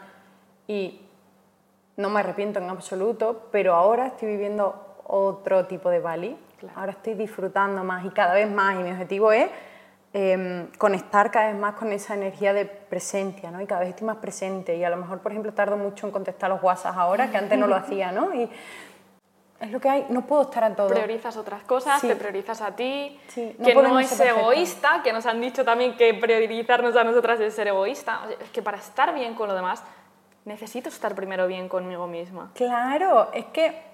Y 0.67 1.01
no 1.97 2.11
me 2.11 2.19
arrepiento 2.19 2.59
en 2.59 2.69
absoluto, 2.69 3.49
pero 3.51 3.73
ahora 3.73 4.07
estoy 4.07 4.29
viviendo 4.29 4.99
otro 5.07 5.65
tipo 5.65 5.89
de 5.89 5.99
Bali. 5.99 6.37
Ahora 6.75 6.91
estoy 6.91 7.13
disfrutando 7.13 7.83
más 7.83 8.05
y 8.05 8.09
cada 8.09 8.33
vez 8.33 8.49
más. 8.49 8.79
Y 8.79 8.83
mi 8.83 8.91
objetivo 8.91 9.31
es 9.31 9.49
Em, 10.11 10.65
conectar 10.79 11.29
cada 11.29 11.51
vez 11.51 11.55
más 11.55 11.75
con 11.75 11.91
esa 11.91 12.15
energía 12.15 12.51
de 12.51 12.65
presencia, 12.65 13.51
¿no? 13.51 13.61
Y 13.61 13.67
cada 13.67 13.81
vez 13.81 13.89
estoy 13.89 14.07
más 14.07 14.17
presente. 14.17 14.75
Y 14.75 14.83
a 14.83 14.89
lo 14.89 14.97
mejor, 14.97 15.19
por 15.19 15.31
ejemplo, 15.31 15.53
tardo 15.53 15.77
mucho 15.77 16.07
en 16.07 16.11
contestar 16.11 16.49
los 16.49 16.63
WhatsApp 16.63 16.97
ahora, 16.97 17.29
que 17.29 17.37
antes 17.37 17.59
no 17.59 17.67
lo 17.67 17.75
hacía, 17.75 18.11
¿no? 18.11 18.33
Y 18.33 18.49
es 19.59 19.69
lo 19.69 19.79
que 19.79 19.87
hay, 19.87 20.07
no 20.09 20.25
puedo 20.25 20.43
estar 20.43 20.63
a 20.63 20.73
todo. 20.73 20.89
Priorizas 20.89 21.37
otras 21.37 21.61
cosas, 21.61 22.01
te 22.01 22.15
priorizas 22.15 22.59
a 22.61 22.75
ti, 22.75 23.19
que 23.35 23.75
no 23.75 23.99
es 23.99 24.19
egoísta, 24.19 25.01
que 25.03 25.13
nos 25.13 25.27
han 25.27 25.39
dicho 25.41 25.63
también 25.63 25.95
que 25.95 26.15
priorizarnos 26.15 26.95
a 26.95 27.03
nosotras 27.03 27.39
es 27.39 27.53
ser 27.53 27.67
egoísta. 27.67 28.21
es 28.41 28.49
que 28.49 28.63
para 28.63 28.77
estar 28.79 29.13
bien 29.13 29.35
con 29.35 29.47
lo 29.47 29.53
demás, 29.53 29.83
necesito 30.43 30.89
estar 30.89 31.13
primero 31.13 31.45
bien 31.45 31.69
conmigo 31.69 32.07
misma. 32.07 32.49
Claro, 32.55 33.29
es 33.31 33.45
que 33.47 33.88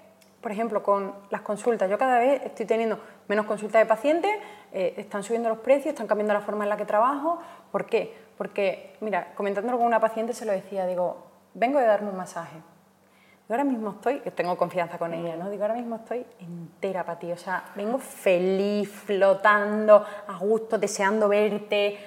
por 0.46 0.52
ejemplo, 0.52 0.80
con 0.80 1.12
las 1.30 1.40
consultas, 1.40 1.90
yo 1.90 1.98
cada 1.98 2.20
vez 2.20 2.40
estoy 2.44 2.66
teniendo 2.66 3.00
menos 3.26 3.46
consultas 3.46 3.82
de 3.82 3.86
pacientes, 3.86 4.30
eh, 4.70 4.94
están 4.96 5.24
subiendo 5.24 5.48
los 5.48 5.58
precios, 5.58 5.86
están 5.86 6.06
cambiando 6.06 6.32
la 6.32 6.40
forma 6.40 6.62
en 6.62 6.70
la 6.70 6.76
que 6.76 6.84
trabajo. 6.84 7.40
¿Por 7.72 7.86
qué? 7.86 8.16
Porque, 8.38 8.94
mira, 9.00 9.34
comentándolo 9.34 9.76
con 9.76 9.88
una 9.88 9.98
paciente 9.98 10.34
se 10.34 10.44
lo 10.44 10.52
decía, 10.52 10.86
digo, 10.86 11.16
vengo 11.54 11.80
de 11.80 11.86
darme 11.86 12.10
un 12.10 12.16
masaje. 12.16 12.58
Yo 12.58 13.54
ahora 13.56 13.64
mismo 13.64 13.90
estoy, 13.90 14.20
que 14.20 14.30
tengo 14.30 14.56
confianza 14.56 14.98
con 14.98 15.12
ella, 15.14 15.34
¿no? 15.34 15.50
Digo, 15.50 15.64
ahora 15.64 15.74
mismo 15.74 15.96
estoy 15.96 16.24
entera 16.38 17.04
para 17.04 17.18
ti, 17.18 17.32
o 17.32 17.36
sea, 17.36 17.64
vengo 17.74 17.98
feliz, 17.98 18.88
flotando, 18.88 20.04
a 20.28 20.38
gusto, 20.38 20.78
deseando 20.78 21.28
verte. 21.28 21.98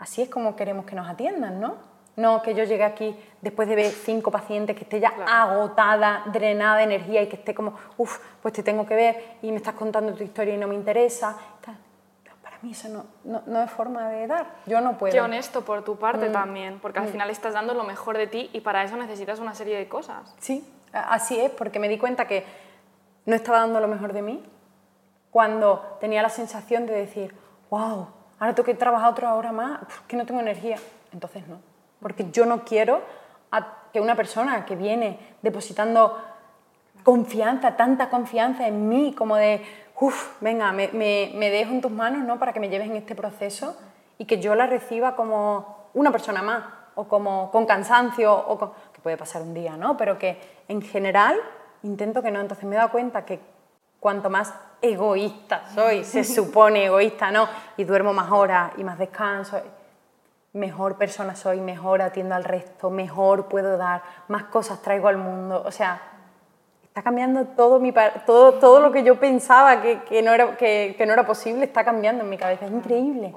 Así 0.00 0.22
es 0.22 0.28
como 0.28 0.56
queremos 0.56 0.84
que 0.84 0.96
nos 0.96 1.08
atiendan, 1.08 1.60
¿no? 1.60 1.89
No 2.16 2.42
que 2.42 2.54
yo 2.54 2.64
llegue 2.64 2.84
aquí 2.84 3.16
después 3.40 3.68
de 3.68 3.76
ver 3.76 3.90
cinco 3.90 4.30
pacientes, 4.30 4.76
que 4.76 4.82
esté 4.82 5.00
ya 5.00 5.12
agotada, 5.26 6.24
drenada 6.26 6.78
de 6.78 6.84
energía 6.84 7.22
y 7.22 7.28
que 7.28 7.36
esté 7.36 7.54
como, 7.54 7.74
uff, 7.96 8.18
pues 8.42 8.54
te 8.54 8.62
tengo 8.62 8.86
que 8.86 8.94
ver 8.94 9.36
y 9.42 9.50
me 9.50 9.56
estás 9.56 9.74
contando 9.74 10.12
tu 10.14 10.24
historia 10.24 10.54
y 10.54 10.58
no 10.58 10.68
me 10.68 10.74
interesa. 10.74 11.36
Para 12.42 12.58
mí 12.62 12.72
eso 12.72 12.88
no, 12.88 13.42
no, 13.46 13.62
es 13.62 13.70
forma 13.70 14.08
de 14.10 14.26
dar. 14.26 14.46
Yo 14.66 14.80
no 14.80 14.98
puedo. 14.98 15.12
Qué 15.12 15.20
honesto 15.20 15.64
por 15.64 15.82
tu 15.82 15.96
parte 15.96 16.28
mm. 16.28 16.32
también, 16.32 16.78
porque 16.80 16.98
al 16.98 17.06
mm. 17.06 17.12
final 17.12 17.30
estás 17.30 17.54
dando 17.54 17.72
lo 17.72 17.84
mejor 17.84 18.18
de 18.18 18.26
ti 18.26 18.50
y 18.52 18.60
para 18.60 18.84
eso 18.84 18.96
necesitas 18.96 19.38
una 19.38 19.54
serie 19.54 19.78
de 19.78 19.88
cosas. 19.88 20.34
Sí, 20.38 20.66
así 20.92 21.40
es, 21.40 21.50
porque 21.50 21.78
me 21.78 21.88
di 21.88 21.96
cuenta 21.96 22.26
que 22.26 22.44
no 23.24 23.34
estaba 23.34 23.60
dando 23.60 23.80
lo 23.80 23.88
mejor 23.88 24.12
de 24.12 24.22
mí 24.22 24.44
cuando 25.30 25.96
tenía 26.00 26.20
la 26.20 26.28
sensación 26.28 26.86
de 26.86 26.94
decir, 26.94 27.34
wow, 27.70 28.08
ahora 28.38 28.54
tengo 28.54 28.66
que 28.66 28.74
trabajar 28.74 29.10
otra 29.10 29.34
hora 29.34 29.52
más, 29.52 29.80
que 30.06 30.16
no 30.16 30.26
tengo 30.26 30.40
energía. 30.40 30.76
Entonces 31.12 31.46
no 31.48 31.69
porque 32.00 32.30
yo 32.30 32.46
no 32.46 32.64
quiero 32.64 33.02
que 33.92 34.00
una 34.00 34.14
persona 34.14 34.64
que 34.64 34.76
viene 34.76 35.18
depositando 35.42 36.16
confianza, 37.02 37.76
tanta 37.76 38.08
confianza 38.08 38.66
en 38.66 38.88
mí, 38.88 39.14
como 39.16 39.36
de, 39.36 39.62
uff, 39.98 40.40
venga, 40.40 40.72
me, 40.72 40.88
me, 40.92 41.50
dejo 41.50 41.72
en 41.72 41.80
tus 41.80 41.90
manos 41.90 42.22
¿no? 42.22 42.38
para 42.38 42.52
que 42.52 42.60
me 42.60 42.68
lleves 42.68 42.88
en 42.88 42.96
este 42.96 43.14
proceso 43.14 43.76
y 44.18 44.26
que 44.26 44.40
yo 44.40 44.54
la 44.54 44.66
reciba 44.66 45.16
como 45.16 45.88
una 45.94 46.12
persona 46.12 46.42
más, 46.42 46.64
o 46.94 47.08
como 47.08 47.50
con 47.50 47.66
cansancio, 47.66 48.32
o 48.32 48.58
que 48.92 49.00
puede 49.00 49.16
pasar 49.16 49.42
un 49.42 49.54
día, 49.54 49.76
¿no? 49.76 49.96
Pero 49.96 50.18
que 50.18 50.38
en 50.68 50.82
general 50.82 51.36
intento 51.82 52.22
que 52.22 52.30
no. 52.30 52.40
Entonces 52.40 52.64
me 52.66 52.74
he 52.74 52.78
dado 52.78 52.90
cuenta 52.90 53.24
que 53.24 53.40
cuanto 53.98 54.28
más 54.28 54.52
egoísta 54.82 55.62
soy, 55.74 56.04
se 56.04 56.24
supone 56.34 56.84
egoísta, 56.86 57.30
¿no? 57.30 57.48
Y 57.76 57.84
duermo 57.84 58.12
más 58.12 58.30
horas 58.30 58.72
y 58.76 58.84
más 58.84 58.98
descanso 58.98 59.60
mejor 60.52 60.96
persona 60.96 61.36
soy, 61.36 61.60
mejor 61.60 62.02
atiendo 62.02 62.34
al 62.34 62.44
resto, 62.44 62.90
mejor 62.90 63.46
puedo 63.48 63.76
dar, 63.76 64.02
más 64.28 64.44
cosas 64.44 64.82
traigo 64.82 65.08
al 65.08 65.16
mundo. 65.16 65.62
O 65.64 65.70
sea, 65.70 66.00
está 66.84 67.02
cambiando 67.02 67.44
todo, 67.46 67.78
mi, 67.78 67.92
todo, 68.26 68.54
todo 68.54 68.80
lo 68.80 68.90
que 68.90 69.04
yo 69.04 69.20
pensaba 69.20 69.80
que, 69.80 70.02
que 70.02 70.22
no 70.22 70.32
era, 70.32 70.56
que, 70.56 70.94
que, 70.98 71.06
no 71.06 71.12
era 71.12 71.24
posible, 71.24 71.64
está 71.64 71.84
cambiando 71.84 72.24
en 72.24 72.30
mi 72.30 72.36
cabeza. 72.36 72.66
Es 72.66 72.72
increíble. 72.72 73.32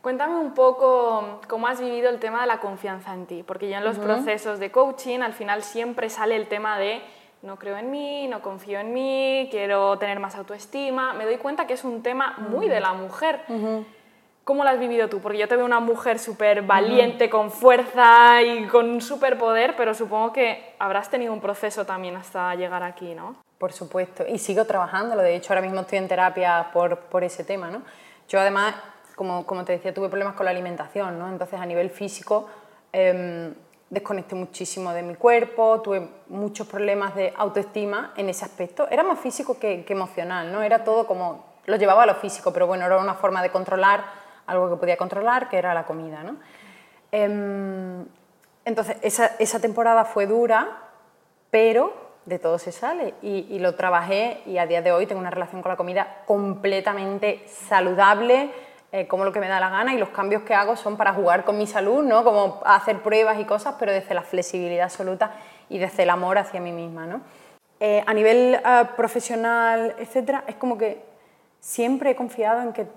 Cuéntame 0.00 0.36
un 0.36 0.52
poco 0.52 1.40
cómo 1.48 1.66
has 1.66 1.80
vivido 1.80 2.10
el 2.10 2.20
tema 2.20 2.42
de 2.42 2.46
la 2.46 2.60
confianza 2.60 3.14
en 3.14 3.26
ti, 3.26 3.42
porque 3.42 3.68
ya 3.68 3.78
en 3.78 3.84
los 3.84 3.98
procesos 3.98 4.58
de 4.58 4.70
coaching 4.70 5.20
al 5.20 5.32
final 5.32 5.62
siempre 5.62 6.10
sale 6.10 6.36
el 6.36 6.46
tema 6.46 6.78
de 6.78 7.00
no 7.40 7.58
creo 7.58 7.76
en 7.76 7.90
mí, 7.90 8.26
no 8.28 8.40
confío 8.42 8.80
en 8.80 8.92
mí, 8.92 9.48
quiero 9.50 9.98
tener 9.98 10.20
más 10.20 10.34
autoestima. 10.34 11.14
Me 11.14 11.24
doy 11.24 11.36
cuenta 11.36 11.66
que 11.66 11.74
es 11.74 11.84
un 11.84 12.02
tema 12.02 12.36
muy 12.38 12.68
de 12.68 12.80
la 12.80 12.92
mujer. 12.92 13.40
¿Cómo 14.44 14.62
lo 14.62 14.68
has 14.68 14.78
vivido 14.78 15.08
tú? 15.08 15.20
Porque 15.20 15.38
yo 15.38 15.48
te 15.48 15.56
veo 15.56 15.64
una 15.64 15.80
mujer 15.80 16.18
súper 16.18 16.60
valiente, 16.60 17.30
con 17.30 17.50
fuerza 17.50 18.42
y 18.42 18.66
con 18.66 19.00
superpoder, 19.00 19.74
pero 19.74 19.94
supongo 19.94 20.34
que 20.34 20.74
habrás 20.78 21.08
tenido 21.08 21.32
un 21.32 21.40
proceso 21.40 21.86
también 21.86 22.14
hasta 22.16 22.54
llegar 22.54 22.82
aquí, 22.82 23.14
¿no? 23.14 23.36
Por 23.56 23.72
supuesto, 23.72 24.26
y 24.28 24.38
sigo 24.38 24.66
trabajándolo, 24.66 25.22
de 25.22 25.34
hecho 25.34 25.54
ahora 25.54 25.62
mismo 25.62 25.80
estoy 25.80 25.96
en 25.96 26.08
terapia 26.08 26.68
por, 26.74 26.98
por 26.98 27.24
ese 27.24 27.42
tema, 27.42 27.70
¿no? 27.70 27.82
Yo 28.28 28.38
además, 28.38 28.74
como, 29.16 29.46
como, 29.46 29.64
te 29.64 29.72
decía, 29.72 29.94
tuve 29.94 30.10
problemas 30.10 30.34
con 30.34 30.44
la 30.44 30.50
alimentación, 30.50 31.18
¿no? 31.18 31.30
Entonces 31.30 31.58
a 31.58 31.64
nivel 31.64 31.88
físico 31.88 32.46
eh, 32.92 33.50
desconecté 33.88 34.34
muchísimo 34.34 34.92
de 34.92 35.02
mi 35.02 35.14
cuerpo, 35.14 35.80
tuve 35.80 36.06
muchos 36.28 36.66
problemas 36.66 37.14
de 37.14 37.32
autoestima 37.34 38.12
en 38.18 38.28
ese 38.28 38.44
aspecto. 38.44 38.88
Era 38.90 39.04
más 39.04 39.18
físico 39.20 39.58
que, 39.58 39.86
que 39.86 39.94
emocional, 39.94 40.52
¿no? 40.52 40.60
Era 40.60 40.84
todo 40.84 41.06
como, 41.06 41.46
lo 41.64 41.76
llevaba 41.76 42.02
a 42.02 42.06
lo 42.06 42.16
físico, 42.16 42.52
pero 42.52 42.66
bueno, 42.66 42.84
era 42.84 42.98
una 42.98 43.14
forma 43.14 43.40
de 43.40 43.50
controlar 43.50 44.23
algo 44.46 44.70
que 44.70 44.76
podía 44.76 44.96
controlar, 44.96 45.48
que 45.48 45.58
era 45.58 45.74
la 45.74 45.84
comida. 45.84 46.22
¿no? 46.22 46.36
Em, 47.12 48.06
entonces, 48.64 48.96
esa, 49.02 49.32
esa, 49.38 49.60
temporada 49.60 50.04
fue 50.04 50.26
dura 50.26 50.80
pero 51.54 51.94
de 52.26 52.40
todo 52.40 52.58
se 52.58 52.72
sale 52.72 53.14
y, 53.22 53.60
lo 53.60 53.76
trabajé 53.76 54.42
y 54.44 54.58
a 54.58 54.66
día 54.66 54.82
de 54.82 54.90
hoy 54.90 55.06
tengo 55.06 55.20
una 55.20 55.30
relación 55.30 55.62
con 55.62 55.70
la 55.70 55.76
comida 55.76 56.22
completamente 56.26 57.44
saludable, 57.46 58.50
eh, 58.90 59.06
como 59.06 59.24
lo 59.24 59.32
que 59.32 59.38
me 59.38 59.46
da 59.46 59.60
la 59.60 59.70
gana 59.70 59.94
y 59.94 59.98
los 59.98 60.08
cambios 60.08 60.42
que 60.42 60.52
hago 60.52 60.74
son 60.74 60.96
para 60.96 61.12
jugar 61.12 61.44
con 61.44 61.56
mi 61.56 61.68
salud, 61.68 62.02
¿no? 62.02 62.24
Como 62.24 62.60
hacer 62.64 63.02
pruebas 63.02 63.38
y 63.38 63.44
cosas, 63.44 63.76
pero 63.78 63.92
desde 63.92 64.14
la 64.14 64.22
flexibilidad 64.22 64.86
absoluta 64.86 65.30
y 65.68 65.78
desde 65.78 66.02
el 66.02 66.10
amor 66.10 66.38
hacia 66.38 66.60
mí 66.60 66.72
misma, 66.72 67.06
¿no? 67.06 67.20
Eh, 67.78 68.02
a 68.04 68.12
nivel 68.12 68.54
eh, 68.56 68.82
profesional, 68.96 69.94
etcétera, 70.00 70.42
es 70.48 70.56
como 70.56 70.76
que 70.76 71.04
siempre 71.60 72.10
he 72.10 72.16
confiado 72.16 72.62
en 72.62 72.72
que 72.72 72.88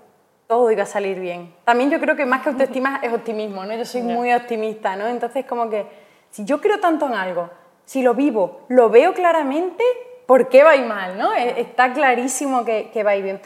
todo 0.48 0.70
iba 0.72 0.82
a 0.82 0.86
salir 0.86 1.20
bien. 1.20 1.54
También 1.64 1.90
yo 1.90 2.00
creo 2.00 2.16
que 2.16 2.24
más 2.24 2.42
que 2.42 2.48
autoestima 2.48 3.00
es 3.02 3.12
optimismo, 3.12 3.64
¿no? 3.66 3.76
Yo 3.76 3.84
soy 3.84 4.00
muy 4.00 4.32
optimista, 4.32 4.96
¿no? 4.96 5.06
Entonces 5.06 5.44
como 5.44 5.68
que 5.68 5.86
si 6.30 6.44
yo 6.46 6.58
creo 6.60 6.80
tanto 6.80 7.06
en 7.06 7.12
algo, 7.12 7.50
si 7.84 8.02
lo 8.02 8.14
vivo, 8.14 8.62
lo 8.68 8.88
veo 8.88 9.12
claramente, 9.12 9.84
¿por 10.26 10.48
qué 10.48 10.64
va 10.64 10.70
a 10.70 10.76
ir 10.76 10.86
mal, 10.86 11.18
no? 11.18 11.34
E, 11.34 11.60
está 11.60 11.92
clarísimo 11.92 12.64
que, 12.64 12.90
que 12.90 13.04
va 13.04 13.10
a 13.10 13.16
ir 13.16 13.24
bien. 13.24 13.40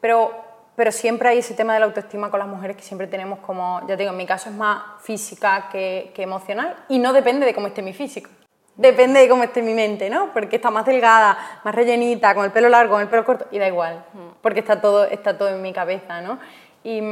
Pero, 0.00 0.34
pero 0.74 0.90
siempre 0.90 1.28
hay 1.28 1.38
ese 1.38 1.52
tema 1.52 1.74
de 1.74 1.80
la 1.80 1.86
autoestima 1.86 2.30
con 2.30 2.40
las 2.40 2.48
mujeres 2.48 2.78
que 2.78 2.82
siempre 2.82 3.06
tenemos 3.06 3.40
como, 3.40 3.80
ya 3.82 3.88
te 3.88 3.98
digo, 3.98 4.12
en 4.12 4.16
mi 4.16 4.26
caso 4.26 4.48
es 4.48 4.56
más 4.56 5.02
física 5.02 5.68
que, 5.70 6.12
que 6.14 6.22
emocional 6.22 6.76
y 6.88 6.98
no 6.98 7.12
depende 7.12 7.44
de 7.44 7.52
cómo 7.52 7.66
esté 7.66 7.82
mi 7.82 7.92
físico. 7.92 8.30
Depende 8.78 9.18
de 9.18 9.28
cómo 9.28 9.42
esté 9.42 9.60
mi 9.60 9.74
mente, 9.74 10.08
¿no? 10.08 10.32
Porque 10.32 10.56
está 10.56 10.70
más 10.70 10.86
delgada, 10.86 11.36
más 11.64 11.74
rellenita, 11.74 12.32
con 12.32 12.44
el 12.44 12.52
pelo 12.52 12.68
largo, 12.68 12.92
con 12.92 13.02
el 13.02 13.08
pelo 13.08 13.24
corto, 13.24 13.46
y 13.50 13.58
da 13.58 13.66
igual, 13.66 14.04
porque 14.40 14.60
está 14.60 14.80
todo, 14.80 15.04
está 15.04 15.36
todo 15.36 15.48
en 15.48 15.60
mi 15.60 15.72
cabeza, 15.72 16.20
¿no? 16.20 16.38
Y, 16.84 17.02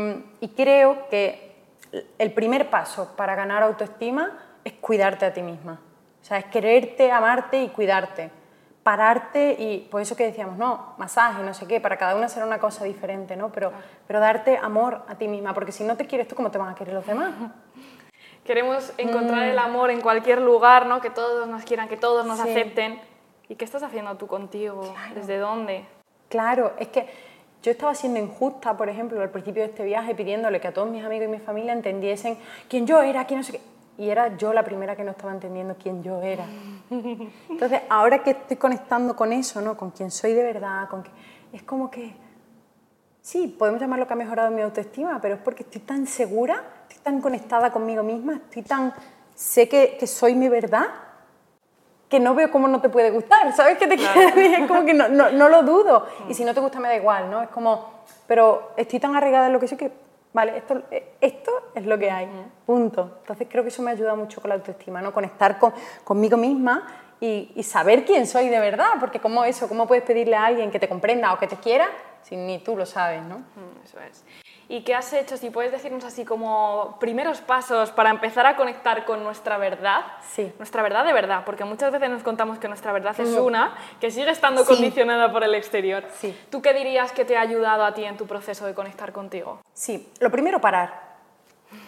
y 0.41 0.49
creo 0.57 1.09
que 1.11 1.57
el 2.19 2.33
primer 2.33 2.71
paso 2.71 3.17
para 3.17 3.35
ganar 3.35 3.65
autoestima 3.65 4.39
es 4.63 4.75
cuidarte 4.75 5.27
a 5.27 5.33
ti 5.33 5.43
misma. 5.43 5.81
O 6.23 6.25
sea, 6.25 6.39
es 6.39 6.45
quererte, 6.47 7.11
amarte 7.11 7.61
y 7.63 7.69
cuidarte. 7.69 8.31
Pararte 8.85 9.57
y, 9.59 9.89
por 9.91 10.01
eso 10.01 10.15
que 10.15 10.25
decíamos, 10.25 10.57
no, 10.57 10.95
masaje, 10.99 11.43
no 11.43 11.53
sé 11.53 11.67
qué, 11.67 11.81
para 11.81 11.97
cada 11.97 12.15
una 12.15 12.29
será 12.29 12.47
una 12.47 12.61
cosa 12.61 12.85
diferente, 12.85 13.35
¿no? 13.35 13.51
Pero, 13.51 13.73
pero 14.07 14.21
darte 14.21 14.57
amor 14.57 15.03
a 15.09 15.17
ti 15.17 15.27
misma, 15.27 15.53
porque 15.53 15.73
si 15.73 15.83
no 15.83 15.97
te 15.97 16.07
quieres 16.07 16.29
tú, 16.29 16.37
¿cómo 16.37 16.53
te 16.53 16.59
van 16.59 16.69
a 16.69 16.75
querer 16.77 16.95
los 16.95 17.07
demás? 17.07 17.35
Queremos 18.47 18.93
encontrar 18.97 19.49
el 19.49 19.59
amor 19.59 19.91
en 19.91 20.01
cualquier 20.01 20.41
lugar, 20.41 20.87
¿no? 20.87 21.01
Que 21.01 21.11
todos 21.11 21.49
nos 21.49 21.65
quieran, 21.65 21.89
que 21.89 21.97
todos 21.97 22.25
nos 22.25 22.39
Sí. 22.39 22.49
acepten. 22.49 23.01
¿Y 23.49 23.57
qué 23.57 23.65
estás 23.65 23.83
haciendo 23.83 24.17
tú 24.17 24.27
contigo? 24.27 24.95
¿Desde 25.15 25.39
dónde? 25.39 25.85
Claro, 26.29 26.73
es 26.79 26.89
que 26.89 27.07
yo 27.63 27.71
estaba 27.73 27.95
siendo 27.95 28.21
injusta, 28.21 28.77
por 28.77 28.89
ejemplo, 28.89 29.21
al 29.21 29.31
principio 29.31 29.63
de 29.63 29.69
este 29.69 29.85
viaje, 29.85 30.15
pidiéndole 30.15 30.61
que 30.61 30.69
a 30.69 30.73
todos 30.75 30.89
mis 30.89 31.05
amigos 31.05 31.27
y 31.27 31.31
mi 31.31 31.39
familia 31.39 31.73
entendiesen 31.73 32.39
quién 32.69 32.87
yo 32.87 33.03
era, 33.03 33.25
quién 33.27 33.41
no 33.41 33.45
sé 33.45 33.53
qué. 33.53 33.61
Y 33.99 34.11
era 34.11 34.37
yo 34.37 34.53
la 34.53 34.63
primera 34.63 34.95
que 34.95 35.03
no 35.05 35.11
estaba 35.13 35.33
entendiendo 35.33 35.75
quién 35.83 36.03
yo 36.03 36.21
era. 36.23 36.45
Entonces, 37.49 37.81
ahora 37.89 38.23
que 38.23 38.31
estoy 38.31 38.57
conectando 38.57 39.17
con 39.17 39.33
eso, 39.33 39.61
¿no? 39.61 39.77
Con 39.77 39.91
quién 39.91 40.11
soy 40.11 40.33
de 40.35 40.43
verdad, 40.43 40.89
con 40.89 41.03
que, 41.03 41.11
es 41.53 41.63
como 41.63 41.91
que, 41.91 42.15
sí, 43.23 43.49
podemos 43.59 43.81
llamarlo 43.81 44.07
que 44.07 44.13
ha 44.13 44.17
mejorado 44.17 44.51
mi 44.51 44.61
autoestima, 44.63 45.19
pero 45.21 45.35
es 45.37 45.41
porque 45.41 45.63
estoy 45.63 45.81
tan 45.81 46.07
segura, 46.07 46.63
tan 47.07 47.21
conectada 47.21 47.71
conmigo 47.71 48.03
misma, 48.03 48.35
estoy 48.35 48.63
tan, 48.63 48.93
sé 49.33 49.69
que, 49.69 49.97
que 49.97 50.09
soy 50.09 50.35
mi 50.35 50.49
verdad, 50.49 50.87
que 52.09 52.19
no 52.19 52.35
veo 52.35 52.51
cómo 52.51 52.67
no 52.67 52.81
te 52.81 52.89
puede 52.89 53.13
gustar, 53.13 53.53
¿sabes 53.55 53.79
qué 53.79 53.87
te 53.87 53.97
quiero 53.97 54.21
decir? 54.23 54.55
Es 54.59 54.67
como 54.67 54.85
que 54.85 54.93
no, 54.93 55.07
no, 55.09 55.31
no 55.31 55.49
lo 55.49 55.63
dudo. 55.63 56.05
Y 56.29 56.35
si 56.35 56.45
no 56.45 56.53
te 56.53 56.59
gusta 56.59 56.81
me 56.81 56.89
da 56.89 56.97
igual, 56.97 57.31
¿no? 57.31 57.43
Es 57.43 57.49
como, 57.51 58.03
pero 58.27 58.73
estoy 58.77 58.99
tan 58.99 59.15
arraigada 59.15 59.47
en 59.47 59.53
lo 59.53 59.61
que 59.61 59.69
soy 59.69 59.79
que, 59.79 59.93
vale, 60.33 60.57
esto, 60.57 60.83
esto 61.21 61.53
es 61.77 61.87
lo 61.87 61.97
que 61.97 62.11
hay, 62.11 62.29
punto. 62.67 63.19
Entonces 63.21 63.47
creo 63.49 63.63
que 63.63 63.69
eso 63.69 63.83
me 63.83 63.93
ayuda 63.93 64.17
mucho 64.17 64.41
con 64.41 64.49
la 64.49 64.57
autoestima, 64.57 65.01
¿no? 65.01 65.13
Conectar 65.13 65.61
con, 65.61 65.73
conmigo 66.03 66.37
misma 66.37 66.89
y, 67.21 67.53
y 67.55 67.63
saber 67.63 68.05
quién 68.05 68.27
soy 68.27 68.49
de 68.49 68.59
verdad, 68.59 68.95
porque 68.99 69.21
como 69.21 69.45
eso, 69.45 69.69
¿cómo 69.69 69.87
puedes 69.87 70.03
pedirle 70.03 70.35
a 70.35 70.47
alguien 70.47 70.73
que 70.73 70.81
te 70.81 70.89
comprenda 70.89 71.33
o 71.33 71.39
que 71.39 71.47
te 71.47 71.57
quiera 71.57 71.87
si 72.23 72.37
ni 72.37 72.59
tú 72.59 72.77
lo 72.77 72.85
sabes, 72.85 73.23
¿no? 73.23 73.39
Mm, 73.39 73.85
Eso 73.85 74.01
es. 74.01 74.25
¿Y 74.69 74.83
qué 74.83 74.95
has 74.97 75.13
hecho? 75.13 75.37
Si 75.37 75.51
puedes 75.51 75.71
decirnos 75.71 76.05
así 76.05 76.25
como 76.25 76.97
primeros 76.99 77.41
pasos 77.41 77.93
para 77.93 78.11
empezar 78.11 78.47
a 78.47 78.57
conectar 78.57 79.05
con 79.05 79.23
nuestra 79.23 79.59
verdad. 79.59 80.01
Sí. 80.33 80.53
Nuestra 80.59 80.83
verdad 80.83 81.05
de 81.05 81.13
verdad, 81.13 81.45
porque 81.47 81.65
muchas 81.65 81.93
veces 81.93 82.11
nos 82.11 82.25
contamos 82.25 82.59
que 82.59 82.67
nuestra 82.67 82.93
verdad 82.93 83.15
es 83.21 83.31
una, 83.37 83.77
que 84.01 84.11
sigue 84.11 84.31
estando 84.31 84.65
Sí. 84.65 84.75
condicionada 84.75 85.31
por 85.31 85.45
el 85.45 85.55
exterior. 85.55 86.05
Sí. 86.15 86.37
¿Tú 86.51 86.63
qué 86.63 86.75
dirías 86.75 87.13
que 87.13 87.25
te 87.25 87.37
ha 87.37 87.43
ayudado 87.43 87.85
a 87.85 87.95
ti 87.95 88.05
en 88.05 88.17
tu 88.17 88.27
proceso 88.27 88.67
de 88.67 88.75
conectar 88.75 89.13
contigo? 89.13 89.61
Sí, 89.73 90.13
lo 90.19 90.31
primero, 90.33 90.61
parar. 90.61 91.17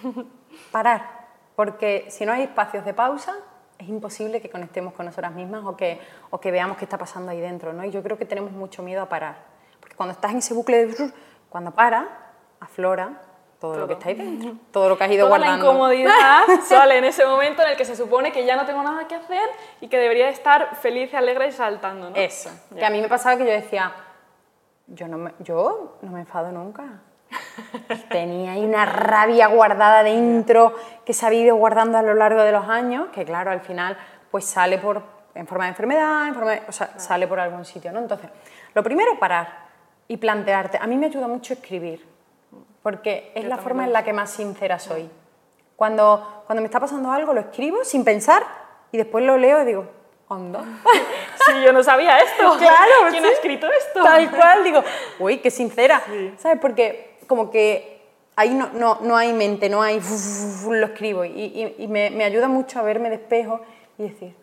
Parar. 0.72 1.18
Porque 1.56 2.06
si 2.10 2.24
no 2.26 2.32
hay 2.32 2.42
espacios 2.42 2.84
de 2.84 2.94
pausa, 2.94 3.34
es 3.78 3.88
imposible 3.88 4.40
que 4.40 4.50
conectemos 4.50 4.92
con 4.94 5.06
nosotras 5.06 5.32
mismas 5.32 5.64
o 5.64 5.76
que, 5.76 6.00
o 6.30 6.38
que 6.40 6.50
veamos 6.52 6.76
qué 6.76 6.84
está 6.84 6.98
pasando 6.98 7.32
ahí 7.32 7.40
dentro. 7.40 7.72
¿no? 7.72 7.84
Y 7.84 7.90
yo 7.90 8.02
creo 8.02 8.16
que 8.18 8.24
tenemos 8.24 8.52
mucho 8.52 8.82
miedo 8.82 9.02
a 9.02 9.08
parar. 9.08 9.36
Porque 9.80 9.96
cuando 9.96 10.12
estás 10.12 10.30
en 10.32 10.38
ese 10.38 10.54
bucle 10.54 10.86
de... 10.86 11.12
Cuando 11.48 11.70
para, 11.72 12.27
aflora 12.60 13.22
todo, 13.60 13.74
lo 13.76 13.88
que 13.88 13.94
Todo. 13.94 13.98
está 13.98 14.08
ahí 14.10 14.14
dentro. 14.14 14.52
Todo 14.70 14.88
lo 14.90 14.96
que 14.98 15.02
has 15.04 15.10
ido 15.10 15.26
Toda 15.26 15.38
guardando. 15.38 15.64
la 15.64 15.70
incomodidad 15.72 16.42
sale 16.64 16.98
en 16.98 17.04
ese 17.04 17.26
momento 17.26 17.62
en 17.62 17.70
el 17.70 17.76
que 17.76 17.84
se 17.84 17.96
supone 17.96 18.30
que 18.30 18.44
ya 18.46 18.54
no 18.54 18.64
tengo 18.64 18.82
nada 18.84 19.08
que 19.08 19.16
hacer 19.16 19.48
y 19.80 19.88
que 19.88 19.98
debería 19.98 20.28
estar 20.28 20.76
feliz, 20.76 21.12
alegre 21.12 21.48
y 21.48 21.52
saltando, 21.52 22.10
¿no? 22.10 22.14
Eso. 22.16 22.50
Que 22.76 22.84
a 22.86 22.90
mí 22.90 23.00
me 23.00 23.08
pasaba 23.08 23.36
que 23.36 23.44
yo 23.44 23.50
decía, 23.50 23.92
yo 24.86 25.08
no 25.08 25.18
me, 25.18 25.32
yo 25.40 25.98
no 26.02 26.12
me 26.12 26.20
enfado 26.20 26.52
nunca. 26.52 26.84
Tenía 28.10 28.52
ahí 28.52 28.64
una 28.64 28.86
rabia 28.86 29.48
guardada 29.48 30.02
dentro 30.02 30.74
que 31.04 31.12
se 31.12 31.26
ha 31.26 31.32
ido 31.34 31.56
guardando 31.56 31.98
a 31.98 32.02
lo 32.02 32.14
largo 32.14 32.42
de 32.42 32.52
los 32.52 32.68
años, 32.68 33.08
que 33.12 33.24
claro, 33.24 33.50
al 33.50 33.60
final 33.60 33.98
pues 34.30 34.44
sale 34.44 34.78
por, 34.78 35.02
en 35.34 35.46
forma 35.46 35.64
de 35.64 35.70
enfermedad, 35.70 36.28
en 36.28 36.34
forma 36.34 36.52
de- 36.52 36.62
o 36.68 36.72
sea, 36.72 36.98
sale 36.98 37.26
por 37.26 37.40
algún 37.40 37.64
sitio, 37.64 37.90
¿no? 37.92 37.98
Entonces, 37.98 38.30
lo 38.72 38.82
primero, 38.82 39.18
parar 39.18 39.66
y 40.06 40.16
plantearte. 40.16 40.78
A 40.80 40.86
mí 40.86 40.96
me 40.96 41.06
ayuda 41.06 41.26
mucho 41.26 41.54
escribir, 41.54 42.06
porque 42.82 43.32
es 43.34 43.42
Yo 43.44 43.48
la 43.48 43.58
forma 43.58 43.84
en 43.84 43.92
la 43.92 44.04
que 44.04 44.12
más 44.12 44.30
sincera 44.30 44.78
soy. 44.78 45.08
Cuando, 45.76 46.42
cuando 46.46 46.60
me 46.62 46.66
está 46.66 46.80
pasando 46.80 47.10
algo, 47.12 47.32
lo 47.32 47.40
escribo 47.40 47.84
sin 47.84 48.04
pensar 48.04 48.42
y 48.90 48.96
después 48.96 49.24
lo 49.24 49.36
leo 49.36 49.62
y 49.62 49.66
digo, 49.66 49.86
anda. 50.28 50.60
Sí, 51.46 51.52
yo 51.64 51.72
no 51.72 51.82
sabía 51.82 52.18
esto. 52.18 52.56
Claro, 52.58 52.92
¿Quién 53.10 53.22
sí. 53.22 53.28
ha 53.28 53.32
escrito 53.32 53.66
esto? 53.70 54.02
Tal 54.02 54.30
cual, 54.30 54.64
digo, 54.64 54.82
uy, 55.18 55.38
qué 55.38 55.50
sincera, 55.50 56.02
¿sabes? 56.36 56.58
Porque 56.60 57.16
como 57.26 57.50
que 57.50 58.02
ahí 58.36 58.50
no, 58.54 58.68
no, 58.74 58.98
no 59.00 59.16
hay 59.16 59.32
mente, 59.32 59.68
no 59.70 59.80
hay, 59.80 60.00
lo 60.68 60.86
escribo 60.86 61.24
y, 61.24 61.30
y- 61.30 61.74
y 61.78 61.88
me, 61.88 62.10
me 62.10 62.24
ayuda 62.24 62.48
mucho 62.48 62.78
a 62.80 62.82
verme 62.82 63.08
de 63.08 63.14
espejo 63.16 63.60
y 63.96 64.02
decir, 64.10 64.36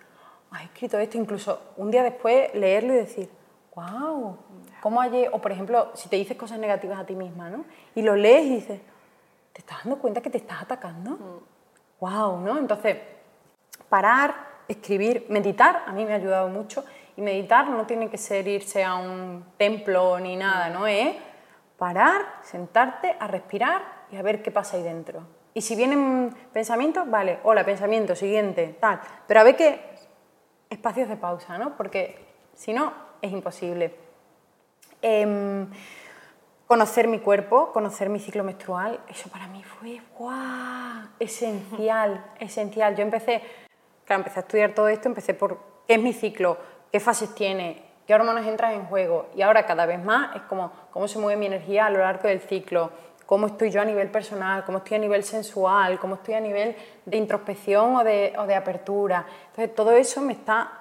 "Ay, 0.52 0.64
he 0.64 0.66
escrito 0.74 0.98
esto, 0.98 1.18
incluso 1.18 1.62
un 1.78 1.92
día 1.92 2.02
después 2.04 2.54
leerlo 2.56 2.94
y 2.94 2.98
decir, 2.98 3.30
wow, 3.76 4.38
¿cómo 4.86 5.02
ayer? 5.02 5.32
O 5.34 5.40
por 5.40 5.52
ejemplo, 5.52 5.90
si 5.96 6.10
te 6.10 6.16
dices 6.16 6.38
cosas 6.38 6.60
negativas 6.60 7.00
a 7.00 7.08
ti 7.08 7.16
misma, 7.16 7.50
¿no? 7.50 7.66
Y 7.96 8.04
lo 8.04 8.16
lees 8.16 8.46
y 8.46 8.56
dices, 8.58 8.80
¿te 9.52 9.62
estás 9.62 9.80
dando 9.84 9.98
cuenta 9.98 10.22
que 10.22 10.30
te 10.30 10.38
estás 10.38 10.62
atacando? 10.62 11.42
Wow, 12.00 12.40
¿no? 12.42 12.60
Entonces, 12.60 12.98
parar, 13.90 14.36
escribir, 14.68 15.26
meditar, 15.30 15.86
a 15.88 15.92
mí 15.92 16.06
me 16.06 16.14
ha 16.14 16.18
ayudado 16.18 16.50
mucho. 16.50 16.86
Y 17.18 17.22
meditar 17.24 17.68
no 17.68 17.88
tiene 17.88 18.12
que 18.12 18.20
ser 18.20 18.48
irse 18.48 18.84
a 18.84 18.94
un 18.94 19.44
templo 19.58 20.20
ni 20.20 20.36
nada, 20.36 20.70
¿no? 20.70 20.86
Es 20.86 21.16
parar, 21.80 22.22
sentarte, 22.44 23.16
a 23.20 23.26
respirar 23.26 23.82
y 24.12 24.18
a 24.18 24.22
ver 24.22 24.44
qué 24.44 24.52
pasa 24.52 24.78
ahí 24.78 24.84
dentro. 24.84 25.24
Y 25.56 25.62
si 25.62 25.76
vienen 25.76 26.32
pensamientos, 26.54 27.10
vale, 27.10 27.40
hola, 27.42 27.66
pensamiento, 27.66 28.16
siguiente, 28.16 28.78
tal. 28.80 29.02
Pero 29.26 29.40
a 29.40 29.44
ver 29.46 29.56
qué 29.56 29.82
espacios 30.70 31.10
de 31.10 31.18
pausa, 31.18 31.58
¿no? 31.58 31.76
Porque 31.76 32.24
si 32.54 32.72
no, 32.72 32.94
es 33.24 33.32
imposible. 33.32 34.05
Em, 35.02 35.68
conocer 36.68 37.08
mi 37.08 37.20
cuerpo, 37.20 37.72
conocer 37.72 38.10
mi 38.10 38.20
ciclo 38.20 38.44
menstrual, 38.44 39.00
eso 39.08 39.30
para 39.30 39.48
mí 39.48 39.64
fue 39.64 40.02
¡guau! 40.18 41.08
esencial, 41.20 42.26
esencial. 42.40 42.96
Yo 42.96 43.04
empecé, 43.04 43.42
claro, 44.06 44.22
empecé 44.22 44.40
a 44.40 44.42
estudiar 44.42 44.74
todo 44.74 44.88
esto, 44.88 45.08
empecé 45.08 45.34
por 45.34 45.60
qué 45.88 45.96
es 45.96 46.02
mi 46.02 46.14
ciclo, 46.14 46.58
qué 46.92 47.00
fases 47.00 47.36
tiene, 47.36 47.84
qué 48.08 48.16
hormonas 48.16 48.48
entran 48.48 48.74
en 48.74 48.86
juego 48.86 49.28
y 49.36 49.42
ahora 49.42 49.66
cada 49.66 49.86
vez 49.86 50.04
más 50.04 50.36
es 50.36 50.42
como 50.44 50.72
cómo 50.92 51.08
se 51.08 51.20
mueve 51.20 51.40
mi 51.40 51.46
energía 51.46 51.86
a 51.86 51.90
lo 51.90 52.00
largo 52.00 52.28
del 52.28 52.42
ciclo, 52.42 52.90
cómo 53.26 53.48
estoy 53.48 53.70
yo 53.70 53.82
a 53.82 53.86
nivel 53.86 54.10
personal, 54.10 54.66
cómo 54.66 54.80
estoy 54.80 54.98
a 54.98 55.00
nivel 55.00 55.24
sensual, 55.24 56.00
cómo 56.00 56.16
estoy 56.16 56.36
a 56.36 56.40
nivel 56.40 56.76
de 57.06 57.18
introspección 57.18 57.96
o 57.96 58.04
de, 58.04 58.34
o 58.38 58.46
de 58.46 58.56
apertura. 58.56 59.26
Entonces 59.50 59.76
todo 59.76 59.92
eso 59.92 60.22
me 60.22 60.34
está 60.34 60.72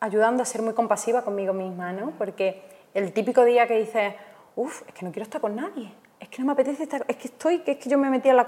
ayudando 0.00 0.42
a 0.42 0.46
ser 0.46 0.62
muy 0.62 0.74
compasiva 0.74 1.22
conmigo 1.22 1.52
misma, 1.52 1.92
¿no? 1.92 2.12
Porque 2.16 2.69
el 2.94 3.12
típico 3.12 3.44
día 3.44 3.66
que 3.66 3.78
dices, 3.78 4.14
uff, 4.56 4.82
es 4.88 4.94
que 4.94 5.04
no 5.04 5.12
quiero 5.12 5.24
estar 5.24 5.40
con 5.40 5.54
nadie, 5.56 5.92
es 6.18 6.28
que 6.28 6.40
no 6.40 6.46
me 6.46 6.52
apetece 6.52 6.82
estar, 6.84 7.04
es 7.08 7.16
que 7.16 7.28
estoy, 7.28 7.60
que 7.60 7.72
es 7.72 7.78
que 7.78 7.88
yo 7.88 7.98
me 7.98 8.08
metí 8.10 8.28
a 8.28 8.34
la... 8.34 8.46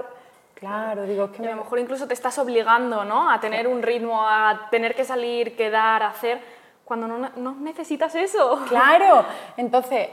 Claro, 0.55 1.03
digo, 1.05 1.25
es 1.25 1.31
que 1.33 1.43
Y 1.43 1.47
a 1.47 1.51
me... 1.51 1.57
lo 1.57 1.63
mejor 1.65 1.79
incluso 1.81 2.07
te 2.07 2.15
estás 2.15 2.39
obligando 2.39 3.05
¿no? 3.05 3.31
a 3.31 3.41
tener 3.41 3.67
un 3.67 3.83
ritmo, 3.83 4.21
a 4.29 4.69
tener 4.71 4.95
que 4.95 5.05
salir, 5.05 5.57
quedar, 5.57 6.03
hacer, 6.03 6.41
cuando 6.85 7.07
no, 7.09 7.19
no 7.37 7.55
necesitas 7.57 8.15
eso. 8.15 8.61
Claro, 8.69 9.25
entonces, 9.57 10.09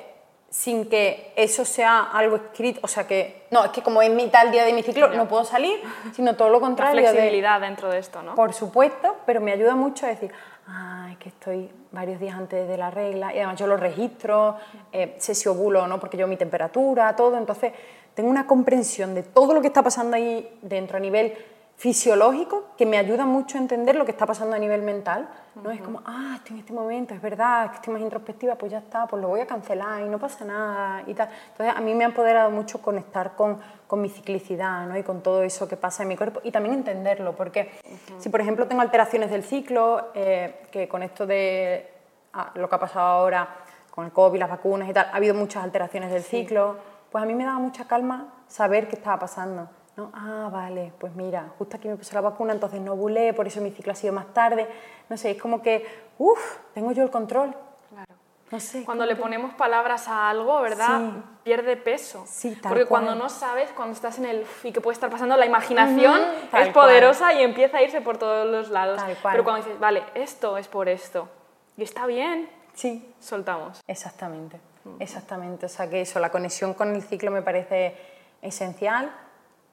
sin 0.49 0.89
que 0.89 1.33
eso 1.35 1.65
sea 1.65 2.09
algo 2.11 2.37
escrito, 2.37 2.79
o 2.81 2.87
sea 2.87 3.05
que, 3.05 3.45
no, 3.51 3.65
es 3.65 3.71
que 3.71 3.83
como 3.83 4.01
es 4.01 4.09
mitad 4.09 4.43
del 4.43 4.51
día 4.51 4.65
de 4.65 4.73
mi 4.73 4.81
ciclo, 4.81 5.09
no 5.09 5.27
puedo 5.27 5.43
salir, 5.45 5.79
sino 6.13 6.35
todo 6.35 6.49
lo 6.49 6.55
La 6.55 6.61
contrario. 6.61 7.01
de- 7.01 7.07
flexibilidad 7.09 7.61
dentro 7.61 7.89
de 7.89 7.99
esto, 7.99 8.23
¿no? 8.23 8.33
Por 8.33 8.53
supuesto, 8.53 9.17
pero 9.27 9.41
me 9.41 9.51
ayuda 9.51 9.75
mucho 9.75 10.07
a 10.07 10.09
decir, 10.09 10.31
ah, 10.69 11.09
es 11.11 11.17
que 11.17 11.29
estoy 11.29 11.69
varios 11.91 12.19
días 12.19 12.35
antes 12.35 12.67
de 12.67 12.77
la 12.77 12.91
regla, 12.91 13.33
y 13.33 13.37
además 13.37 13.59
yo 13.59 13.67
lo 13.67 13.77
registro, 13.77 14.55
eh, 14.91 15.15
sé 15.17 15.35
si 15.35 15.49
ovulo 15.49 15.83
o 15.83 15.87
no, 15.87 15.99
porque 15.99 16.17
yo 16.17 16.27
mi 16.27 16.37
temperatura, 16.37 17.15
todo, 17.15 17.37
entonces 17.37 17.73
tengo 18.13 18.29
una 18.29 18.45
comprensión 18.45 19.15
de 19.15 19.23
todo 19.23 19.53
lo 19.53 19.61
que 19.61 19.67
está 19.67 19.83
pasando 19.83 20.15
ahí 20.15 20.57
dentro 20.61 20.97
a 20.97 20.99
nivel 20.99 21.33
fisiológico 21.79 22.65
que 22.77 22.85
me 22.85 22.97
ayuda 22.97 23.25
mucho 23.25 23.57
a 23.57 23.61
entender 23.61 23.95
lo 23.95 24.03
que 24.03 24.11
está 24.11 24.25
pasando 24.25 24.53
a 24.53 24.59
nivel 24.59 24.81
mental. 24.81 25.29
¿no? 25.55 25.71
Es 25.71 25.79
como, 25.79 26.01
ah, 26.05 26.33
estoy 26.35 26.55
en 26.55 26.59
este 26.59 26.73
momento, 26.73 27.13
es 27.13 27.21
verdad, 27.21 27.63
es 27.63 27.69
que 27.71 27.75
estoy 27.77 27.93
más 27.93 28.01
introspectiva, 28.01 28.55
pues 28.55 28.73
ya 28.73 28.79
está, 28.79 29.07
pues 29.07 29.21
lo 29.21 29.29
voy 29.29 29.39
a 29.39 29.47
cancelar 29.47 30.01
y 30.01 30.09
no 30.09 30.19
pasa 30.19 30.43
nada 30.43 31.03
y 31.07 31.13
tal. 31.13 31.29
Entonces 31.51 31.73
a 31.73 31.79
mí 31.79 31.93
me 31.93 32.03
ha 32.03 32.07
empoderado 32.07 32.51
mucho 32.51 32.81
conectar 32.81 33.33
con, 33.33 33.59
con 33.87 34.01
mi 34.01 34.09
ciclicidad 34.09 34.87
¿no? 34.87 34.97
y 34.97 35.03
con 35.03 35.23
todo 35.23 35.41
eso 35.41 35.69
que 35.69 35.77
pasa 35.77 36.03
en 36.03 36.09
mi 36.09 36.17
cuerpo 36.17 36.41
y 36.43 36.51
también 36.51 36.75
entenderlo, 36.75 37.33
porque 37.37 37.71
si 38.17 38.27
por 38.27 38.41
ejemplo 38.41 38.67
tengo 38.67 38.81
alteraciones 38.81 39.31
del 39.31 39.45
ciclo, 39.45 40.09
eh, 40.15 40.63
que 40.71 40.89
con 40.89 41.01
esto 41.01 41.25
de 41.25 41.89
ah, 42.33 42.51
lo 42.55 42.67
que 42.67 42.75
ha 42.75 42.79
pasado 42.79 43.07
ahora 43.07 43.55
con 43.89 44.03
el 44.03 44.11
COVID, 44.11 44.37
las 44.37 44.49
vacunas 44.49 44.89
y 44.89 44.91
tal, 44.91 45.07
ha 45.13 45.15
habido 45.15 45.33
muchas 45.33 45.63
alteraciones 45.63 46.11
del 46.11 46.23
ciclo, 46.23 46.75
pues 47.09 47.23
a 47.23 47.25
mí 47.25 47.35
me 47.35 47.45
daba 47.45 47.59
mucha 47.59 47.87
calma 47.87 48.33
saber 48.49 48.89
qué 48.89 48.97
estaba 48.97 49.17
pasando 49.17 49.69
Ah, 50.13 50.49
vale, 50.51 50.93
pues 50.99 51.15
mira, 51.15 51.51
justo 51.57 51.77
aquí 51.77 51.87
me 51.87 51.95
puse 51.95 52.13
la 52.13 52.21
vacuna, 52.21 52.53
entonces 52.53 52.79
no 52.81 52.95
bulé, 52.95 53.33
por 53.33 53.47
eso 53.47 53.61
mi 53.61 53.71
ciclo 53.71 53.91
ha 53.91 53.95
sido 53.95 54.13
más 54.13 54.33
tarde. 54.33 54.67
No 55.09 55.17
sé, 55.17 55.31
es 55.31 55.41
como 55.41 55.61
que, 55.61 55.85
uff, 56.17 56.57
tengo 56.73 56.91
yo 56.91 57.03
el 57.03 57.09
control. 57.09 57.55
Claro. 57.89 58.13
No 58.51 58.59
sé. 58.59 58.83
Cuando 58.83 59.05
le 59.05 59.15
ponemos 59.15 59.53
palabras 59.53 60.07
a 60.07 60.29
algo, 60.29 60.59
¿verdad? 60.61 61.11
Pierde 61.43 61.77
peso. 61.77 62.23
Sí, 62.27 62.55
tal 62.55 62.69
Porque 62.69 62.85
cuando 62.85 63.13
no 63.15 63.29
sabes, 63.29 63.69
cuando 63.71 63.93
estás 63.93 64.17
en 64.17 64.25
el 64.25 64.45
y 64.63 64.71
que 64.71 64.81
puede 64.81 64.93
estar 64.93 65.09
pasando, 65.09 65.37
la 65.37 65.45
imaginación 65.45 66.19
es 66.53 66.69
poderosa 66.69 67.33
y 67.33 67.43
empieza 67.43 67.77
a 67.77 67.83
irse 67.83 68.01
por 68.01 68.17
todos 68.17 68.47
los 68.47 68.69
lados. 68.69 69.01
Pero 69.31 69.43
cuando 69.43 69.63
dices, 69.63 69.79
vale, 69.79 70.03
esto 70.15 70.57
es 70.57 70.67
por 70.67 70.89
esto 70.89 71.29
y 71.77 71.83
está 71.83 72.05
bien, 72.05 72.49
sí, 72.73 73.13
soltamos. 73.19 73.81
Exactamente, 73.87 74.59
exactamente. 74.99 75.67
O 75.67 75.69
sea 75.69 75.89
que 75.89 76.01
eso, 76.01 76.19
la 76.19 76.29
conexión 76.29 76.73
con 76.73 76.93
el 76.93 77.03
ciclo 77.03 77.31
me 77.31 77.41
parece 77.41 77.95
esencial 78.41 79.11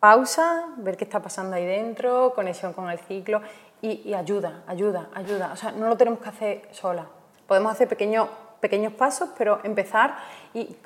pausa, 0.07 0.69
ver 0.77 0.97
qué 0.97 1.03
está 1.03 1.21
pasando 1.21 1.57
ahí 1.57 1.67
dentro, 1.67 2.33
conexión 2.33 2.73
con 2.73 2.89
el 2.89 3.01
ciclo 3.01 3.43
y, 3.83 4.15
ayuda, 4.15 4.63
ayuda, 4.69 5.09
ayuda. 5.13 5.51
O 5.53 5.57
sea, 5.57 5.73
no 5.73 5.89
lo 5.89 5.97
tenemos 5.97 6.21
que 6.21 6.29
hacer 6.29 6.69
sola. 6.71 7.09
Podemos 7.49 7.73
hacer 7.73 7.89
pequeños, 7.89 8.29
pequeños 8.61 8.93
pasos, 8.93 9.31
pero 9.37 9.59
empezar 9.65 10.17
y 10.55 10.77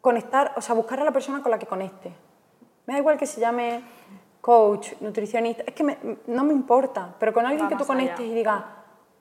conectar, 0.00 0.54
o 0.56 0.62
sea, 0.62 0.74
buscar 0.74 0.98
a 1.00 1.04
la 1.04 1.10
persona 1.10 1.42
con 1.42 1.50
la 1.50 1.58
que 1.58 1.66
conecte. 1.66 2.10
Me 2.86 2.94
da 2.94 3.00
igual 3.00 3.18
que 3.18 3.26
se 3.26 3.38
llame 3.38 3.82
coach, 4.40 4.92
nutricionista, 5.00 5.62
es 5.66 5.74
que 5.74 5.84
no 6.28 6.42
me 6.42 6.54
importa, 6.54 7.16
pero 7.18 7.34
con 7.34 7.44
alguien 7.44 7.68
que 7.68 7.76
tú 7.76 7.84
conectes 7.84 8.24
y 8.24 8.32
digas, 8.32 8.62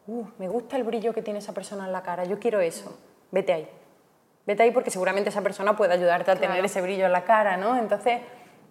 uh, 0.07 0.23
me 0.37 0.47
gusta 0.47 0.77
el 0.77 0.85
brillo 0.85 1.13
que 1.13 1.21
tiene 1.21 1.39
esa 1.39 1.51
persona 1.51 1.85
en 1.85 1.91
la 1.91 2.01
cara, 2.01 2.23
yo 2.23 2.39
quiero 2.39 2.61
eso, 2.61 2.97
vete 3.29 3.51
ahí 3.51 3.69
vete 4.45 4.63
ahí 4.63 4.71
porque 4.71 4.91
seguramente 4.91 5.29
esa 5.29 5.41
persona 5.41 5.75
puede 5.75 5.93
ayudarte 5.93 6.31
a 6.31 6.35
tener 6.35 6.63
ese 6.63 6.81
brillo 6.81 7.05
en 7.05 7.11
la 7.11 7.23
cara, 7.23 7.57
¿no? 7.57 7.77
Entonces, 7.77 8.21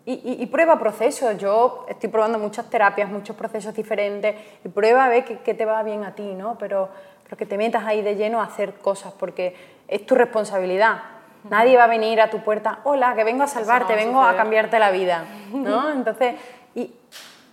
y, 0.07 0.47
prueba 0.47 0.79
procesos. 0.79 1.39
Yo 1.39 1.87
estoy 1.89 2.11
probando 2.11 2.39
muchas 2.39 2.69
terapias, 2.69 3.09
muchos 3.09 3.35
procesos 3.37 3.75
diferentes 3.75 4.37
y 4.63 4.69
prueba 4.69 5.07
a 5.07 5.09
ver 5.09 5.25
qué, 5.25 5.55
te 5.55 5.65
va 5.65 5.83
bien 5.83 6.05
a 6.05 6.15
ti, 6.15 6.35
¿no? 6.35 6.59
Pero, 6.59 6.91
pero 7.23 7.37
que 7.37 7.47
te 7.47 7.57
metas 7.57 7.85
ahí 7.85 8.03
de 8.03 8.15
lleno 8.15 8.41
a 8.41 8.45
hacer 8.45 8.75
cosas 8.75 9.15
porque 9.19 9.57
es 9.89 10.05
tu 10.05 10.15
responsabilidad. 10.15 11.03
Nadie 11.49 11.77
va 11.77 11.85
a 11.85 11.89
venir 11.89 12.21
a 12.21 12.31
tu 12.31 12.43
puerta, 12.43 12.81
hola, 12.85 13.15
que 13.15 13.25
vengo 13.25 13.45
a 13.45 13.47
salvarte, 13.47 13.95
vengo 13.95 14.23
a 14.23 14.37
cambiarte 14.37 14.79
la 14.79 14.91
vida, 14.91 15.25
¿no? 15.53 15.91
Entonces, 15.93 16.35
y, 16.75 16.95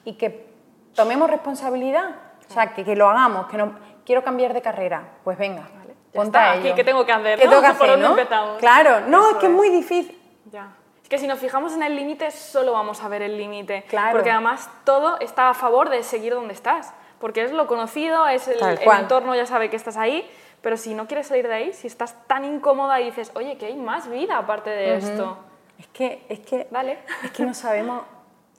y 0.05 0.13
que 0.13 0.45
tomemos 0.93 1.30
responsabilidad, 1.30 2.15
o 2.49 2.53
sea, 2.53 2.74
que, 2.74 2.84
que 2.84 2.95
lo 2.95 3.09
hagamos, 3.09 3.47
que 3.47 3.57
no 3.57 3.76
quiero 4.05 4.24
cambiar 4.24 4.53
de 4.53 4.61
carrera, 4.61 5.03
pues 5.24 5.38
venga, 5.38 5.69
Ponte 6.14 6.38
aquí, 6.38 6.74
¿qué 6.74 6.84
tengo 6.84 7.05
que 7.05 7.12
hacer? 7.12 7.39
¿Qué 7.39 7.47
tengo 7.47 7.62
que 7.62 7.68
hacer, 7.68 7.97
¿no? 7.97 8.16
Claro, 8.57 9.01
no, 9.07 9.32
es 9.32 9.38
que 9.38 9.45
es 9.45 9.51
muy 9.51 9.70
difícil. 9.70 10.18
Ya. 10.51 10.74
Es 11.03 11.09
que 11.09 11.18
si 11.18 11.28
nos 11.28 11.39
fijamos 11.39 11.74
en 11.74 11.84
el 11.84 11.95
límite, 11.95 12.32
solo 12.32 12.74
vamos 12.74 13.01
a 13.03 13.07
ver 13.07 13.22
el 13.22 13.38
límite. 13.38 13.84
Claro. 13.88 14.12
Porque 14.12 14.32
además 14.32 14.70
todo 14.84 15.20
está 15.20 15.49
a 15.49 15.53
favor 15.53 15.89
de 15.89 16.03
seguir 16.03 16.34
donde 16.34 16.53
estás. 16.53 16.93
Porque 17.20 17.43
es 17.43 17.51
lo 17.51 17.68
conocido, 17.68 18.28
es 18.28 18.47
el, 18.47 18.62
el 18.62 18.80
entorno, 18.99 19.36
ya 19.36 19.45
sabe 19.45 19.70
que 19.70 19.76
estás 19.76 19.95
ahí. 19.95 20.30
Pero 20.62 20.78
si 20.78 20.93
no 20.93 21.07
quieres 21.07 21.28
salir 21.28 21.47
de 21.47 21.53
ahí, 21.53 21.74
si 21.74 21.88
estás 21.88 22.16
tan 22.28 22.45
incómoda 22.45 22.99
y 22.99 23.05
dices, 23.05 23.32
oye, 23.36 23.57
que 23.57 23.68
hay 23.68 23.76
más 23.76 24.09
vida 24.09 24.38
aparte 24.38 24.70
de 24.70 24.97
esto. 24.97 25.38
Es 25.80 25.88
que, 25.88 26.24
es 26.30 26.39
que, 26.39 26.68
Dale. 26.70 26.99
es 27.24 27.32
que 27.32 27.43
no 27.43 27.53
sabemos 27.53 28.03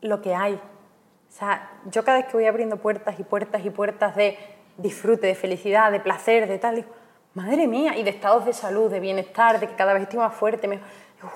lo 0.00 0.20
que 0.20 0.34
hay. 0.34 0.54
O 0.54 1.34
sea, 1.34 1.70
yo 1.86 2.04
cada 2.04 2.18
vez 2.18 2.26
que 2.26 2.32
voy 2.32 2.46
abriendo 2.46 2.76
puertas 2.76 3.18
y 3.18 3.22
puertas 3.22 3.64
y 3.64 3.70
puertas 3.70 4.16
de 4.16 4.38
disfrute, 4.76 5.28
de 5.28 5.34
felicidad, 5.34 5.92
de 5.92 6.00
placer, 6.00 6.48
de 6.48 6.58
tal, 6.58 6.76
digo, 6.76 6.88
madre 7.34 7.66
mía, 7.66 7.96
y 7.96 8.02
de 8.02 8.10
estados 8.10 8.44
de 8.44 8.52
salud, 8.52 8.90
de 8.90 9.00
bienestar, 9.00 9.58
de 9.58 9.68
que 9.68 9.74
cada 9.74 9.92
vez 9.94 10.02
estoy 10.02 10.18
más 10.18 10.34
fuerte. 10.34 10.68
Me, 10.68 10.80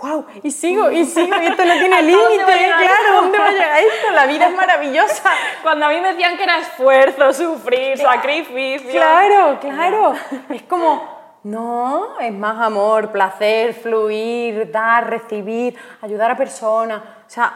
wow, 0.02 0.26
y 0.42 0.50
sigo, 0.50 0.90
y 0.90 1.04
sigo, 1.06 1.36
y 1.40 1.46
esto 1.46 1.64
no 1.64 1.78
tiene 1.78 2.02
límite, 2.02 2.44
claro, 2.44 3.22
¿dónde 3.22 3.38
va 3.38 3.46
a 3.46 3.52
llegar 3.52 3.80
esto? 3.80 4.10
La 4.12 4.26
vida 4.26 4.48
es 4.48 4.54
maravillosa. 4.54 5.30
Cuando 5.62 5.86
a 5.86 5.88
mí 5.88 6.00
me 6.00 6.08
decían 6.12 6.36
que 6.36 6.42
era 6.42 6.58
esfuerzo, 6.58 7.32
sufrir, 7.32 7.98
sacrificio. 7.98 8.90
Claro, 8.90 9.58
claro, 9.60 10.14
es 10.50 10.62
como, 10.62 11.38
no, 11.44 12.18
es 12.20 12.32
más 12.32 12.60
amor, 12.60 13.10
placer, 13.10 13.74
fluir, 13.74 14.70
dar, 14.70 15.08
recibir, 15.08 15.76
ayudar 16.02 16.32
a 16.32 16.36
personas, 16.36 17.02
o 17.26 17.30
sea, 17.30 17.52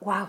wow. 0.00 0.28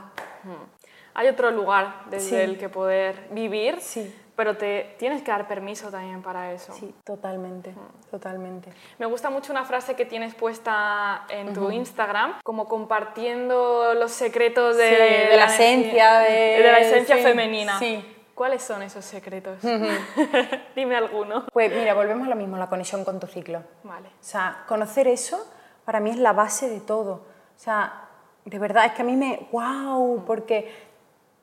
Hay 1.15 1.27
otro 1.27 1.51
lugar 1.51 2.03
desde 2.05 2.45
el 2.45 2.57
que 2.57 2.69
poder 2.69 3.27
vivir. 3.31 3.81
Sí 3.81 4.15
pero 4.39 4.55
te 4.55 4.95
tienes 4.97 5.21
que 5.21 5.31
dar 5.31 5.49
permiso 5.49 5.91
también 5.91 6.21
para 6.21 6.53
eso. 6.53 6.71
Sí, 6.71 6.95
totalmente, 7.03 7.73
totalmente. 8.09 8.71
Me 8.97 9.05
gusta 9.05 9.29
mucho 9.29 9.51
una 9.51 9.65
frase 9.65 9.97
que 9.97 10.05
tienes 10.05 10.33
puesta 10.33 11.25
en 11.27 11.53
tu 11.53 11.69
Instagram, 11.69 12.35
como 12.41 12.69
compartiendo 12.69 13.93
los 13.95 14.13
secretos 14.13 14.77
de, 14.77 15.35
la, 15.35 15.43
esencia, 15.43 16.19
de, 16.19 16.71
la 16.71 16.77
esencia 16.77 17.17
femenina. 17.17 17.79
Sí. 17.79 18.01
¿Cuáles 18.33 18.63
son 18.63 18.81
esos 18.81 19.03
secretos? 19.03 19.57
Dime 20.73 20.95
alguno. 20.95 21.47
Pues 21.51 21.69
mira, 21.75 21.93
volvemos 21.93 22.25
a 22.25 22.29
lo 22.29 22.37
mismo, 22.37 22.55
la 22.55 22.69
conexión 22.69 23.03
con 23.03 23.19
tu 23.19 23.27
ciclo. 23.27 23.61
Vale. 23.83 24.07
O 24.07 24.23
sea, 24.23 24.63
conocer 24.69 25.09
eso 25.09 25.45
para 25.83 25.99
mí 25.99 26.11
es 26.11 26.17
la 26.17 26.31
base 26.31 26.69
de 26.69 26.79
todo. 26.79 27.11
O 27.57 27.59
sea, 27.59 28.07
de 28.45 28.57
verdad 28.57 28.85
es 28.85 28.93
que 28.93 29.01
a 29.01 29.05
mí 29.05 29.17
me... 29.17 29.49
¡Wow! 29.51 30.23
Porque 30.25 30.87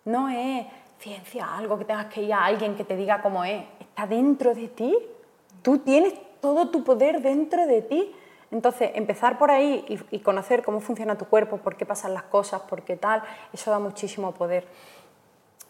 no 0.06 0.30
es 0.30 0.64
ciencia, 0.98 1.56
algo 1.56 1.78
que 1.78 1.84
tengas 1.84 2.06
que 2.06 2.22
ir 2.22 2.32
a 2.32 2.44
alguien 2.44 2.76
que 2.76 2.84
te 2.84 2.96
diga 2.96 3.22
cómo 3.22 3.44
es, 3.44 3.64
está 3.80 4.06
dentro 4.06 4.54
de 4.54 4.68
ti. 4.68 4.96
Tú 5.62 5.78
tienes 5.78 6.14
todo 6.40 6.68
tu 6.68 6.84
poder 6.84 7.22
dentro 7.22 7.66
de 7.66 7.82
ti. 7.82 8.14
Entonces, 8.50 8.90
empezar 8.94 9.38
por 9.38 9.50
ahí 9.50 9.84
y, 10.10 10.20
conocer 10.20 10.62
cómo 10.62 10.80
funciona 10.80 11.18
tu 11.18 11.26
cuerpo, 11.26 11.58
por 11.58 11.76
qué 11.76 11.84
pasan 11.84 12.14
las 12.14 12.22
cosas, 12.24 12.62
por 12.62 12.82
qué 12.82 12.96
tal, 12.96 13.22
eso 13.52 13.70
da 13.70 13.78
muchísimo 13.78 14.32
poder. 14.32 14.66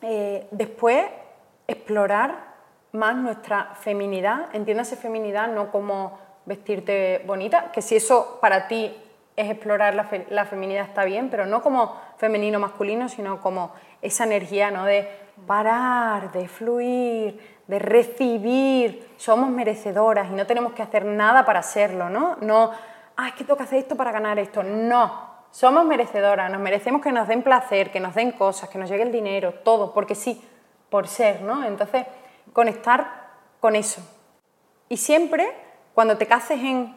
Eh, 0.02 0.46
después, 0.50 1.06
explorar 1.66 2.54
más 2.92 3.16
nuestra 3.16 3.74
feminidad. 3.80 4.54
Entiéndase 4.54 4.96
feminidad 4.96 5.48
no 5.48 5.70
como 5.70 6.18
vestirte 6.44 7.22
bonita, 7.26 7.72
que 7.72 7.82
si 7.82 7.96
eso 7.96 8.38
para 8.40 8.68
ti 8.68 8.94
es 9.34 9.50
explorar 9.50 9.94
la, 9.94 10.08
la 10.30 10.44
feminidad 10.44 10.84
está 10.84 11.04
bien, 11.04 11.28
pero 11.30 11.46
no 11.46 11.62
como 11.62 12.00
femenino 12.16 12.58
masculino, 12.58 13.08
sino 13.08 13.40
como 13.40 13.72
esa 14.02 14.24
energía 14.24 14.70
¿no? 14.70 14.84
de 14.84 15.08
parar, 15.46 16.32
de 16.32 16.48
fluir, 16.48 17.58
de 17.66 17.78
recibir. 17.78 19.14
Somos 19.16 19.50
merecedoras 19.50 20.30
y 20.30 20.34
no 20.34 20.46
tenemos 20.46 20.72
que 20.72 20.82
hacer 20.82 21.04
nada 21.04 21.44
para 21.44 21.62
serlo, 21.62 22.08
¿no? 22.08 22.36
No, 22.40 22.70
ah, 23.16 23.28
es 23.28 23.34
que 23.34 23.44
tengo 23.44 23.56
que 23.56 23.64
hacer 23.64 23.78
esto 23.78 23.96
para 23.96 24.12
ganar 24.12 24.38
esto. 24.38 24.62
No, 24.62 25.26
somos 25.50 25.84
merecedoras, 25.84 26.50
nos 26.50 26.60
merecemos 26.60 27.02
que 27.02 27.12
nos 27.12 27.28
den 27.28 27.42
placer, 27.42 27.90
que 27.90 28.00
nos 28.00 28.14
den 28.14 28.32
cosas, 28.32 28.68
que 28.68 28.78
nos 28.78 28.88
llegue 28.88 29.02
el 29.02 29.12
dinero, 29.12 29.52
todo, 29.52 29.92
porque 29.92 30.14
sí, 30.14 30.42
por 30.90 31.08
ser, 31.08 31.42
¿no? 31.42 31.64
Entonces, 31.64 32.06
conectar 32.52 33.26
con 33.60 33.76
eso. 33.76 34.00
Y 34.88 34.96
siempre, 34.96 35.46
cuando 35.94 36.16
te 36.16 36.26
cases 36.26 36.60
en 36.60 36.95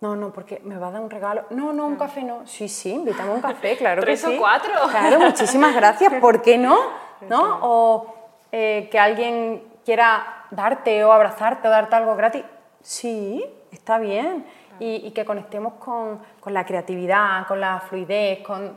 no, 0.00 0.14
no, 0.14 0.32
porque 0.32 0.60
me 0.64 0.76
va 0.76 0.88
a 0.88 0.90
dar 0.92 1.00
un 1.00 1.10
regalo. 1.10 1.44
No, 1.50 1.72
no, 1.72 1.86
un 1.86 1.94
ah. 1.94 1.98
café 1.98 2.22
no. 2.22 2.46
Sí, 2.46 2.68
sí, 2.68 2.92
invítame 2.92 3.30
a 3.30 3.34
un 3.34 3.40
café, 3.40 3.76
claro 3.76 4.02
que 4.02 4.16
sí. 4.16 4.24
¿Tres 4.24 4.36
o 4.36 4.40
cuatro? 4.40 4.72
Claro, 4.90 5.18
muchísimas 5.18 5.74
gracias. 5.74 6.12
¿Por 6.20 6.40
qué 6.40 6.56
no? 6.56 6.78
¿No? 7.28 7.58
O 7.62 8.14
eh, 8.52 8.88
que 8.90 8.98
alguien 8.98 9.62
quiera 9.84 10.44
darte 10.50 11.04
o 11.04 11.12
abrazarte 11.12 11.66
o 11.66 11.70
darte 11.70 11.96
algo 11.96 12.14
gratis. 12.14 12.44
Sí, 12.80 13.44
está 13.72 13.98
bien. 13.98 14.46
Y, 14.80 15.10
que 15.10 15.24
conectemos 15.24 15.72
con, 15.80 16.20
con, 16.38 16.54
la 16.54 16.64
creatividad, 16.64 17.48
con 17.48 17.60
la 17.60 17.80
fluidez, 17.80 18.44
con 18.46 18.74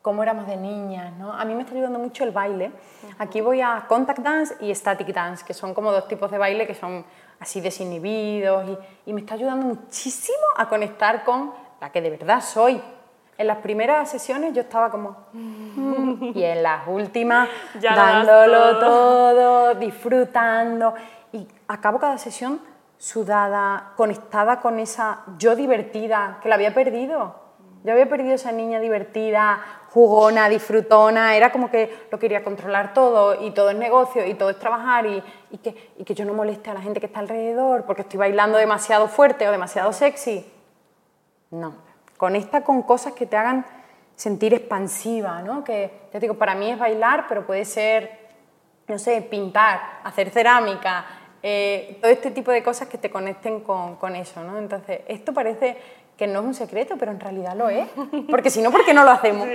cómo 0.00 0.22
éramos 0.22 0.46
de 0.46 0.56
niñas. 0.56 1.12
¿no? 1.18 1.32
A 1.32 1.44
mí 1.44 1.54
me 1.54 1.60
está 1.60 1.74
ayudando 1.74 1.98
mucho 1.98 2.24
el 2.24 2.30
baile. 2.30 2.72
Aquí 3.18 3.42
voy 3.42 3.60
a 3.60 3.84
contact 3.86 4.20
dance 4.20 4.56
y 4.60 4.74
static 4.74 5.08
dance, 5.08 5.44
que 5.44 5.52
son 5.52 5.74
como 5.74 5.92
dos 5.92 6.08
tipos 6.08 6.30
de 6.30 6.38
baile 6.38 6.66
que 6.66 6.74
son 6.74 7.04
así 7.42 7.60
desinhibidos 7.60 8.68
y, 8.68 9.10
y, 9.10 9.12
me 9.12 9.20
está 9.20 9.34
ayudando 9.34 9.66
muchísimo 9.66 10.38
a 10.56 10.68
conectar 10.68 11.24
con 11.24 11.52
la 11.80 11.90
que 11.90 12.00
de 12.00 12.10
verdad 12.10 12.40
soy. 12.40 12.80
En 13.36 13.46
las 13.46 13.58
primeras 13.58 14.08
sesiones 14.10 14.54
yo 14.54 14.60
estaba 14.62 14.90
como... 14.90 15.16
"Mm", 15.32 16.32
y 16.34 16.44
en 16.44 16.62
las 16.62 16.86
últimas 16.86 17.48
Ya 17.80 17.96
dándolo 17.96 18.78
todo. 18.78 18.80
todo, 18.80 19.74
disfrutando. 19.74 20.94
Y 21.32 21.48
acabo 21.66 21.98
cada 21.98 22.18
sesión 22.18 22.60
sudada, 22.96 23.92
conectada 23.96 24.60
con 24.60 24.78
esa 24.78 25.22
yo 25.38 25.56
divertida, 25.56 26.38
que 26.40 26.48
la 26.48 26.54
había 26.54 26.72
perdido. 26.72 27.41
Yo 27.84 27.92
había 27.92 28.08
perdido 28.08 28.34
esa 28.34 28.52
niña 28.52 28.78
divertida, 28.78 29.60
jugona, 29.90 30.48
disfrutona, 30.48 31.36
era 31.36 31.50
como 31.50 31.70
que 31.70 32.06
lo 32.10 32.18
quería 32.18 32.44
controlar 32.44 32.94
todo 32.94 33.44
y 33.44 33.50
todo 33.50 33.70
es 33.70 33.76
negocio 33.76 34.24
y 34.24 34.34
todo 34.34 34.50
es 34.50 34.58
trabajar 34.58 35.04
y, 35.06 35.22
que, 35.58 35.92
y 35.98 36.04
que 36.04 36.14
yo 36.14 36.24
no 36.24 36.32
moleste 36.32 36.70
a 36.70 36.74
la 36.74 36.80
gente 36.80 37.00
que 37.00 37.06
está 37.06 37.20
alrededor 37.20 37.84
porque 37.84 38.02
estoy 38.02 38.18
bailando 38.18 38.56
demasiado 38.56 39.08
fuerte 39.08 39.48
o 39.48 39.50
demasiado 39.50 39.92
sexy. 39.92 40.46
No, 41.50 41.74
conecta 42.16 42.62
con 42.62 42.82
cosas 42.82 43.12
que 43.14 43.26
te 43.26 43.36
hagan 43.36 43.66
sentir 44.14 44.54
expansiva, 44.54 45.42
¿no? 45.42 45.64
Que, 45.64 46.08
te 46.12 46.20
digo, 46.20 46.34
para 46.34 46.54
mí 46.54 46.70
es 46.70 46.78
bailar, 46.78 47.26
pero 47.28 47.44
puede 47.44 47.64
ser, 47.64 48.10
no 48.86 48.98
sé, 48.98 49.20
pintar, 49.22 49.80
hacer 50.04 50.30
cerámica, 50.30 51.04
eh, 51.42 51.98
todo 52.00 52.10
este 52.10 52.30
tipo 52.30 52.52
de 52.52 52.62
cosas 52.62 52.88
que 52.88 52.98
te 52.98 53.10
conecten 53.10 53.60
con, 53.60 53.96
con 53.96 54.14
eso, 54.14 54.42
¿no? 54.44 54.58
Entonces, 54.58 55.00
esto 55.08 55.34
parece 55.34 55.76
que 56.16 56.26
no 56.26 56.40
es 56.40 56.44
un 56.46 56.54
secreto, 56.54 56.96
pero 56.98 57.10
en 57.12 57.20
realidad 57.20 57.54
lo 57.56 57.68
es, 57.68 57.88
porque 58.30 58.50
si 58.50 58.62
no, 58.62 58.70
¿por 58.70 58.84
qué 58.84 58.94
no 58.94 59.04
lo 59.04 59.10
hacemos? 59.10 59.48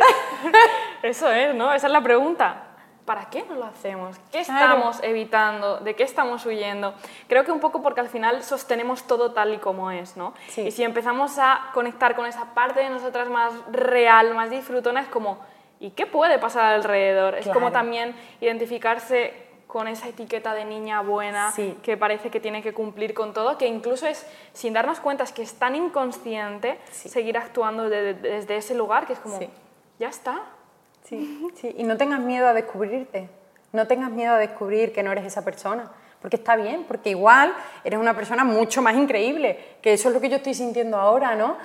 Eso 1.03 1.31
es, 1.31 1.53
¿no? 1.55 1.73
Esa 1.73 1.87
es 1.87 1.93
la 1.93 2.01
pregunta. 2.01 2.63
¿Para 3.05 3.29
qué 3.29 3.45
no 3.47 3.55
lo 3.55 3.63
hacemos? 3.63 4.17
¿Qué 4.33 4.43
Claro. 4.43 4.65
estamos 4.65 4.99
evitando? 5.01 5.77
¿De 5.77 5.95
qué 5.95 6.03
estamos 6.03 6.45
huyendo? 6.45 6.93
Creo 7.29 7.45
que 7.45 7.53
un 7.53 7.61
poco 7.61 7.81
porque 7.81 8.01
al 8.01 8.09
final 8.09 8.43
sostenemos 8.43 9.07
todo 9.07 9.31
tal 9.31 9.53
y 9.53 9.59
como 9.59 9.91
es, 9.91 10.17
¿no? 10.17 10.33
Sí. 10.49 10.63
Y 10.63 10.71
si 10.71 10.83
empezamos 10.83 11.39
a 11.39 11.69
conectar 11.73 12.17
con 12.17 12.25
esa 12.25 12.53
parte 12.53 12.81
de 12.81 12.89
nosotras 12.89 13.29
más 13.29 13.53
real, 13.71 14.33
más 14.33 14.49
disfrutona, 14.49 14.99
es 14.99 15.07
como, 15.07 15.39
¿y 15.79 15.91
qué 15.91 16.05
puede 16.05 16.37
pasar 16.37 16.73
alrededor? 16.73 17.35
Es 17.35 17.47
como 17.47 17.71
también 17.71 18.13
identificarse 18.41 19.46
con 19.68 19.88
esa 19.88 20.07
etiqueta 20.07 20.53
de 20.53 20.63
niña 20.65 21.01
buena 21.01 21.51
Sí. 21.51 21.78
que 21.84 21.97
parece 21.97 22.30
que 22.30 22.39
tiene 22.39 22.61
que 22.63 22.74
cumplir 22.74 23.13
con 23.13 23.34
todo, 23.34 23.57
que 23.57 23.68
incluso 23.68 24.07
es, 24.07 24.26
sin 24.53 24.74
darnos 24.74 24.99
cuenta, 25.01 25.24
es 25.26 25.34
que 25.34 25.41
es 25.43 25.53
tan 25.55 25.76
inconsciente 25.76 26.80
Sí. 26.91 27.09
seguir 27.09 27.38
actuando 27.38 27.89
de- 27.89 28.13
de- 28.13 28.30
desde 28.30 28.57
ese 28.57 28.74
lugar 28.76 29.05
que 29.05 29.13
es 29.13 29.20
como, 29.20 29.38
Sí. 29.38 29.49
ya 29.99 30.07
está. 30.07 30.39
Sí, 31.03 31.47
sí, 31.55 31.74
y 31.78 31.84
no 31.84 31.97
tengas 31.97 32.20
miedo 32.20 32.47
a 32.47 32.53
descubrirte, 32.53 33.30
no 33.74 33.88
tengas 33.88 34.09
miedo 34.11 34.34
a 34.34 34.38
descubrir 34.38 34.93
que 34.93 35.03
no 35.03 35.11
eres 35.11 35.26
esa 35.26 35.43
persona, 35.45 35.91
porque 36.22 36.38
está 36.38 36.55
bien, 36.55 36.84
porque 36.88 37.09
igual 37.11 37.53
eres 37.84 37.99
una 37.99 38.13
persona 38.15 38.43
mucho 38.43 38.82
más 38.82 38.95
increíble, 38.95 39.78
que 39.82 39.93
eso 39.93 40.09
es 40.09 40.15
lo 40.15 40.22
que 40.22 40.30
yo 40.30 40.38
estoy 40.38 40.53
sintiendo 40.53 40.97
ahora, 40.97 41.36
¿no? 41.36 41.57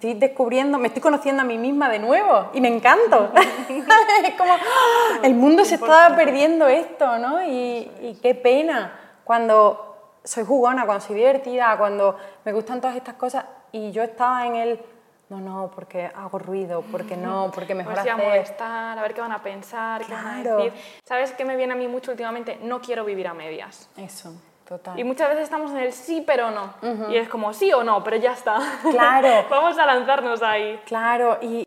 Estoy 0.00 0.14
descubriendo, 0.14 0.78
me 0.78 0.86
estoy 0.88 1.02
conociendo 1.02 1.42
a 1.42 1.44
mí 1.44 1.58
misma 1.58 1.90
de 1.90 1.98
nuevo 1.98 2.48
y 2.54 2.60
me 2.62 2.68
encanto. 2.74 3.30
es 4.24 4.34
como, 4.34 4.54
¡ah! 4.54 5.18
el 5.22 5.34
mundo 5.34 5.62
se 5.66 5.74
está 5.74 6.16
perdiendo 6.16 6.66
esto, 6.68 7.18
¿no? 7.18 7.44
Y, 7.44 7.90
y 8.00 8.18
qué 8.22 8.34
pena 8.34 8.98
cuando 9.24 10.14
soy 10.24 10.46
jugona, 10.46 10.86
cuando 10.86 11.04
soy 11.04 11.16
divertida, 11.16 11.76
cuando 11.76 12.16
me 12.46 12.52
gustan 12.54 12.80
todas 12.80 12.96
estas 12.96 13.16
cosas 13.16 13.44
y 13.72 13.90
yo 13.92 14.02
estaba 14.02 14.46
en 14.46 14.56
el, 14.56 14.80
no, 15.28 15.38
no, 15.38 15.70
porque 15.74 16.06
hago 16.06 16.38
ruido, 16.38 16.82
porque 16.90 17.18
no, 17.18 17.50
porque 17.54 17.74
mejor 17.74 17.92
Pues 17.92 18.04
sí, 18.04 18.08
a 18.08 18.14
hacer... 18.14 18.26
molestar, 18.26 18.98
a 18.98 19.02
ver 19.02 19.12
qué 19.12 19.20
van 19.20 19.32
a 19.32 19.42
pensar, 19.42 20.02
qué 20.06 20.14
van 20.14 20.26
a 20.26 20.40
Claro. 20.42 20.56
decir. 20.64 20.72
¿Sabes 21.04 21.32
qué 21.32 21.44
me 21.44 21.56
viene 21.56 21.74
a 21.74 21.76
mí 21.76 21.88
mucho 21.88 22.10
últimamente? 22.10 22.58
No 22.62 22.80
quiero 22.80 23.04
vivir 23.04 23.28
a 23.28 23.34
medias. 23.34 23.90
Eso, 23.98 24.32
total. 24.70 24.98
Y 24.98 25.04
muchas 25.04 25.28
veces 25.28 25.44
estamos 25.44 25.70
en 25.72 25.78
el 25.78 25.92
sí 25.92 26.22
pero 26.26 26.50
no. 26.50 26.74
Y 27.10 27.16
es 27.16 27.28
como 27.28 27.52
sí 27.52 27.72
o 27.72 27.82
no, 27.84 28.02
pero 28.04 28.16
ya 28.16 28.32
está. 28.32 28.58
Claro. 28.90 29.44
Vamos 29.50 29.76
a 29.78 29.84
lanzarnos 29.84 30.42
ahí. 30.42 30.80
Claro, 30.86 31.38
y 31.42 31.64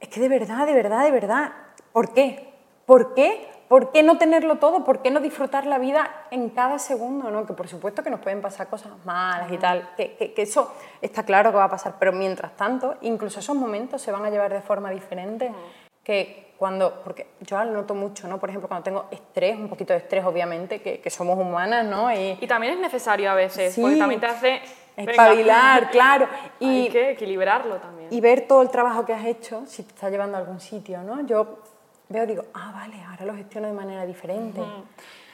es 0.00 0.08
que 0.08 0.20
de 0.20 0.28
verdad, 0.28 0.66
de 0.66 0.74
verdad, 0.74 1.04
de 1.04 1.10
verdad, 1.12 1.52
¿por 1.92 2.12
qué? 2.12 2.52
¿Por 2.86 3.14
qué? 3.14 3.48
¿Por 3.68 3.92
qué 3.92 4.02
no 4.02 4.18
tenerlo 4.18 4.56
todo? 4.56 4.84
¿Por 4.84 5.00
qué 5.00 5.10
no 5.10 5.20
disfrutar 5.20 5.64
la 5.64 5.78
vida 5.78 6.10
en 6.30 6.50
cada 6.50 6.78
segundo? 6.78 7.30
¿no? 7.30 7.46
Que 7.46 7.54
por 7.54 7.66
supuesto 7.68 8.02
que 8.02 8.10
nos 8.10 8.20
pueden 8.20 8.42
pasar 8.42 8.68
cosas 8.68 8.92
malas 9.06 9.50
y 9.50 9.56
tal, 9.56 9.88
que, 9.96 10.16
que- 10.16 10.34
que 10.34 10.42
eso 10.42 10.74
está 11.00 11.22
claro 11.22 11.50
que 11.50 11.56
va 11.56 11.64
a 11.64 11.70
pasar, 11.70 11.94
pero 11.98 12.12
mientras 12.12 12.54
tanto, 12.56 12.96
incluso 13.00 13.40
esos 13.40 13.56
momentos 13.56 14.02
se 14.02 14.12
van 14.12 14.24
a 14.24 14.30
llevar 14.30 14.52
de 14.52 14.60
forma 14.60 14.90
diferente. 14.90 15.50
Que 16.04 16.43
cuando, 16.58 17.02
porque 17.02 17.26
yo 17.40 17.62
lo 17.64 17.72
noto 17.72 17.94
mucho, 17.94 18.28
¿no? 18.28 18.38
Por 18.38 18.48
ejemplo, 18.48 18.68
cuando 18.68 18.84
tengo 18.84 19.06
estrés, 19.10 19.56
un 19.56 19.68
poquito 19.68 19.92
de 19.92 19.98
estrés, 19.98 20.24
obviamente, 20.24 20.80
que, 20.80 21.00
que 21.00 21.10
somos 21.10 21.38
humanas, 21.38 21.84
¿no? 21.84 22.12
Y, 22.12 22.38
Y 22.40 22.46
también 22.46 22.74
es 22.74 22.78
necesario 22.80 23.30
a 23.30 23.34
veces, 23.34 23.74
Sí. 23.74 23.80
porque 23.80 23.96
también 23.96 24.20
te 24.20 24.26
hace... 24.26 24.62
venga, 24.96 25.10
espabilar, 25.12 25.90
claro. 25.92 26.28
Y, 26.60 26.82
Hay 26.84 26.88
que 26.90 27.10
equilibrarlo 27.10 27.76
también. 27.76 28.08
y 28.12 28.20
ver 28.20 28.46
todo 28.46 28.62
el 28.62 28.70
trabajo 28.70 29.04
que 29.04 29.12
has 29.12 29.24
hecho, 29.24 29.64
si 29.66 29.82
te 29.82 29.90
está 29.94 30.10
llevando 30.10 30.36
a 30.36 30.40
algún 30.40 30.60
sitio, 30.60 31.02
¿no? 31.02 31.20
Yo 31.26 31.58
veo, 32.08 32.26
digo, 32.26 32.44
ah, 32.54 32.70
vale, 32.74 33.02
ahora 33.10 33.24
lo 33.24 33.34
gestiono 33.34 33.66
de 33.66 33.72
manera 33.74 34.06
diferente. 34.06 34.60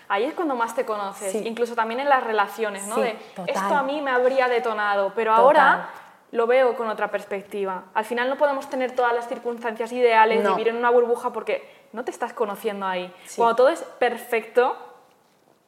Ahí 0.09 0.25
es 0.25 0.35
cuando 0.35 0.57
más 0.57 0.75
te 0.75 0.85
conoces, 0.85 1.31
Sí. 1.31 1.43
incluso 1.47 1.77
también 1.77 2.01
en 2.01 2.09
las 2.09 2.25
relaciones, 2.25 2.85
¿no? 2.89 2.97
Sí, 2.97 3.03
de 3.03 3.13
total. 3.37 3.55
esto 3.55 3.75
a 3.77 3.83
mí 3.85 4.01
me 4.03 4.11
habría 4.11 4.49
detonado, 4.49 5.13
pero 5.15 5.31
Total. 5.37 5.45
ahora 5.45 5.91
lo 6.33 6.47
veo 6.47 6.77
con 6.77 6.89
otra 6.89 7.11
perspectiva. 7.11 7.85
Al 7.95 8.05
final 8.05 8.29
no 8.29 8.37
podemos 8.37 8.69
tener 8.71 8.93
todas 8.93 9.13
las 9.13 9.29
circunstancias 9.29 9.93
ideales, 9.93 10.43
No. 10.45 10.51
vivir 10.55 10.69
en 10.69 10.77
una 10.77 10.91
burbuja 10.91 11.33
porque 11.33 11.69
no 11.93 12.05
te 12.05 12.11
estás 12.11 12.33
conociendo 12.33 12.87
ahí. 12.87 13.13
Sí. 13.25 13.37
Cuando 13.37 13.57
todo 13.57 13.69
es 13.69 13.83
perfecto, 13.99 14.77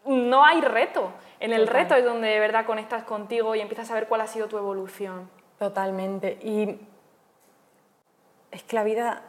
no 0.04 0.44
hay 0.44 0.60
reto. 0.60 1.10
En 1.40 1.52
el 1.52 1.66
reto 1.66 1.94
es 1.96 2.04
donde 2.04 2.28
de 2.28 2.38
verdad 2.40 2.64
conectas 2.64 3.02
contigo 3.02 3.54
y 3.56 3.60
empiezas 3.60 3.90
a 3.90 3.94
ver 3.94 4.06
cuál 4.06 4.20
ha 4.20 4.26
sido 4.28 4.46
tu 4.46 4.56
evolución. 4.58 5.28
Totalmente. 5.58 6.38
Y 6.42 6.78
es 8.50 8.62
que 8.62 8.76
la 8.76 8.84
vida 8.84 9.22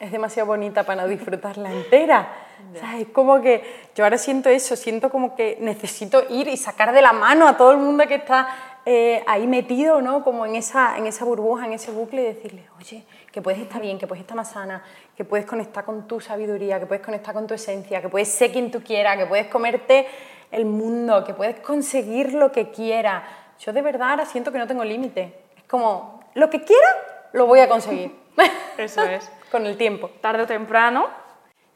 es 0.00 0.12
demasiado 0.12 0.48
bonita 0.48 0.82
para 0.82 1.02
no 1.02 1.08
disfrutarla 1.08 1.72
entera. 1.72 2.28
O 2.72 2.78
sea, 2.78 2.98
es 2.98 3.08
como 3.08 3.42
que 3.42 3.62
yo 3.96 4.04
ahora 4.04 4.16
siento 4.16 4.48
eso, 4.48 4.76
siento 4.76 5.10
como 5.10 5.34
que 5.34 5.58
necesito 5.60 6.22
ir 6.30 6.46
y 6.46 6.56
sacar 6.56 6.92
de 6.92 7.02
la 7.02 7.12
mano 7.12 7.48
a 7.48 7.56
todo 7.56 7.72
el 7.72 7.78
mundo 7.78 8.06
que 8.06 8.14
está 8.14 8.48
eh, 8.86 9.24
ahí 9.26 9.46
metido, 9.46 10.02
¿no? 10.02 10.22
Como 10.22 10.44
en 10.44 10.56
esa, 10.56 10.98
en 10.98 11.06
esa 11.06 11.24
burbuja, 11.24 11.66
en 11.66 11.72
ese 11.72 11.90
bucle 11.90 12.22
y 12.22 12.24
decirle, 12.26 12.68
oye, 12.78 13.04
que 13.32 13.40
puedes 13.40 13.60
estar 13.60 13.80
bien, 13.80 13.98
que 13.98 14.06
puedes 14.06 14.20
estar 14.20 14.36
más 14.36 14.50
sana, 14.50 14.82
que 15.16 15.24
puedes 15.24 15.46
conectar 15.46 15.84
con 15.84 16.06
tu 16.06 16.20
sabiduría, 16.20 16.78
que 16.78 16.86
puedes 16.86 17.04
conectar 17.04 17.34
con 17.34 17.46
tu 17.46 17.54
esencia, 17.54 18.02
que 18.02 18.08
puedes 18.08 18.28
ser 18.28 18.52
quien 18.52 18.70
tú 18.70 18.82
quieras, 18.82 19.16
que 19.16 19.26
puedes 19.26 19.46
comerte 19.46 20.06
el 20.50 20.66
mundo, 20.66 21.24
que 21.24 21.34
puedes 21.34 21.60
conseguir 21.60 22.34
lo 22.34 22.52
que 22.52 22.70
quieras. 22.70 23.24
Yo 23.58 23.72
de 23.72 23.82
verdad 23.82 24.10
ahora 24.10 24.26
siento 24.26 24.52
que 24.52 24.58
no 24.58 24.66
tengo 24.66 24.84
límite. 24.84 25.34
Es 25.56 25.64
como, 25.64 26.20
lo 26.34 26.50
que 26.50 26.62
quiera, 26.62 26.88
lo 27.32 27.46
voy 27.46 27.60
a 27.60 27.68
conseguir. 27.68 28.14
Eso 28.76 29.02
es. 29.02 29.30
con 29.50 29.66
el 29.66 29.76
tiempo. 29.76 30.10
Tarde 30.20 30.42
o 30.42 30.46
temprano, 30.46 31.06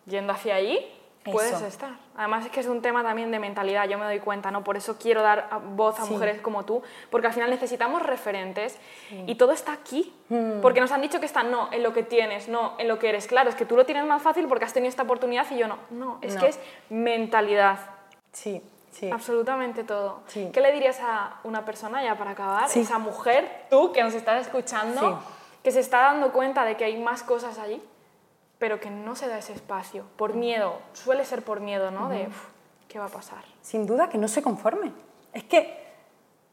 yendo 0.06 0.32
hacia 0.32 0.56
allí, 0.56 0.84
puedes 1.24 1.60
estar. 1.62 1.92
Además 2.18 2.44
es 2.44 2.50
que 2.50 2.58
es 2.58 2.66
un 2.66 2.82
tema 2.82 3.04
también 3.04 3.30
de 3.30 3.38
mentalidad, 3.38 3.88
yo 3.88 3.96
me 3.96 4.04
doy 4.04 4.18
cuenta, 4.18 4.50
¿no? 4.50 4.64
Por 4.64 4.76
eso 4.76 4.98
quiero 4.98 5.22
dar 5.22 5.48
voz 5.76 6.00
a 6.00 6.04
Sí. 6.04 6.12
mujeres 6.12 6.40
como 6.40 6.64
tú, 6.64 6.82
porque 7.10 7.28
al 7.28 7.32
final 7.32 7.48
necesitamos 7.48 8.02
referentes 8.02 8.76
y 9.26 9.36
todo 9.36 9.52
está 9.52 9.72
aquí. 9.72 10.12
Hmm. 10.28 10.60
Porque 10.60 10.80
nos 10.80 10.90
han 10.90 11.00
dicho 11.00 11.20
que 11.20 11.26
está 11.26 11.44
no 11.44 11.68
en 11.72 11.84
lo 11.84 11.92
que 11.92 12.02
tienes, 12.02 12.48
no 12.48 12.74
en 12.78 12.88
lo 12.88 12.98
que 12.98 13.08
eres. 13.10 13.28
Claro, 13.28 13.48
es 13.50 13.54
que 13.54 13.64
tú 13.64 13.76
lo 13.76 13.86
tienes 13.86 14.04
más 14.04 14.20
fácil 14.20 14.48
porque 14.48 14.64
has 14.64 14.72
tenido 14.72 14.88
esta 14.90 15.04
oportunidad 15.04 15.46
y 15.50 15.58
yo 15.58 15.68
no. 15.68 15.78
No, 15.90 16.18
es 16.20 16.34
No. 16.34 16.40
que 16.40 16.48
es 16.48 16.58
mentalidad. 16.90 17.78
Sí, 18.32 18.60
sí. 18.90 19.10
Absolutamente 19.10 19.84
todo. 19.84 20.22
Sí. 20.26 20.50
¿Qué 20.52 20.60
le 20.60 20.72
dirías 20.72 20.98
a 21.00 21.38
una 21.44 21.64
persona, 21.64 22.02
ya 22.02 22.16
para 22.18 22.32
acabar, 22.32 22.68
esa 22.74 22.98
mujer, 22.98 23.66
tú 23.70 23.92
que 23.92 24.02
nos 24.02 24.14
estás 24.14 24.44
escuchando, 24.46 25.20
que 25.62 25.70
se 25.70 25.78
está 25.80 25.98
dando 26.00 26.32
cuenta 26.32 26.64
de 26.64 26.76
que 26.76 26.84
hay 26.84 27.00
más 27.00 27.22
cosas 27.22 27.58
allí, 27.60 27.80
pero 28.58 28.80
que 28.80 28.90
no 28.90 29.14
se 29.16 29.28
da 29.28 29.38
ese 29.38 29.52
espacio, 29.52 30.04
por 30.16 30.34
miedo, 30.34 30.78
suele 30.92 31.24
ser 31.24 31.42
por 31.44 31.60
miedo, 31.60 31.90
¿no? 31.90 32.08
De, 32.08 32.26
"Uf, 32.28 32.46
¿qué 32.88 32.98
va 32.98 33.06
a 33.06 33.08
pasar? 33.08 33.44
Sin 33.62 33.86
duda 33.86 34.08
que 34.08 34.18
no 34.18 34.28
se 34.28 34.42
conforme. 34.42 34.92
Es 35.32 35.44
que 35.44 35.86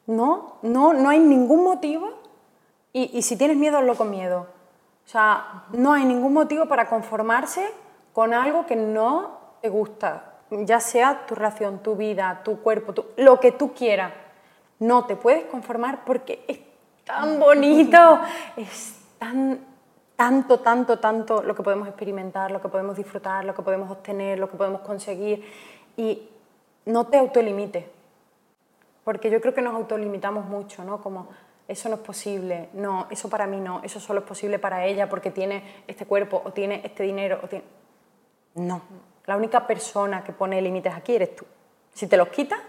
no, 0.07 0.57
no, 0.61 0.93
no 0.93 1.09
hay 1.09 1.19
ningún 1.19 1.63
motivo 1.63 2.09
y, 2.93 3.17
y 3.17 3.21
si 3.23 3.37
tienes 3.37 3.57
miedo, 3.57 3.77
hazlo 3.77 3.95
con 3.95 4.09
miedo. 4.11 4.47
O 5.05 5.07
sea, 5.09 5.63
no 5.71 5.93
hay 5.93 6.05
ningún 6.05 6.33
motivo 6.33 6.65
para 6.67 6.87
conformarse 6.87 7.67
con 8.13 8.33
algo 8.33 8.65
que 8.65 8.75
no 8.75 9.37
te 9.61 9.69
gusta, 9.69 10.33
ya 10.51 10.79
sea 10.79 11.25
tu 11.25 11.35
relación, 11.35 11.79
tu 11.79 11.95
vida, 11.95 12.41
tu 12.43 12.59
cuerpo, 12.61 12.93
tu- 12.93 13.05
lo 13.17 13.39
que 13.39 13.51
tú 13.51 13.73
quieras. 13.73 14.13
No 14.79 15.05
te 15.05 15.15
puedes 15.15 15.45
conformar 15.45 16.05
porque 16.05 16.43
es 16.47 16.59
tan 17.05 17.39
bonito, 17.39 18.19
es 18.57 18.97
tan, 19.19 19.59
tanto, 20.15 20.59
tanto, 20.59 20.99
tanto 20.99 21.43
lo 21.43 21.55
que 21.55 21.63
podemos 21.63 21.87
experimentar, 21.87 22.51
lo 22.51 22.61
que 22.61 22.69
podemos 22.69 22.95
disfrutar, 22.95 23.45
lo 23.45 23.53
que 23.53 23.61
podemos 23.61 23.89
obtener, 23.91 24.39
lo 24.39 24.49
que 24.49 24.57
podemos 24.57 24.81
conseguir. 24.81 25.45
Y 25.97 26.29
no 26.85 27.07
te 27.07 27.17
autolimites, 27.17 27.85
porque 29.03 29.29
yo 29.29 29.41
creo 29.41 29.53
que 29.53 29.61
nos 29.61 29.75
autolimitamos 29.75 30.45
mucho, 30.45 30.83
¿no? 30.83 31.01
Como 31.01 31.29
eso 31.67 31.89
no 31.89 31.95
es 31.95 32.01
posible, 32.01 32.69
no, 32.73 33.07
eso 33.09 33.29
para 33.29 33.47
mí 33.47 33.59
no, 33.59 33.81
eso 33.83 33.99
solo 33.99 34.19
es 34.19 34.25
posible 34.25 34.59
para 34.59 34.85
ella 34.85 35.09
porque 35.09 35.31
tiene 35.31 35.83
este 35.87 36.05
cuerpo 36.05 36.41
o 36.45 36.51
tiene 36.51 36.81
este 36.83 37.03
dinero 37.03 37.39
o 37.43 37.47
tiene... 37.47 37.65
No, 38.55 38.81
la 39.25 39.35
única 39.35 39.65
persona 39.65 40.23
que 40.23 40.31
pone 40.31 40.61
límites 40.61 40.93
aquí 40.93 41.15
eres 41.15 41.35
tú. 41.35 41.45
Si 41.93 42.07
te 42.07 42.17
los 42.17 42.29
quitas, 42.29 42.59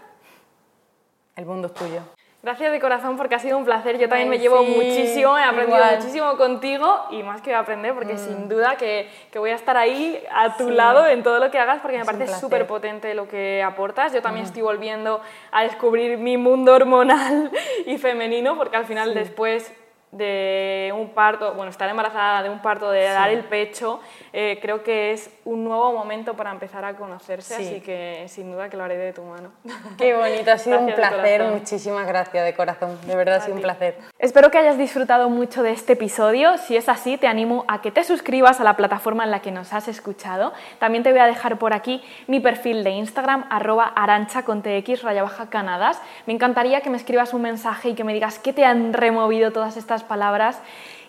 el 1.35 1.45
mundo 1.45 1.67
es 1.67 1.73
tuyo. 1.73 2.01
Gracias 2.43 2.71
de 2.71 2.79
corazón 2.79 3.17
porque 3.17 3.33
ha 3.33 3.39
sido 3.39 3.57
un 3.57 3.65
placer. 3.65 3.97
Yo 3.97 4.07
también 4.07 4.29
me 4.29 4.37
llevo 4.37 4.63
muchísimo, 4.63 5.37
he 5.37 5.43
aprendido 5.43 5.83
muchísimo 5.95 6.37
contigo 6.37 7.05
y 7.09 7.23
más 7.23 7.41
que 7.41 7.49
voy 7.49 7.55
a 7.55 7.59
aprender 7.59 7.93
porque 7.95 8.13
mm. 8.13 8.17
sin 8.17 8.47
duda 8.47 8.75
que, 8.77 9.09
que, 9.31 9.39
voy 9.39 9.49
a 9.49 9.55
estar 9.55 9.75
ahí 9.75 10.23
a 10.31 10.55
tu 10.55 10.69
lado 10.69 11.07
en 11.07 11.23
todo 11.23 11.39
lo 11.39 11.49
que 11.49 11.57
hagas 11.57 11.81
porque 11.81 11.97
me 11.97 12.05
parece 12.05 12.27
súper 12.39 12.67
potente 12.67 13.15
lo 13.15 13.27
que 13.27 13.63
aportas. 13.63 14.13
Yo 14.13 14.21
también 14.21 14.45
mm. 14.45 14.49
estoy 14.49 14.61
volviendo 14.61 15.19
a 15.51 15.63
descubrir 15.63 16.19
mi 16.19 16.37
mundo 16.37 16.75
hormonal 16.75 17.51
y 17.87 17.97
femenino 17.97 18.55
porque 18.55 18.77
al 18.77 18.85
final 18.85 19.15
después 19.15 19.73
de 20.11 20.93
un 20.97 21.09
parto, 21.09 21.53
bueno, 21.53 21.69
estar 21.69 21.89
embarazada 21.89 22.41
de 22.41 22.49
un 22.49 22.61
parto, 22.61 22.89
de 22.91 23.03
dar 23.03 23.29
el 23.29 23.43
pecho, 23.43 23.99
eh, 24.31 24.57
creo 24.61 24.81
que 24.81 25.11
es 25.11 25.29
un 25.43 25.65
nuevo 25.65 25.91
momento 25.91 26.33
para 26.35 26.51
empezar 26.51 26.85
a 26.85 26.95
conocerse, 26.95 27.55
así 27.55 27.81
que 27.81 28.25
sin 28.27 28.51
duda 28.51 28.69
que 28.69 28.77
lo 28.77 28.83
haré 28.85 28.97
de 28.97 29.11
tu 29.11 29.21
mano. 29.23 29.51
Qué 29.97 30.15
bonito, 30.15 30.51
ha 30.51 30.57
sido 30.57 30.79
un 30.81 30.93
placer, 30.93 31.43
muchísimas 31.43 32.07
gracias 32.07 32.45
de 32.45 32.53
corazón, 32.53 32.97
de 33.05 33.15
verdad 33.15 33.35
ha 33.35 33.41
sido 33.41 33.55
un 33.55 33.61
placer. 33.61 33.97
Espero 34.17 34.49
que 34.49 34.57
hayas 34.57 34.77
disfrutado 34.77 35.29
mucho 35.29 35.61
de 35.61 35.71
este 35.71 35.93
episodio, 35.93 36.57
si 36.57 36.77
es 36.77 36.87
así 36.87 37.17
te 37.17 37.27
animo 37.27 37.65
a 37.67 37.81
que 37.81 37.91
te 37.91 38.05
suscribas 38.05 38.61
a 38.61 38.63
la 38.63 38.77
plataforma 38.77 39.25
en 39.25 39.31
la 39.31 39.41
que 39.41 39.51
nos 39.51 39.73
has 39.73 39.89
escuchado, 39.89 40.53
también 40.79 41.03
te 41.03 41.11
voy 41.11 41.19
a 41.19 41.25
dejar 41.25 41.59
por 41.59 41.73
aquí 41.73 42.01
mi 42.27 42.39
perfil 42.39 42.85
de 42.85 42.91
Instagram, 42.91 43.45
arroba 43.49 43.85
arancha 43.85 44.43
con 44.43 44.61
tx 44.61 45.03
raya 45.03 45.23
baja 45.23 45.49
canadas, 45.49 46.01
me 46.25 46.33
encantaría 46.33 46.79
que 46.79 46.89
me 46.89 46.97
escribas 46.97 47.33
un 47.33 47.41
mensaje 47.41 47.89
y 47.89 47.93
que 47.93 48.05
me 48.05 48.13
digas 48.13 48.39
qué 48.39 48.53
te 48.53 48.63
han 48.63 48.93
removido 48.93 49.51
todas 49.51 49.75
estas 49.75 49.96
palabras 50.03 50.59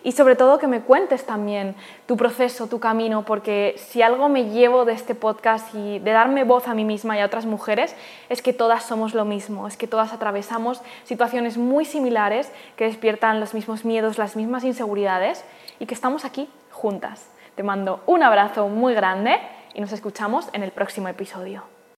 y 0.03 0.13
sobre 0.13 0.35
todo 0.35 0.59
que 0.59 0.67
me 0.67 0.81
cuentes 0.81 1.25
también 1.25 1.75
tu 2.05 2.15
proceso, 2.15 2.67
tu 2.67 2.79
camino, 2.79 3.25
porque 3.25 3.75
si 3.77 4.01
algo 4.01 4.29
me 4.29 4.49
llevo 4.49 4.85
de 4.85 4.93
este 4.93 5.15
podcast 5.15 5.73
y 5.75 5.99
de 5.99 6.11
darme 6.11 6.43
voz 6.43 6.67
a 6.67 6.73
mí 6.73 6.85
misma 6.85 7.17
y 7.17 7.21
a 7.21 7.25
otras 7.25 7.45
mujeres 7.45 7.95
es 8.29 8.41
que 8.41 8.53
todas 8.53 8.83
somos 8.83 9.13
lo 9.13 9.25
mismo, 9.25 9.67
es 9.67 9.75
que 9.75 9.87
todas 9.87 10.13
atravesamos 10.13 10.81
situaciones 11.03 11.57
muy 11.57 11.85
similares 11.85 12.51
que 12.77 12.85
despiertan 12.85 13.39
los 13.39 13.53
mismos 13.53 13.83
miedos, 13.83 14.17
las 14.17 14.35
mismas 14.35 14.63
inseguridades 14.63 15.43
y 15.79 15.85
que 15.85 15.93
estamos 15.93 16.23
aquí 16.25 16.49
juntas. 16.71 17.29
Te 17.55 17.63
mando 17.63 18.01
un 18.05 18.23
abrazo 18.23 18.69
muy 18.69 18.93
grande 18.93 19.37
y 19.73 19.81
nos 19.81 19.91
escuchamos 19.91 20.47
en 20.53 20.63
el 20.63 20.71
próximo 20.71 21.09
episodio. 21.09 21.78